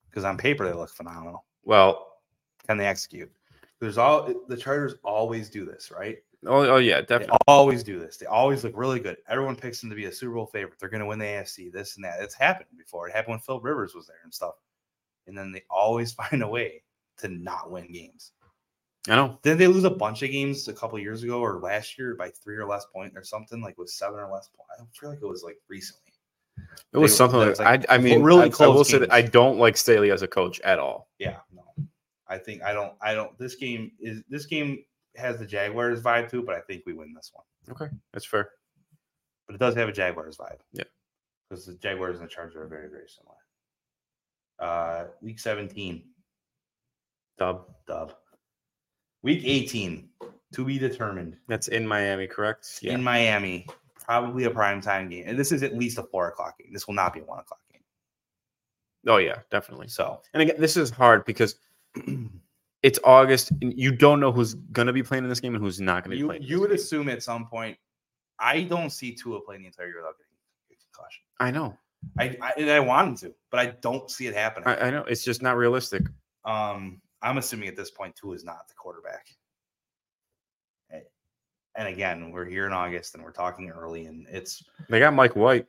Because 0.09 0.23
on 0.23 0.37
paper 0.37 0.65
they 0.67 0.73
look 0.73 0.89
phenomenal. 0.89 1.45
Well, 1.63 2.07
Can 2.67 2.77
they 2.77 2.85
execute? 2.85 3.31
There's 3.79 3.97
all 3.97 4.31
the 4.47 4.57
Chargers 4.57 4.95
always 5.03 5.49
do 5.49 5.65
this, 5.65 5.89
right? 5.91 6.17
Oh, 6.45 6.65
oh 6.67 6.77
yeah, 6.77 7.01
They 7.01 7.05
definitely. 7.07 7.37
always 7.47 7.83
do 7.83 7.99
this. 7.99 8.17
They 8.17 8.25
always 8.25 8.63
look 8.63 8.73
really 8.75 8.99
good. 8.99 9.17
Everyone 9.27 9.55
picks 9.55 9.81
them 9.81 9.89
to 9.89 9.95
be 9.95 10.05
a 10.05 10.11
Super 10.11 10.33
Bowl 10.35 10.45
favorite. 10.47 10.79
They're 10.79 10.89
going 10.89 11.01
to 11.01 11.05
win 11.07 11.19
the 11.19 11.25
AFC. 11.25 11.71
This 11.71 11.95
and 11.95 12.05
that. 12.05 12.21
It's 12.21 12.35
happened 12.35 12.69
before. 12.77 13.07
It 13.07 13.13
happened 13.15 13.33
when 13.33 13.39
Phil 13.39 13.59
Rivers 13.59 13.93
was 13.95 14.07
there 14.07 14.17
and 14.23 14.33
stuff. 14.33 14.55
And 15.27 15.37
then 15.37 15.51
they 15.51 15.63
always 15.69 16.11
find 16.31 16.41
a 16.43 16.47
way 16.47 16.83
to 17.19 17.27
not 17.27 17.71
win 17.71 17.91
games. 17.91 18.31
I 19.09 19.15
know. 19.15 19.39
Didn't 19.41 19.57
they 19.57 19.67
lose 19.67 19.83
a 19.83 19.89
bunch 19.89 20.21
of 20.21 20.29
games 20.31 20.67
a 20.67 20.73
couple 20.73 20.99
years 20.99 21.23
ago 21.23 21.39
or 21.39 21.59
last 21.59 21.97
year 21.97 22.15
by 22.15 22.29
three 22.29 22.55
or 22.55 22.65
less 22.67 22.85
point 22.93 23.13
or 23.15 23.23
something 23.23 23.59
like 23.61 23.77
with 23.77 23.89
seven 23.89 24.19
or 24.19 24.31
less 24.31 24.49
point? 24.49 24.67
I 24.79 24.83
feel 24.99 25.09
like 25.09 25.19
it 25.21 25.27
was 25.27 25.43
like 25.43 25.57
recently. 25.67 26.13
It 26.93 26.97
was 26.99 27.11
They- 27.11 27.17
something 27.17 27.39
like, 27.39 27.57
like 27.59 27.89
I. 27.89 27.95
I 27.95 27.97
mean, 27.97 28.21
really 28.21 28.43
I, 28.43 28.45
I 28.45 28.49
close 28.49 28.75
will 28.75 28.83
say 28.83 28.99
that 28.99 29.11
I 29.11 29.23
don't 29.23 29.57
like 29.57 29.75
Staley 29.75 30.11
as 30.11 30.21
a 30.21 30.27
coach 30.27 30.59
at 30.61 30.77
all. 30.77 31.09
Yeah, 31.17 31.37
no. 31.51 31.63
I 32.27 32.37
think 32.37 32.61
I 32.61 32.73
don't 32.73 32.93
I 33.01 33.13
don't 33.15 33.35
this 33.39 33.55
game 33.55 33.91
is 33.99 34.21
this 34.29 34.45
game 34.45 34.83
has 35.15 35.37
the 35.39 35.45
Jaguars 35.45 36.01
vibe 36.01 36.29
to 36.29 36.39
it, 36.39 36.45
but 36.45 36.55
I 36.55 36.61
think 36.61 36.83
we 36.85 36.93
win 36.93 37.13
this 37.13 37.31
one. 37.33 37.45
Okay, 37.69 37.93
that's 38.13 38.25
fair. 38.25 38.49
But 39.47 39.55
it 39.55 39.59
does 39.59 39.75
have 39.75 39.89
a 39.89 39.91
Jaguars 39.91 40.37
vibe. 40.37 40.59
Yeah. 40.71 40.83
Because 41.49 41.65
the 41.65 41.75
Jaguars 41.75 42.19
and 42.19 42.25
the 42.27 42.31
Chargers 42.31 42.55
are 42.55 42.67
very, 42.67 42.89
very 42.89 43.07
similar. 43.07 43.35
Uh 44.59 45.07
week 45.21 45.39
17, 45.39 46.03
Dub. 47.37 47.65
dub. 47.87 48.13
Week 49.23 49.41
18, 49.43 50.09
to 50.53 50.65
be 50.65 50.77
determined. 50.79 51.37
That's 51.47 51.67
in 51.67 51.87
Miami, 51.87 52.27
correct? 52.27 52.79
Yeah. 52.81 52.93
In 52.93 53.03
Miami. 53.03 53.67
Probably 53.99 54.45
a 54.45 54.49
prime 54.49 54.81
time 54.81 55.09
game. 55.09 55.23
And 55.27 55.37
this 55.37 55.51
is 55.51 55.63
at 55.63 55.75
least 55.77 55.97
a 55.97 56.03
four 56.03 56.27
o'clock 56.29 56.57
game. 56.59 56.71
This 56.73 56.87
will 56.87 56.95
not 56.95 57.13
be 57.13 57.19
a 57.19 57.23
one 57.23 57.39
o'clock 57.39 57.59
game. 57.71 57.81
oh 59.07 59.17
yeah, 59.17 59.39
definitely. 59.49 59.87
So 59.87 60.21
And 60.33 60.41
again, 60.43 60.55
this 60.59 60.77
is 60.77 60.89
hard 60.89 61.25
because 61.25 61.55
it's 62.83 62.99
August, 63.03 63.51
and 63.61 63.73
you 63.77 63.91
don't 63.91 64.19
know 64.19 64.31
who's 64.31 64.55
gonna 64.71 64.93
be 64.93 65.03
playing 65.03 65.23
in 65.23 65.29
this 65.29 65.39
game 65.39 65.53
and 65.55 65.63
who's 65.63 65.79
not 65.81 66.03
gonna 66.03 66.15
be 66.15 66.19
you, 66.19 66.25
playing. 66.27 66.43
in 66.43 66.47
you 66.47 66.59
would 66.59 66.69
game. 66.69 66.75
assume 66.75 67.09
at 67.09 67.21
some 67.23 67.45
point. 67.47 67.77
I 68.39 68.63
don't 68.63 68.89
see 68.89 69.13
Tua 69.13 69.39
playing 69.41 69.61
the 69.61 69.67
entire 69.67 69.85
year 69.87 69.97
without 69.97 70.15
getting 70.17 70.33
a 70.71 70.75
concussion. 70.95 71.23
I 71.39 71.51
know. 71.51 71.77
I, 72.17 72.35
I 72.41 72.53
and 72.59 72.69
I 72.71 72.79
want 72.79 73.09
him 73.09 73.15
to, 73.17 73.35
but 73.51 73.59
I 73.59 73.67
don't 73.81 74.09
see 74.09 74.25
it 74.25 74.33
happening. 74.33 74.67
I, 74.67 74.87
I 74.87 74.89
know. 74.89 75.03
It's 75.03 75.23
just 75.23 75.43
not 75.43 75.57
realistic. 75.57 76.01
um, 76.45 76.99
I'm 77.21 77.37
assuming 77.37 77.67
at 77.67 77.75
this 77.75 77.91
point, 77.91 78.15
Tua 78.15 78.33
is 78.33 78.43
not 78.43 78.67
the 78.67 78.73
quarterback. 78.75 79.27
And 81.75 81.87
again, 81.87 82.31
we're 82.31 82.43
here 82.45 82.65
in 82.65 82.73
August 82.73 83.15
and 83.15 83.23
we're 83.23 83.31
talking 83.31 83.69
early, 83.69 84.05
and 84.07 84.27
it's 84.29 84.61
They 84.89 84.99
got 84.99 85.13
Mike 85.13 85.37
White. 85.37 85.67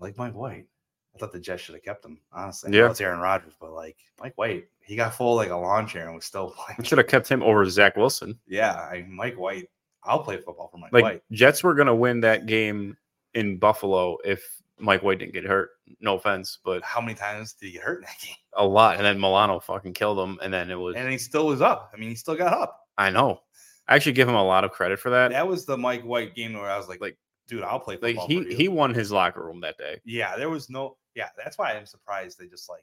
like 0.00 0.18
Mike 0.18 0.34
White. 0.34 0.66
I 1.14 1.18
thought 1.18 1.32
the 1.32 1.38
Jets 1.40 1.62
should 1.62 1.74
have 1.74 1.84
kept 1.84 2.04
him, 2.04 2.18
honestly. 2.32 2.76
Yeah. 2.76 2.90
it's 2.90 3.00
Aaron 3.00 3.20
Rodgers, 3.20 3.54
but 3.60 3.72
like 3.72 3.96
Mike 4.20 4.36
White, 4.36 4.68
he 4.80 4.96
got 4.96 5.14
full 5.14 5.34
like 5.36 5.50
a 5.50 5.56
lawn 5.56 5.86
chair 5.86 6.06
and 6.06 6.14
was 6.14 6.24
still 6.24 6.54
I 6.68 6.72
playing. 6.74 6.84
should 6.84 6.98
have 6.98 7.06
kept 7.08 7.28
him 7.28 7.42
over 7.42 7.68
Zach 7.68 7.96
Wilson. 7.96 8.38
Yeah, 8.46 8.72
I, 8.74 9.04
Mike 9.08 9.38
White. 9.38 9.68
I'll 10.04 10.20
play 10.22 10.36
football 10.38 10.68
for 10.72 10.78
Mike 10.78 10.92
Like 10.92 11.04
White. 11.04 11.22
Jets 11.30 11.62
were 11.62 11.74
gonna 11.74 11.94
win 11.94 12.20
that 12.20 12.46
game 12.46 12.96
in 13.34 13.58
Buffalo 13.58 14.16
if 14.24 14.42
Mike 14.78 15.02
White 15.02 15.18
didn't 15.20 15.32
get 15.34 15.44
hurt. 15.44 15.70
No 16.00 16.16
offense, 16.16 16.58
but 16.64 16.82
How 16.82 17.00
many 17.00 17.14
times 17.14 17.52
did 17.52 17.66
he 17.66 17.72
get 17.72 17.82
hurt 17.82 17.98
in 17.98 18.02
that 18.02 18.18
game? 18.24 18.34
a 18.54 18.64
lot. 18.66 18.96
And 18.96 19.04
then 19.04 19.20
Milano 19.20 19.60
fucking 19.60 19.92
killed 19.92 20.18
him. 20.18 20.38
And 20.42 20.52
then 20.52 20.70
it 20.70 20.74
was 20.74 20.96
And 20.96 21.08
he 21.10 21.18
still 21.18 21.46
was 21.46 21.60
up. 21.60 21.90
I 21.94 21.98
mean, 21.98 22.08
he 22.08 22.14
still 22.16 22.34
got 22.34 22.52
up. 22.52 22.80
I 22.98 23.10
know. 23.10 23.40
I 23.86 23.94
actually 23.96 24.12
give 24.12 24.28
him 24.28 24.34
a 24.34 24.44
lot 24.44 24.64
of 24.64 24.70
credit 24.72 24.98
for 24.98 25.10
that. 25.10 25.30
That 25.30 25.46
was 25.46 25.64
the 25.66 25.76
Mike 25.78 26.02
White 26.02 26.34
game 26.34 26.54
where 26.54 26.68
I 26.70 26.76
was 26.78 26.88
like, 26.88 27.00
Like- 27.00 27.16
dude, 27.52 27.62
I'll 27.64 27.78
play 27.80 27.98
Like 28.00 28.16
he 28.16 28.44
he 28.54 28.68
won 28.68 28.94
his 28.94 29.12
locker 29.12 29.44
room 29.44 29.60
that 29.60 29.76
day. 29.76 30.00
yeah, 30.04 30.36
there 30.36 30.48
was 30.50 30.70
no, 30.70 30.96
yeah, 31.14 31.28
that's 31.36 31.58
why 31.58 31.72
I'm 31.74 31.84
surprised 31.86 32.38
they 32.38 32.46
just 32.46 32.68
like, 32.70 32.82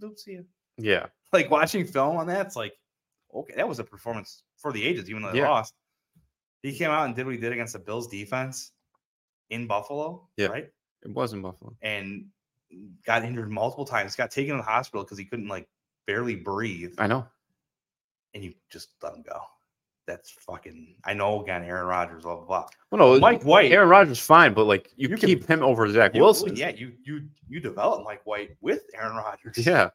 "Doop, 0.00 0.18
see 0.18 0.34
ya." 0.34 0.40
Yeah. 0.78 1.06
like 1.32 1.50
watching 1.50 1.84
film 1.84 2.16
on 2.16 2.26
that, 2.28 2.46
it's 2.46 2.56
like, 2.56 2.74
okay, 3.34 3.54
that 3.56 3.68
was 3.68 3.80
a 3.80 3.84
performance 3.84 4.44
for 4.56 4.72
the 4.72 4.84
ages, 4.84 5.10
even 5.10 5.22
though 5.22 5.32
they 5.32 5.38
Yeah. 5.38 5.48
lost. 5.50 5.74
He 6.62 6.76
came 6.78 6.90
out 6.90 7.06
and 7.06 7.14
did 7.16 7.26
what 7.26 7.34
he 7.34 7.40
did 7.40 7.52
against 7.52 7.72
the 7.74 7.78
Bills 7.80 8.06
defense 8.06 8.70
in 9.50 9.66
Buffalo, 9.66 10.28
Yeah. 10.36 10.46
right? 10.46 10.70
It 11.02 11.10
was 11.10 11.32
in 11.32 11.42
Buffalo. 11.42 11.76
And 11.82 12.30
got 13.04 13.24
injured 13.24 13.50
multiple 13.50 13.84
times, 13.84 14.16
got 14.16 14.30
taken 14.30 14.52
to 14.56 14.58
the 14.58 14.62
hospital 14.62 15.02
because 15.04 15.18
he 15.18 15.24
couldn't 15.26 15.48
like 15.48 15.68
barely 16.06 16.36
breathe, 16.36 16.94
I 16.98 17.06
know. 17.08 17.26
and 18.32 18.42
you 18.44 18.54
just 18.70 18.90
let 19.02 19.14
him 19.14 19.22
go. 19.22 19.40
That's 20.06 20.30
fucking. 20.30 20.96
I 21.04 21.14
know 21.14 21.42
again, 21.42 21.64
Aaron 21.64 21.86
Rodgers, 21.86 22.24
blah 22.24 22.36
blah 22.36 22.44
blah. 22.44 22.66
Well, 22.90 23.14
no, 23.14 23.18
Mike 23.20 23.42
White, 23.42 23.72
Aaron 23.72 23.88
Rodgers 23.88 24.18
is 24.18 24.24
fine, 24.24 24.52
but 24.52 24.64
like 24.64 24.90
you, 24.96 25.08
You 25.08 25.16
can- 25.16 25.26
keep 25.28 25.46
him 25.46 25.62
over 25.62 25.88
Zach 25.90 26.14
you- 26.14 26.20
Wilson. 26.22 26.54
yeah, 26.56 26.68
you 26.70 26.92
you 27.02 27.22
you 27.48 27.58
develop 27.60 28.04
Mike 28.04 28.20
White 28.24 28.56
with 28.60 28.82
Aaron 28.94 29.16
Rodgers. 29.16 29.56
Yeah. 29.66 29.90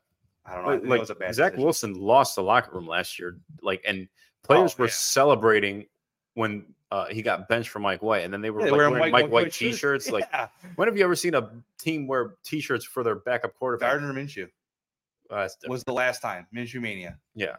I 0.45 0.55
don't 0.55 0.63
know. 0.63 0.69
I 0.69 0.73
Like, 0.73 0.81
that 0.81 0.89
like 0.89 0.99
was 1.01 1.09
a 1.11 1.15
bad 1.15 1.35
Zach 1.35 1.51
decision. 1.51 1.63
Wilson 1.63 1.93
lost 1.99 2.35
the 2.35 2.41
locker 2.41 2.71
room 2.75 2.87
last 2.87 3.19
year. 3.19 3.37
Like 3.61 3.83
and 3.85 4.07
players 4.41 4.77
were 4.79 4.85
yeah. 4.85 4.91
celebrating 4.93 5.85
when 6.33 6.65
uh, 6.91 7.05
he 7.05 7.21
got 7.21 7.47
benched 7.47 7.69
for 7.69 7.77
Mike 7.77 8.01
White, 8.01 8.23
and 8.23 8.33
then 8.33 8.41
they 8.41 8.49
were 8.49 8.61
Yeah, 8.61 8.71
like, 8.71 8.77
wearing 8.77 8.93
wearing 8.93 9.11
Mike- 9.11 9.23
Mike, 9.25 9.31
White 9.31 9.53
t-shirts. 9.53 10.09
Like, 10.09 10.27
when 10.75 10.87
have 10.87 10.97
you 10.97 11.03
ever 11.03 11.15
seen 11.15 11.35
a 11.35 11.51
team 11.77 12.07
wear 12.07 12.33
t-shirts 12.43 12.83
for 12.83 13.03
their 13.03 13.13
backup 13.15 13.53
quarterback? 13.53 13.91
Gardner 13.91 14.11
Minshew 14.11 14.49
Uh, 15.29 15.47
was 15.67 15.83
the 15.83 15.93
last 15.93 16.19
time 16.23 16.47
Minshew 16.55 16.81
mania. 16.81 17.19
Yeah. 17.35 17.57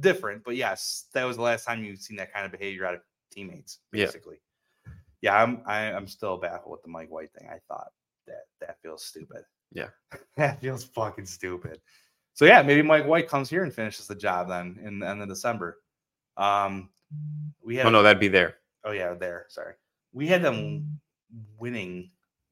Different, 0.00 0.44
but 0.44 0.56
yes, 0.56 1.06
that 1.14 1.24
was 1.24 1.36
the 1.36 1.42
last 1.42 1.64
time 1.64 1.84
you've 1.84 2.00
seen 2.00 2.16
that 2.18 2.32
kind 2.32 2.46
of 2.46 2.52
behavior 2.52 2.86
out 2.86 2.94
of 2.94 3.00
teammates. 3.32 3.78
Basically, 3.92 4.36
yeah, 5.22 5.42
I'm 5.42 5.62
I, 5.66 5.92
I'm 5.92 6.06
still 6.06 6.36
baffled 6.36 6.72
with 6.72 6.82
the 6.82 6.90
Mike 6.90 7.10
White 7.10 7.32
thing. 7.32 7.48
I 7.50 7.58
thought 7.68 7.88
that 8.26 8.44
that 8.60 8.76
feels 8.82 9.04
stupid. 9.04 9.42
Yeah. 9.72 9.88
that 10.36 10.60
feels 10.60 10.84
fucking 10.84 11.26
stupid. 11.26 11.80
So 12.34 12.44
yeah, 12.44 12.62
maybe 12.62 12.82
Mike 12.82 13.06
White 13.06 13.28
comes 13.28 13.48
here 13.48 13.62
and 13.64 13.72
finishes 13.72 14.06
the 14.06 14.14
job 14.14 14.48
then 14.48 14.78
in 14.82 14.98
the 14.98 15.08
end 15.08 15.22
of 15.22 15.28
December. 15.28 15.78
Um, 16.36 16.90
We 17.62 17.76
had 17.76 17.86
Oh 17.86 17.90
no, 17.90 18.02
that'd 18.02 18.20
be 18.20 18.28
there. 18.28 18.56
oh 18.84 18.92
yeah, 18.92 19.14
there. 19.14 19.46
Sorry, 19.48 19.74
we 20.12 20.26
had 20.26 20.42
them 20.42 21.00
winning. 21.58 22.10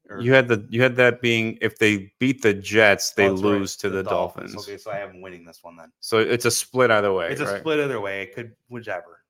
Or- 0.09 0.21
You 0.21 0.33
had 0.33 0.47
the 0.47 0.65
you 0.69 0.81
had 0.81 0.95
that 0.97 1.21
being 1.21 1.57
if 1.61 1.77
they 1.77 2.11
beat 2.19 2.41
the 2.41 2.53
Jets, 2.53 3.11
they 3.11 3.25
Oh, 3.27 3.31
that's 3.31 3.41
right, 3.41 3.49
lose 3.49 3.75
to 3.77 3.89
the, 3.89 4.03
Dolphins. 4.03 4.55
Okay, 4.55 4.77
so 4.77 4.91
I 4.91 4.97
have 4.97 5.09
them 5.11 5.21
winning 5.21 5.45
this 5.45 5.59
one 5.63 5.75
then. 5.77 5.91
So 5.99 6.19
it's 6.19 6.45
a 6.45 6.51
split 6.51 6.91
either 6.91 7.13
way. 7.13 7.29
it's 7.31 7.41
a 7.41 7.45
right? 7.45 7.59
split 7.59 7.79
either 7.79 7.99
way. 7.99 8.21
It 8.21 8.35
could 8.35 8.55
whichever, 8.69 9.21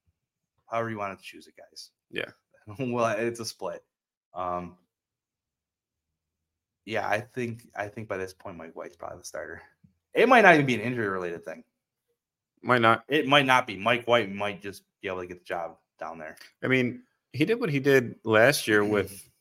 however 0.70 0.90
you 0.90 0.98
want 0.98 1.18
to 1.18 1.24
choose 1.24 1.48
it, 1.48 1.54
guys. 1.58 1.92
Yeah. 2.12 2.30
well, 2.80 3.16
it's 3.18 3.40
a 3.40 3.46
split. 3.46 3.84
Um. 4.34 4.76
Yeah, 6.86 7.08
I 7.08 7.20
think 7.22 7.68
I 7.76 7.88
think 7.88 8.08
by 8.08 8.18
this 8.18 8.34
point 8.34 8.58
Mike 8.58 8.76
White's 8.76 8.96
probably 8.96 9.20
the 9.20 9.26
starter. 9.26 9.62
It 10.14 10.30
might 10.30 10.42
not 10.42 10.54
even 10.54 10.66
be 10.66 10.76
an 10.76 10.82
injury 10.82 11.08
related 11.08 11.44
thing. 11.44 11.64
Might 12.62 12.82
not. 12.82 13.04
It 13.08 13.28
might 13.28 13.46
not 13.46 13.68
be. 13.68 13.76
Mike 13.78 14.06
White 14.08 14.32
might 14.32 14.62
just 14.62 14.84
be 15.02 15.08
able 15.08 15.22
to 15.22 15.28
get 15.28 15.40
the 15.40 15.46
job 15.46 15.78
down 16.00 16.18
there. 16.20 16.36
I 16.64 16.68
mean, 16.68 17.04
he 17.34 17.46
did 17.46 17.60
what 17.60 17.70
he 17.70 17.80
did 17.80 18.16
last 18.24 18.68
year 18.68 18.84
with 18.84 19.28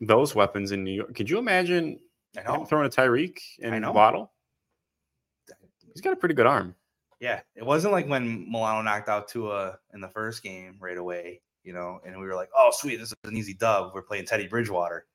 those 0.00 0.34
weapons 0.34 0.72
in 0.72 0.82
New 0.84 0.92
York. 0.92 1.14
Could 1.14 1.28
you 1.28 1.38
imagine 1.38 2.00
throwing 2.68 2.86
a 2.86 2.90
Tyreek 2.90 3.38
I 3.62 3.66
and 3.66 3.82
know. 3.82 3.92
Waddle? 3.92 4.32
He's 5.92 6.00
got 6.00 6.12
a 6.12 6.16
pretty 6.16 6.34
good 6.34 6.46
arm. 6.46 6.74
Yeah, 7.20 7.40
it 7.54 7.64
wasn't 7.64 7.92
like 7.92 8.08
when 8.08 8.50
Milano 8.50 8.80
knocked 8.80 9.08
out 9.08 9.28
Tua 9.28 9.78
in 9.92 10.00
the 10.00 10.08
first 10.08 10.42
game 10.42 10.76
right 10.80 10.96
away, 10.96 11.42
you 11.64 11.74
know, 11.74 12.00
and 12.06 12.18
we 12.18 12.26
were 12.26 12.34
like, 12.34 12.48
"Oh, 12.56 12.70
sweet, 12.72 12.96
this 12.96 13.08
is 13.08 13.16
an 13.24 13.36
easy 13.36 13.52
dub." 13.52 13.92
We're 13.94 14.02
playing 14.02 14.24
Teddy 14.24 14.46
Bridgewater, 14.46 15.06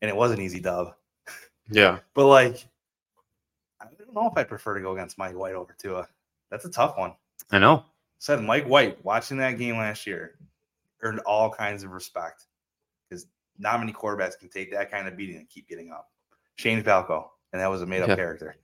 and 0.00 0.08
it 0.08 0.16
was 0.16 0.30
an 0.30 0.40
easy 0.40 0.60
dub. 0.60 0.94
Yeah. 1.70 1.98
But 2.14 2.26
like, 2.26 2.68
I 3.80 3.86
don't 3.98 4.14
know 4.14 4.28
if 4.28 4.36
I 4.36 4.44
prefer 4.44 4.74
to 4.74 4.80
go 4.80 4.92
against 4.92 5.18
Mike 5.18 5.34
White 5.34 5.54
over 5.54 5.74
Tua. 5.76 6.06
That's 6.50 6.64
a 6.64 6.70
tough 6.70 6.96
one. 6.96 7.14
I 7.50 7.58
know. 7.58 7.86
Said 8.18 8.44
Mike 8.44 8.66
White 8.66 9.04
watching 9.04 9.38
that 9.38 9.58
game 9.58 9.78
last 9.78 10.06
year 10.06 10.36
earned 11.00 11.20
all 11.20 11.50
kinds 11.50 11.82
of 11.82 11.90
respect 11.90 12.46
not 13.58 13.78
many 13.80 13.92
quarterbacks 13.92 14.38
can 14.38 14.48
take 14.48 14.72
that 14.72 14.90
kind 14.90 15.06
of 15.08 15.16
beating 15.16 15.36
and 15.36 15.48
keep 15.48 15.68
getting 15.68 15.90
up. 15.90 16.08
Shane 16.56 16.82
Falco, 16.82 17.32
and 17.52 17.60
that 17.60 17.68
was 17.68 17.82
a 17.82 17.86
made 17.86 18.02
up 18.02 18.08
Yeah. 18.08 18.16
character. 18.16 18.56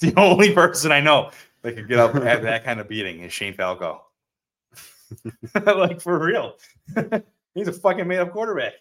the 0.00 0.12
only 0.16 0.52
person 0.52 0.92
I 0.92 1.00
know 1.00 1.30
that 1.62 1.74
could 1.74 1.88
get 1.88 1.98
up 1.98 2.14
and 2.14 2.24
have 2.24 2.42
that 2.42 2.64
kind 2.64 2.80
of 2.80 2.88
beating 2.88 3.20
is 3.20 3.32
Shane 3.32 3.54
Falco. 3.54 4.02
like 5.66 6.00
for 6.00 6.18
real. 6.18 6.56
He's 7.54 7.68
a 7.68 7.72
fucking 7.72 8.06
made 8.06 8.18
up 8.18 8.32
quarterback. 8.32 8.74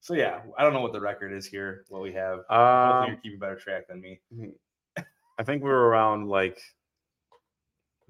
So 0.00 0.14
yeah, 0.14 0.40
I 0.58 0.64
don't 0.64 0.72
know 0.72 0.80
what 0.80 0.92
the 0.92 1.00
record 1.00 1.32
is 1.32 1.46
here, 1.46 1.84
what 1.88 2.02
we 2.02 2.12
have. 2.12 2.40
Um, 2.50 3.06
you're 3.08 3.16
keeping 3.22 3.38
better 3.38 3.56
track 3.56 3.86
than 3.88 4.00
me. 4.00 4.20
I 5.38 5.42
think 5.44 5.62
we 5.62 5.68
were 5.70 5.88
around 5.88 6.28
like 6.28 6.60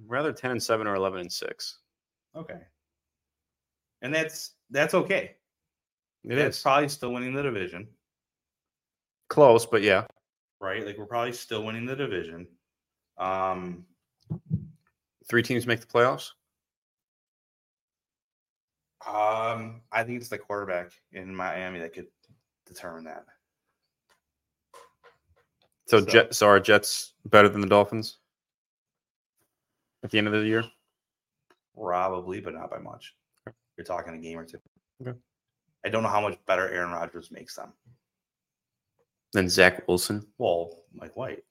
rather 0.06 0.32
10 0.32 0.50
and 0.52 0.62
7 0.62 0.86
or 0.86 0.94
11 0.96 1.20
and 1.20 1.32
6. 1.32 1.78
Okay. 2.34 2.58
And 4.00 4.14
that's 4.14 4.52
that's 4.70 4.94
okay. 4.94 5.36
It 6.24 6.38
is 6.38 6.60
probably 6.62 6.88
still 6.88 7.12
winning 7.12 7.34
the 7.34 7.42
division, 7.42 7.88
close, 9.28 9.66
but 9.66 9.82
yeah. 9.82 10.04
right? 10.60 10.86
Like 10.86 10.96
we're 10.98 11.06
probably 11.06 11.32
still 11.32 11.64
winning 11.64 11.84
the 11.86 11.96
division. 11.96 12.46
Um, 13.18 13.84
Three 15.28 15.42
teams 15.42 15.66
make 15.66 15.80
the 15.80 15.86
playoffs. 15.86 16.30
um, 19.06 19.80
I 19.90 20.04
think 20.04 20.20
it's 20.20 20.28
the 20.28 20.38
quarterback 20.38 20.92
in 21.12 21.34
Miami 21.34 21.80
that 21.80 21.92
could 21.92 22.06
determine 22.66 23.04
that. 23.04 23.24
So, 25.88 26.00
So- 26.00 26.06
Jet, 26.06 26.34
so 26.34 26.46
are 26.46 26.60
Jets 26.60 27.14
better 27.26 27.48
than 27.48 27.60
the 27.60 27.66
Dolphins 27.66 28.18
at 30.04 30.10
the 30.10 30.18
end 30.18 30.28
of 30.28 30.32
the 30.34 30.46
year? 30.46 30.64
Probably, 31.76 32.40
but 32.40 32.54
not 32.54 32.70
by 32.70 32.78
much. 32.78 33.14
You're 33.76 33.84
talking 33.84 34.14
a 34.14 34.18
game 34.18 34.38
or 34.38 34.44
two. 34.44 34.58
Okay. 35.04 35.18
I 35.84 35.88
don't 35.88 36.02
know 36.02 36.08
how 36.08 36.20
much 36.20 36.38
better 36.46 36.68
Aaron 36.68 36.92
Rodgers 36.92 37.30
makes 37.30 37.56
them. 37.56 37.72
Than 39.32 39.48
Zach 39.48 39.86
Wilson, 39.88 40.26
Well, 40.38 40.82
Mike 40.94 41.16
White. 41.16 41.42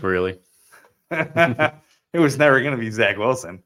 really? 0.00 0.38
it 1.10 1.72
was 2.18 2.36
never 2.38 2.60
going 2.60 2.72
to 2.74 2.80
be 2.80 2.90
Zach 2.90 3.16
Wilson. 3.16 3.62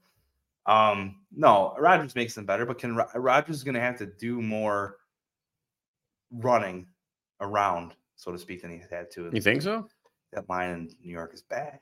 Um, 0.66 1.16
no, 1.34 1.74
Rodgers 1.78 2.14
makes 2.14 2.34
them 2.34 2.44
better, 2.44 2.66
but 2.66 2.78
can 2.78 2.94
Ro- 2.94 3.08
Rodgers 3.14 3.56
is 3.56 3.64
going 3.64 3.74
to 3.74 3.80
have 3.80 3.96
to 3.98 4.06
do 4.06 4.42
more 4.42 4.96
running 6.30 6.86
around, 7.40 7.94
so 8.16 8.30
to 8.32 8.38
speak, 8.38 8.62
than 8.62 8.70
he's 8.70 8.84
had 8.90 9.10
to. 9.12 9.30
You 9.32 9.40
think 9.40 9.62
so? 9.62 9.88
That 10.32 10.48
line 10.48 10.70
in 10.70 10.90
New 11.02 11.10
York 11.12 11.32
is 11.34 11.42
bad. 11.42 11.80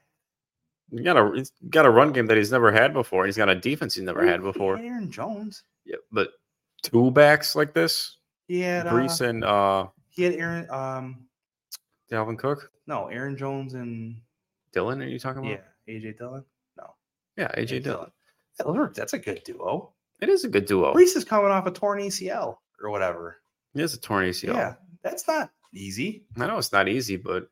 You 0.90 1.02
got 1.02 1.18
a 1.18 1.32
he's 1.34 1.52
got 1.68 1.84
a 1.84 1.90
run 1.90 2.12
game 2.12 2.26
that 2.26 2.36
he's 2.38 2.52
never 2.52 2.72
had 2.72 2.94
before, 2.94 3.24
and 3.24 3.28
he's 3.28 3.36
got 3.36 3.50
a 3.50 3.54
defense 3.54 3.94
he's 3.96 4.04
never 4.04 4.24
had 4.24 4.40
before. 4.40 4.78
Aaron 4.78 5.10
Jones. 5.10 5.64
Yeah, 5.84 5.96
but 6.10 6.30
two 6.82 7.10
backs 7.10 7.54
like 7.56 7.74
this, 7.74 8.16
He 8.46 8.60
had 8.60 8.86
uh, 8.86 8.92
Breece 8.92 9.20
and 9.20 9.44
uh, 9.44 9.88
he 10.10 10.22
had 10.24 10.34
Aaron. 10.34 10.70
Um, 10.70 11.24
Dalvin 12.10 12.38
Cook, 12.38 12.70
no, 12.86 13.08
Aaron 13.08 13.36
Jones 13.36 13.74
and 13.74 14.16
Dillon. 14.72 15.02
Are 15.02 15.06
you 15.06 15.18
talking 15.18 15.42
about? 15.46 15.60
yeah, 15.86 15.94
AJ 15.94 16.16
Dillon. 16.18 16.44
No, 16.78 16.94
yeah, 17.36 17.48
AJ 17.56 17.82
Dillon. 17.84 18.10
That 18.56 18.66
worked. 18.66 18.96
That's 18.96 19.12
a 19.12 19.18
good 19.18 19.42
duo. 19.44 19.92
It 20.20 20.28
is 20.30 20.44
a 20.44 20.48
good 20.48 20.64
duo. 20.64 20.94
Breece 20.94 21.14
is 21.16 21.24
coming 21.24 21.50
off 21.50 21.66
a 21.66 21.70
torn 21.70 22.00
ACL 22.00 22.56
or 22.82 22.90
whatever. 22.90 23.42
He 23.74 23.80
has 23.82 23.92
a 23.94 24.00
torn 24.00 24.24
ACL. 24.24 24.54
Yeah, 24.54 24.74
that's 25.02 25.28
not 25.28 25.50
easy. 25.74 26.24
I 26.38 26.46
know 26.46 26.56
it's 26.58 26.72
not 26.72 26.88
easy, 26.88 27.16
but 27.16 27.48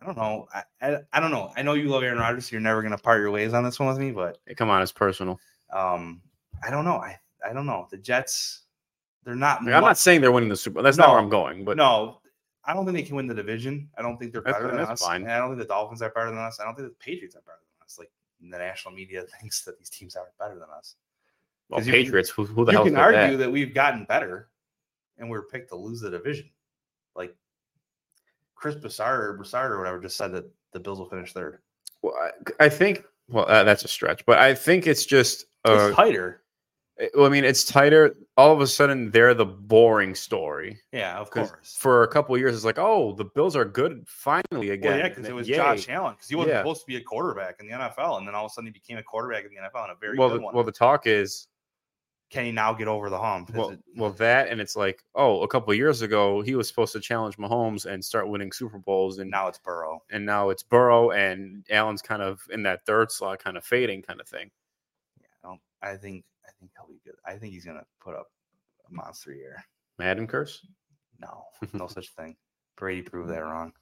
I 0.00 0.06
don't 0.06 0.16
know. 0.16 0.46
I, 0.54 0.62
I, 0.82 0.98
I 1.14 1.20
don't 1.20 1.30
know. 1.30 1.50
I 1.56 1.62
know 1.62 1.72
you 1.74 1.88
love 1.88 2.02
Aaron 2.02 2.18
Rodgers. 2.18 2.46
So 2.48 2.52
you're 2.52 2.60
never 2.60 2.82
gonna 2.82 2.98
part 2.98 3.20
your 3.20 3.30
ways 3.30 3.54
on 3.54 3.64
this 3.64 3.80
one 3.80 3.88
with 3.88 3.98
me, 3.98 4.12
but 4.12 4.38
hey, 4.46 4.54
come 4.54 4.68
on, 4.70 4.82
it's 4.82 4.92
personal. 4.92 5.40
um, 5.72 6.20
I 6.62 6.70
don't 6.70 6.84
know. 6.84 6.96
I 6.96 7.18
I 7.44 7.52
don't 7.52 7.66
know. 7.66 7.86
The 7.90 7.96
Jets, 7.98 8.62
they're 9.24 9.34
not. 9.34 9.60
I'm 9.60 9.66
not 9.82 9.98
saying 9.98 10.20
they're 10.20 10.32
winning 10.32 10.48
the 10.48 10.56
Super 10.56 10.74
Bowl. 10.74 10.82
That's 10.82 10.96
not 10.96 11.10
where 11.10 11.18
I'm 11.18 11.28
going. 11.28 11.64
But 11.64 11.76
no, 11.76 12.20
I 12.64 12.74
don't 12.74 12.84
think 12.84 12.96
they 12.96 13.02
can 13.02 13.16
win 13.16 13.26
the 13.26 13.34
division. 13.34 13.88
I 13.96 14.02
don't 14.02 14.16
think 14.18 14.32
they're 14.32 14.42
better 14.42 14.68
than 14.70 14.80
us. 14.80 15.00
fine. 15.02 15.22
And 15.22 15.32
I 15.32 15.38
don't 15.38 15.48
think 15.50 15.60
the 15.60 15.66
Dolphins 15.66 16.02
are 16.02 16.10
better 16.10 16.30
than 16.30 16.38
us. 16.38 16.60
I 16.60 16.64
don't 16.64 16.74
think 16.74 16.88
the 16.88 16.94
Patriots 16.94 17.34
are 17.36 17.40
better 17.42 17.58
than 17.78 17.84
us. 17.86 17.98
Like 17.98 18.10
the 18.40 18.58
national 18.58 18.94
media 18.94 19.22
thinks 19.40 19.62
that 19.64 19.78
these 19.78 19.88
teams 19.90 20.16
are 20.16 20.26
better 20.38 20.54
than 20.54 20.68
us. 20.76 20.96
well, 21.68 21.78
'cause 21.80 21.86
you 21.86 21.92
can- 21.92 22.02
Patriots. 22.04 22.30
who, 22.30 22.44
who 22.44 22.64
the 22.64 22.72
hell? 22.72 22.84
you 22.84 22.90
can 22.90 22.98
argue 22.98 23.36
that? 23.36 23.44
that? 23.44 23.50
we've 23.50 23.74
gotten 23.74 24.04
better, 24.04 24.48
and 25.18 25.28
we're 25.30 25.42
picked 25.42 25.68
to 25.70 25.76
lose 25.76 26.00
the 26.00 26.10
division. 26.10 26.50
Like 27.14 27.34
Chris 28.54 28.74
Broussard 28.74 29.20
or 29.24 29.32
Broussard 29.34 29.72
or 29.72 29.78
whatever 29.78 30.00
just 30.00 30.16
said 30.16 30.32
that 30.32 30.44
the 30.72 30.80
Bills 30.80 30.98
will 30.98 31.08
finish 31.08 31.32
third. 31.32 31.58
Well, 32.02 32.14
I, 32.60 32.64
I 32.64 32.68
think. 32.68 33.04
Well, 33.30 33.44
uh, 33.48 33.62
that's 33.62 33.84
a 33.84 33.88
stretch, 33.88 34.24
but 34.24 34.38
I 34.38 34.54
think 34.54 34.86
it's 34.86 35.04
just. 35.04 35.46
Uh, 35.64 35.88
it's 35.88 35.96
tighter. 35.96 36.42
I 37.16 37.28
mean, 37.28 37.44
it's 37.44 37.64
tighter. 37.64 38.16
All 38.36 38.52
of 38.52 38.60
a 38.60 38.66
sudden, 38.66 39.10
they're 39.12 39.32
the 39.34 39.46
boring 39.46 40.14
story. 40.16 40.80
Yeah, 40.92 41.16
of 41.18 41.30
course. 41.30 41.52
For 41.78 42.02
a 42.02 42.08
couple 42.08 42.34
of 42.34 42.40
years, 42.40 42.56
it's 42.56 42.64
like, 42.64 42.78
oh, 42.78 43.12
the 43.14 43.24
Bills 43.24 43.54
are 43.54 43.64
good 43.64 44.02
finally 44.08 44.70
again. 44.70 44.90
Well, 44.92 44.98
yeah, 45.00 45.08
because 45.08 45.26
it 45.28 45.34
was 45.34 45.48
yay. 45.48 45.56
Josh 45.56 45.88
Allen. 45.88 46.14
Because 46.14 46.28
he 46.28 46.34
wasn't 46.34 46.54
Yeah. 46.54 46.60
supposed 46.60 46.80
to 46.80 46.86
be 46.88 46.96
a 46.96 47.00
quarterback 47.00 47.56
in 47.60 47.66
the 47.68 47.72
NFL, 47.72 48.18
and 48.18 48.26
then 48.26 48.34
all 48.34 48.46
of 48.46 48.50
a 48.50 48.52
sudden 48.54 48.66
he 48.66 48.72
became 48.72 48.98
a 48.98 49.02
quarterback 49.02 49.44
in 49.44 49.50
the 49.50 49.56
NFL 49.60 49.84
and 49.84 49.92
a 49.92 49.94
very 50.00 50.18
Well, 50.18 50.28
good 50.30 50.40
the, 50.40 50.44
one. 50.44 50.54
well, 50.54 50.64
the 50.64 50.72
talk 50.72 51.06
is 51.06 51.46
Can 52.30 52.44
he 52.44 52.52
now 52.52 52.74
get 52.74 52.88
over 52.88 53.08
the 53.08 53.18
hump? 53.18 53.48
Is 53.50 53.54
well, 53.56 53.70
it- 53.70 53.80
well 53.96 54.10
that, 54.10 54.48
and 54.48 54.60
it's 54.60 54.76
like, 54.76 55.02
oh, 55.14 55.40
a 55.42 55.48
couple 55.48 55.70
of 55.70 55.78
years 55.78 56.02
ago, 56.02 56.42
he 56.42 56.56
was 56.56 56.68
supposed 56.68 56.92
to 56.92 57.00
challenge 57.00 57.38
Mahomes 57.38 57.86
and 57.86 58.04
start 58.04 58.28
winning 58.28 58.52
Super 58.52 58.78
Bowls, 58.78 59.18
and 59.18 59.30
now 59.30 59.46
it's 59.48 59.58
Burrow. 59.58 60.02
and 60.10 60.26
now 60.26 60.50
it's 60.50 60.62
Burrow 60.62 61.12
and 61.12 61.64
Allen's 61.70 62.02
kind 62.02 62.20
of 62.22 62.42
in 62.50 62.62
that 62.64 62.84
third 62.84 63.10
slot, 63.12 63.38
kind 63.38 63.56
of 63.56 63.64
fading, 63.64 64.02
kind 64.02 64.20
of 64.20 64.28
thing. 64.28 64.50
I, 65.44 65.56
I 65.92 65.96
think 65.96 66.24
think 66.60 66.72
he'll 66.76 66.88
be 66.88 67.00
good. 67.04 67.14
I 67.24 67.36
think 67.38 67.52
he's 67.54 67.64
gonna 67.64 67.84
put 68.00 68.14
up 68.14 68.26
a 68.90 68.94
monster 68.94 69.32
year. 69.32 69.62
Madden 69.98 70.26
curse. 70.26 70.66
No, 71.20 71.44
no 71.72 71.86
such 71.88 72.08
thing. 72.10 72.36
Brady 72.76 73.02
proved 73.02 73.30
that 73.30 73.40
wrong. 73.42 73.72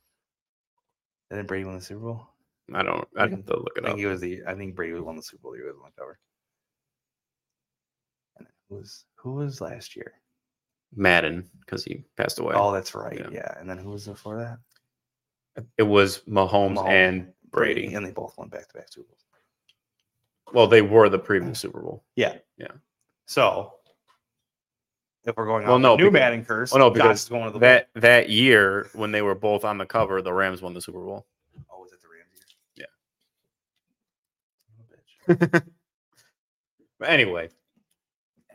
Didn't 1.31 1.47
Brady 1.47 1.65
win 1.65 1.75
the 1.77 1.81
Super 1.83 2.01
Bowl? 2.01 2.27
I 2.75 2.83
don't. 2.83 3.07
I'd 3.17 3.31
have 3.31 3.47
to 3.47 3.57
look 3.57 3.73
I 3.77 3.81
it 3.81 3.83
think 3.83 3.93
up. 3.95 3.99
he 3.99 4.07
was 4.07 4.21
the. 4.21 4.41
I 4.47 4.55
think 4.55 4.75
Brady 4.75 4.99
won 4.99 5.17
the 5.17 5.23
Super 5.23 5.43
Bowl. 5.43 5.53
He 5.55 5.63
was 5.63 5.75
on 5.77 5.91
the 5.95 6.01
cover. 6.01 6.19
And 8.39 8.47
who 8.69 8.77
was 8.77 9.05
who 9.17 9.35
was 9.35 9.61
last 9.61 9.97
year? 9.97 10.13
Madden 10.95 11.49
because 11.61 11.85
he 11.85 12.05
passed 12.17 12.39
away. 12.39 12.55
Oh, 12.57 12.73
that's 12.73 12.95
right. 12.95 13.19
Yeah. 13.19 13.29
Yeah. 13.33 13.55
And 13.61 13.69
then 13.69 13.79
who 13.79 13.91
was 13.91 14.07
before 14.07 14.39
that? 14.39 15.65
It 15.79 15.83
was 15.85 16.21
Mahomes, 16.29 16.77
Mahomes, 16.77 16.89
and 16.89 17.33
Brady. 17.51 17.93
and 17.95 18.05
they 18.07 18.13
both 18.13 18.35
won 18.37 18.49
back 18.49 18.69
to 18.69 18.75
back 18.75 18.87
Super 18.93 19.09
Bowls. 19.09 19.25
Well, 20.53 20.67
they 20.67 20.83
were 20.83 21.09
the 21.09 21.19
previous 21.19 21.59
Super 21.61 21.81
Bowl. 21.81 22.05
Yeah. 22.15 22.37
Yeah. 22.59 22.69
So 23.27 23.73
if 25.25 25.37
we're 25.37 25.47
going 25.47 25.65
Well, 25.67 25.75
on 25.75 25.83
no, 25.83 25.97
the 25.97 26.05
new 26.05 26.11
because- 26.11 26.21
Madden 26.21 26.45
curse, 26.45 26.73
Oh 26.75 26.79
no, 26.79 26.91
because 26.91 27.23
is 27.25 27.29
going 27.29 27.45
to 27.47 27.51
the 27.53 27.59
that 27.61 27.89
that 27.95 28.29
year 28.31 28.89
when 28.95 29.11
they 29.13 29.23
were 29.23 29.35
both 29.35 29.65
on 29.65 29.77
the 29.79 29.87
cover, 29.87 30.23
the 30.23 30.33
Rams 30.33 30.63
won 30.63 30.73
the 30.75 30.81
Super 30.81 31.01
Bowl. 31.01 31.27
Oh, 31.73 31.81
was 31.81 31.93
it 31.93 31.99
the 32.01 32.09
Rams 32.09 32.31
year? 32.77 32.87
Yeah. 35.53 35.61
But 36.99 37.11
anyway, 37.11 37.51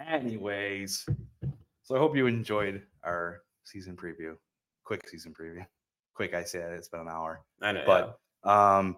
Anyways, 0.10 1.06
so 1.84 1.96
I 1.96 2.00
hope 2.00 2.16
you 2.16 2.26
enjoyed 2.26 2.82
our 3.04 3.42
season 3.66 3.96
preview. 3.96 4.36
Quick 4.84 5.08
season 5.08 5.32
preview. 5.32 5.64
Quick, 6.16 6.34
I 6.34 6.44
said 6.44 6.72
it's 6.74 6.88
been 6.88 7.02
an 7.02 7.08
hour. 7.08 7.42
I 7.62 7.72
know, 7.72 7.84
But 7.86 8.18
um, 8.50 8.98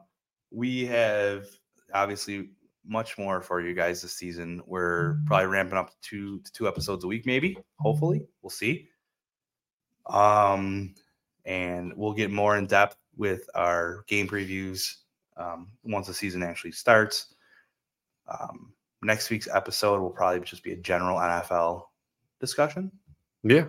we 0.50 0.86
have 0.86 1.46
obviously 1.94 2.52
much 2.86 3.18
more 3.18 3.42
for 3.42 3.62
you 3.62 3.74
guys 3.74 4.02
this 4.02 4.14
season. 4.14 4.62
We're 4.66 5.18
probably 5.26 5.48
ramping 5.48 5.78
up 5.78 5.90
to 5.90 5.96
two 6.02 6.40
to 6.42 6.52
two 6.52 6.68
episodes 6.68 7.04
a 7.04 7.08
week, 7.08 7.26
maybe. 7.26 7.58
Hopefully, 7.80 8.26
we'll 8.42 8.50
see. 8.50 8.90
Um, 10.08 10.94
and 11.46 11.94
we'll 11.96 12.14
get 12.14 12.32
more 12.32 12.58
in 12.58 12.68
depth 12.68 12.98
with 13.16 13.50
our 13.56 14.04
game 14.08 14.28
previews 14.28 14.96
um, 15.38 15.72
once 15.84 16.08
the 16.08 16.14
season 16.14 16.44
actually 16.44 16.72
starts. 16.72 17.34
Um, 18.28 18.74
next 19.02 19.30
week's 19.30 19.48
episode 19.48 20.02
will 20.02 20.10
probably 20.10 20.42
just 20.42 20.64
be 20.64 20.72
a 20.74 20.78
general 20.78 21.18
NFL 21.20 21.84
discussion 22.40 22.92
Yeah. 23.44 23.66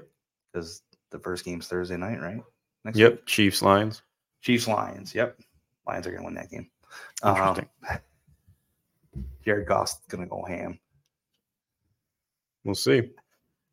because 0.52 0.82
the 1.10 1.18
first 1.18 1.44
game's 1.44 1.68
Thursday 1.68 1.96
night, 1.96 2.20
right? 2.20 2.40
Next 2.84 2.98
Yep. 2.98 3.12
week? 3.12 3.26
Chiefs 3.26 3.62
Lions. 3.62 4.02
Chiefs 4.40 4.68
Lions. 4.68 5.14
Yep. 5.14 5.40
Lions 5.86 6.06
are 6.06 6.12
gonna 6.12 6.24
win 6.24 6.34
that 6.34 6.50
game. 6.50 6.70
Um, 7.22 7.36
Interesting. 7.36 7.68
Jared 9.44 9.66
Goff's 9.66 10.00
gonna 10.08 10.26
go 10.26 10.44
ham. 10.44 10.78
We'll 12.64 12.74
see. 12.74 13.10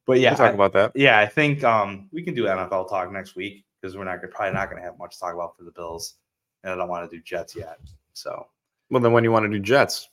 But 0.06 0.20
yeah, 0.20 0.32
we'll 0.32 0.38
talk 0.38 0.52
I- 0.52 0.56
about 0.56 0.74
that. 0.74 0.92
yeah, 0.96 1.20
I 1.20 1.26
think 1.26 1.64
um, 1.64 2.10
we 2.12 2.24
can 2.24 2.34
do 2.34 2.46
NFL 2.46 2.90
talk 2.90 3.12
next 3.12 3.36
week 3.36 3.66
because 3.82 3.96
we're 3.96 4.04
not 4.04 4.18
gonna, 4.22 4.28
probably 4.34 4.54
not 4.54 4.70
going 4.70 4.82
to 4.82 4.86
have 4.88 4.98
much 5.00 5.14
to 5.14 5.20
talk 5.20 5.34
about 5.34 5.56
for 5.58 5.64
the 5.64 5.72
Bills, 5.72 6.16
and 6.64 6.74
I 6.74 6.76
don't 6.76 6.90
want 6.90 7.10
to 7.10 7.16
do 7.18 7.22
Jets 7.24 7.56
yet. 7.56 7.78
So 8.14 8.48
Well, 8.90 9.02
then 9.02 9.14
when 9.14 9.24
do 9.24 9.28
you 9.28 9.32
want 9.32 9.46
to 9.46 9.50
do 9.50 9.60
Jets? 9.60 10.10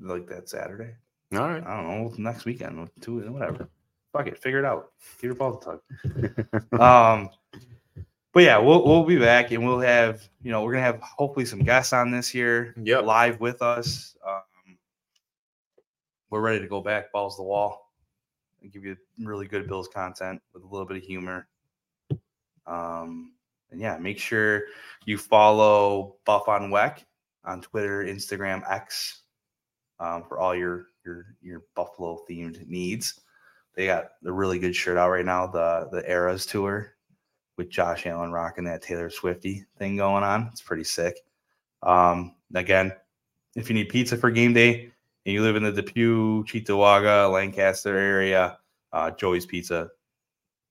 like 0.00 0.26
that 0.28 0.48
Saturday, 0.48 0.94
All 1.34 1.40
right. 1.40 1.64
I 1.66 1.76
don't 1.82 1.86
know 1.88 2.14
next 2.18 2.44
weekend, 2.44 2.88
two 3.00 3.20
whatever. 3.32 3.68
Fuck 4.12 4.26
it, 4.28 4.38
figure 4.38 4.58
it 4.58 4.64
out. 4.64 4.92
Give 5.20 5.28
your 5.28 5.34
balls 5.34 5.64
a 5.66 6.30
tug. 6.72 6.80
um, 6.80 7.30
but 8.36 8.42
yeah, 8.42 8.58
we'll 8.58 8.84
we'll 8.84 9.02
be 9.02 9.16
back 9.16 9.50
and 9.50 9.64
we'll 9.64 9.80
have 9.80 10.28
you 10.42 10.50
know 10.50 10.62
we're 10.62 10.72
gonna 10.72 10.84
have 10.84 11.00
hopefully 11.00 11.46
some 11.46 11.60
guests 11.60 11.94
on 11.94 12.10
this 12.10 12.34
year 12.34 12.74
Yep. 12.76 13.06
live 13.06 13.40
with 13.40 13.62
us. 13.62 14.14
Um, 14.28 14.76
we're 16.28 16.42
ready 16.42 16.60
to 16.60 16.68
go 16.68 16.82
back 16.82 17.10
balls 17.12 17.36
to 17.36 17.40
the 17.40 17.46
wall 17.48 17.94
and 18.60 18.70
give 18.70 18.84
you 18.84 18.94
really 19.18 19.46
good 19.46 19.66
Bills 19.66 19.88
content 19.88 20.42
with 20.52 20.64
a 20.64 20.66
little 20.66 20.86
bit 20.86 20.98
of 20.98 21.02
humor. 21.02 21.48
Um, 22.66 23.32
and 23.70 23.80
yeah, 23.80 23.96
make 23.96 24.18
sure 24.18 24.64
you 25.06 25.16
follow 25.16 26.16
Buff 26.26 26.46
on 26.46 26.68
Weck 26.68 27.04
on 27.46 27.62
Twitter, 27.62 28.04
Instagram, 28.04 28.70
X 28.70 29.22
um, 29.98 30.24
for 30.28 30.38
all 30.38 30.54
your 30.54 30.88
your 31.06 31.24
your 31.40 31.62
Buffalo 31.74 32.20
themed 32.28 32.68
needs. 32.68 33.18
They 33.74 33.86
got 33.86 34.10
a 34.26 34.30
really 34.30 34.58
good 34.58 34.76
shirt 34.76 34.98
out 34.98 35.08
right 35.08 35.24
now, 35.24 35.46
the 35.46 35.88
the 35.90 36.06
Eras 36.06 36.44
tour 36.44 36.95
with 37.56 37.70
Josh 37.70 38.06
Allen 38.06 38.32
rocking 38.32 38.64
that 38.64 38.82
Taylor 38.82 39.10
Swifty 39.10 39.64
thing 39.78 39.96
going 39.96 40.24
on. 40.24 40.48
It's 40.52 40.60
pretty 40.60 40.84
sick. 40.84 41.18
Um, 41.82 42.34
again, 42.54 42.92
if 43.54 43.68
you 43.68 43.74
need 43.74 43.88
pizza 43.88 44.16
for 44.16 44.30
game 44.30 44.52
day 44.52 44.92
and 45.24 45.32
you 45.34 45.42
live 45.42 45.56
in 45.56 45.62
the 45.62 45.72
Depew, 45.72 46.44
Cheektowaga, 46.44 47.32
Lancaster 47.32 47.96
area, 47.96 48.58
uh, 48.92 49.10
Joey's 49.12 49.46
Pizza, 49.46 49.90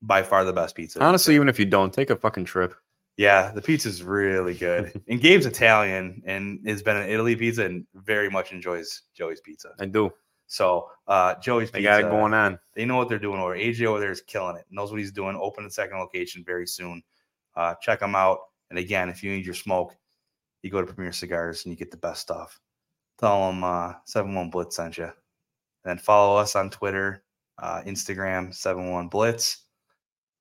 by 0.02 0.22
far 0.24 0.44
the 0.44 0.54
best 0.54 0.76
pizza. 0.76 1.04
Honestly, 1.04 1.36
even 1.36 1.50
if 1.50 1.60
you 1.60 1.66
don't, 1.66 1.94
take 1.94 2.10
a 2.10 2.16
fucking 2.16 2.46
trip. 2.46 2.76
Yeah, 3.18 3.52
the 3.52 3.62
pizza's 3.62 4.04
really 4.04 4.54
good. 4.54 5.02
and 5.08 5.22
Gabe's 5.22 5.46
Italian 5.46 6.22
and 6.26 6.60
has 6.68 6.84
been 6.84 6.98
an 6.98 7.10
Italy 7.10 7.36
pizza 7.36 7.66
and 7.66 7.86
very 7.96 8.30
much 8.30 8.52
enjoys 8.52 9.04
Joey's 9.14 9.42
Pizza. 9.42 9.70
I 9.80 9.86
do. 9.86 10.12
So 10.48 10.90
uh 11.08 11.36
Joey's 11.36 11.72
They 11.72 11.80
Pizza, 11.80 11.90
got 11.90 12.00
it 12.02 12.10
going 12.12 12.34
on. 12.34 12.60
they 12.76 12.86
know 12.86 12.98
what 12.98 13.10
they're 13.10 13.20
doing 13.20 13.40
over. 13.40 13.56
AJ 13.56 13.86
over 13.86 14.00
there 14.00 14.12
is 14.12 14.22
killing 14.22 14.56
it. 14.58 14.66
Knows 14.70 14.92
what 14.92 15.00
he's 15.00 15.12
doing. 15.12 15.36
Open 15.40 15.66
a 15.66 15.70
second 15.70 15.98
location 16.00 16.44
very 16.46 16.68
soon. 16.68 17.02
Uh, 17.56 17.74
check 17.82 18.00
them 18.00 18.16
out. 18.16 18.40
And 18.70 18.78
again, 18.80 19.10
if 19.10 19.24
you 19.24 19.32
need 19.32 19.46
your 19.46 19.56
smoke, 19.56 19.96
you 20.62 20.70
go 20.70 20.82
to 20.82 20.94
Premier 20.94 21.14
Cigars 21.14 21.64
and 21.66 21.72
you 21.72 21.78
get 21.78 21.92
the 21.92 21.98
best 21.98 22.22
stuff. 22.22 22.60
Tell 23.20 23.48
them 23.48 23.64
uh, 23.64 23.94
71 24.06 24.50
Blitz 24.50 24.76
sent 24.76 24.98
you. 24.98 25.06
And 25.06 25.14
then 25.84 25.98
follow 25.98 26.36
us 26.38 26.56
on 26.56 26.70
Twitter, 26.70 27.24
uh, 27.60 27.82
Instagram, 27.86 28.54
71 28.54 29.08
Blitz. 29.08 29.60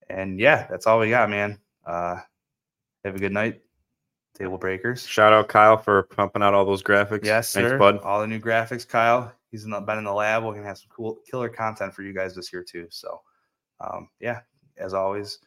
And 0.08 0.40
yeah, 0.40 0.66
that's 0.68 0.86
all 0.86 0.98
we 0.98 1.10
got, 1.10 1.30
man. 1.30 1.58
Uh, 1.86 2.16
have 3.04 3.14
a 3.14 3.18
good 3.18 3.32
night, 3.32 3.60
Table 4.34 4.58
Breakers. 4.58 5.06
Shout 5.06 5.32
out 5.32 5.48
Kyle 5.48 5.76
for 5.76 6.04
pumping 6.04 6.42
out 6.42 6.54
all 6.54 6.64
those 6.64 6.82
graphics. 6.82 7.24
Yes, 7.24 7.52
Thanks, 7.52 7.70
sir. 7.70 7.78
bud. 7.78 7.98
All 7.98 8.20
the 8.20 8.26
new 8.26 8.40
graphics, 8.40 8.88
Kyle. 8.88 9.30
He's 9.54 9.62
in 9.62 9.70
the, 9.70 9.78
been 9.78 9.98
in 9.98 10.04
the 10.04 10.12
lab. 10.12 10.42
We're 10.42 10.52
gonna 10.52 10.66
have 10.66 10.78
some 10.78 10.90
cool 10.90 11.20
killer 11.30 11.48
content 11.48 11.94
for 11.94 12.02
you 12.02 12.12
guys 12.12 12.34
this 12.34 12.52
year 12.52 12.64
too. 12.64 12.88
So, 12.90 13.20
um, 13.78 14.08
yeah, 14.18 14.40
as 14.76 14.94
always, 14.94 15.38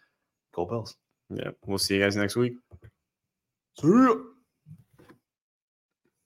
go 0.56 0.66
Bills. 0.66 0.96
Yeah. 1.30 1.50
We'll 1.66 1.78
see 1.78 1.96
you 1.96 2.04
guys 2.04 2.16
next 2.16 2.38
week. 2.38 2.54
See 3.82 3.90
ya. 3.90 4.16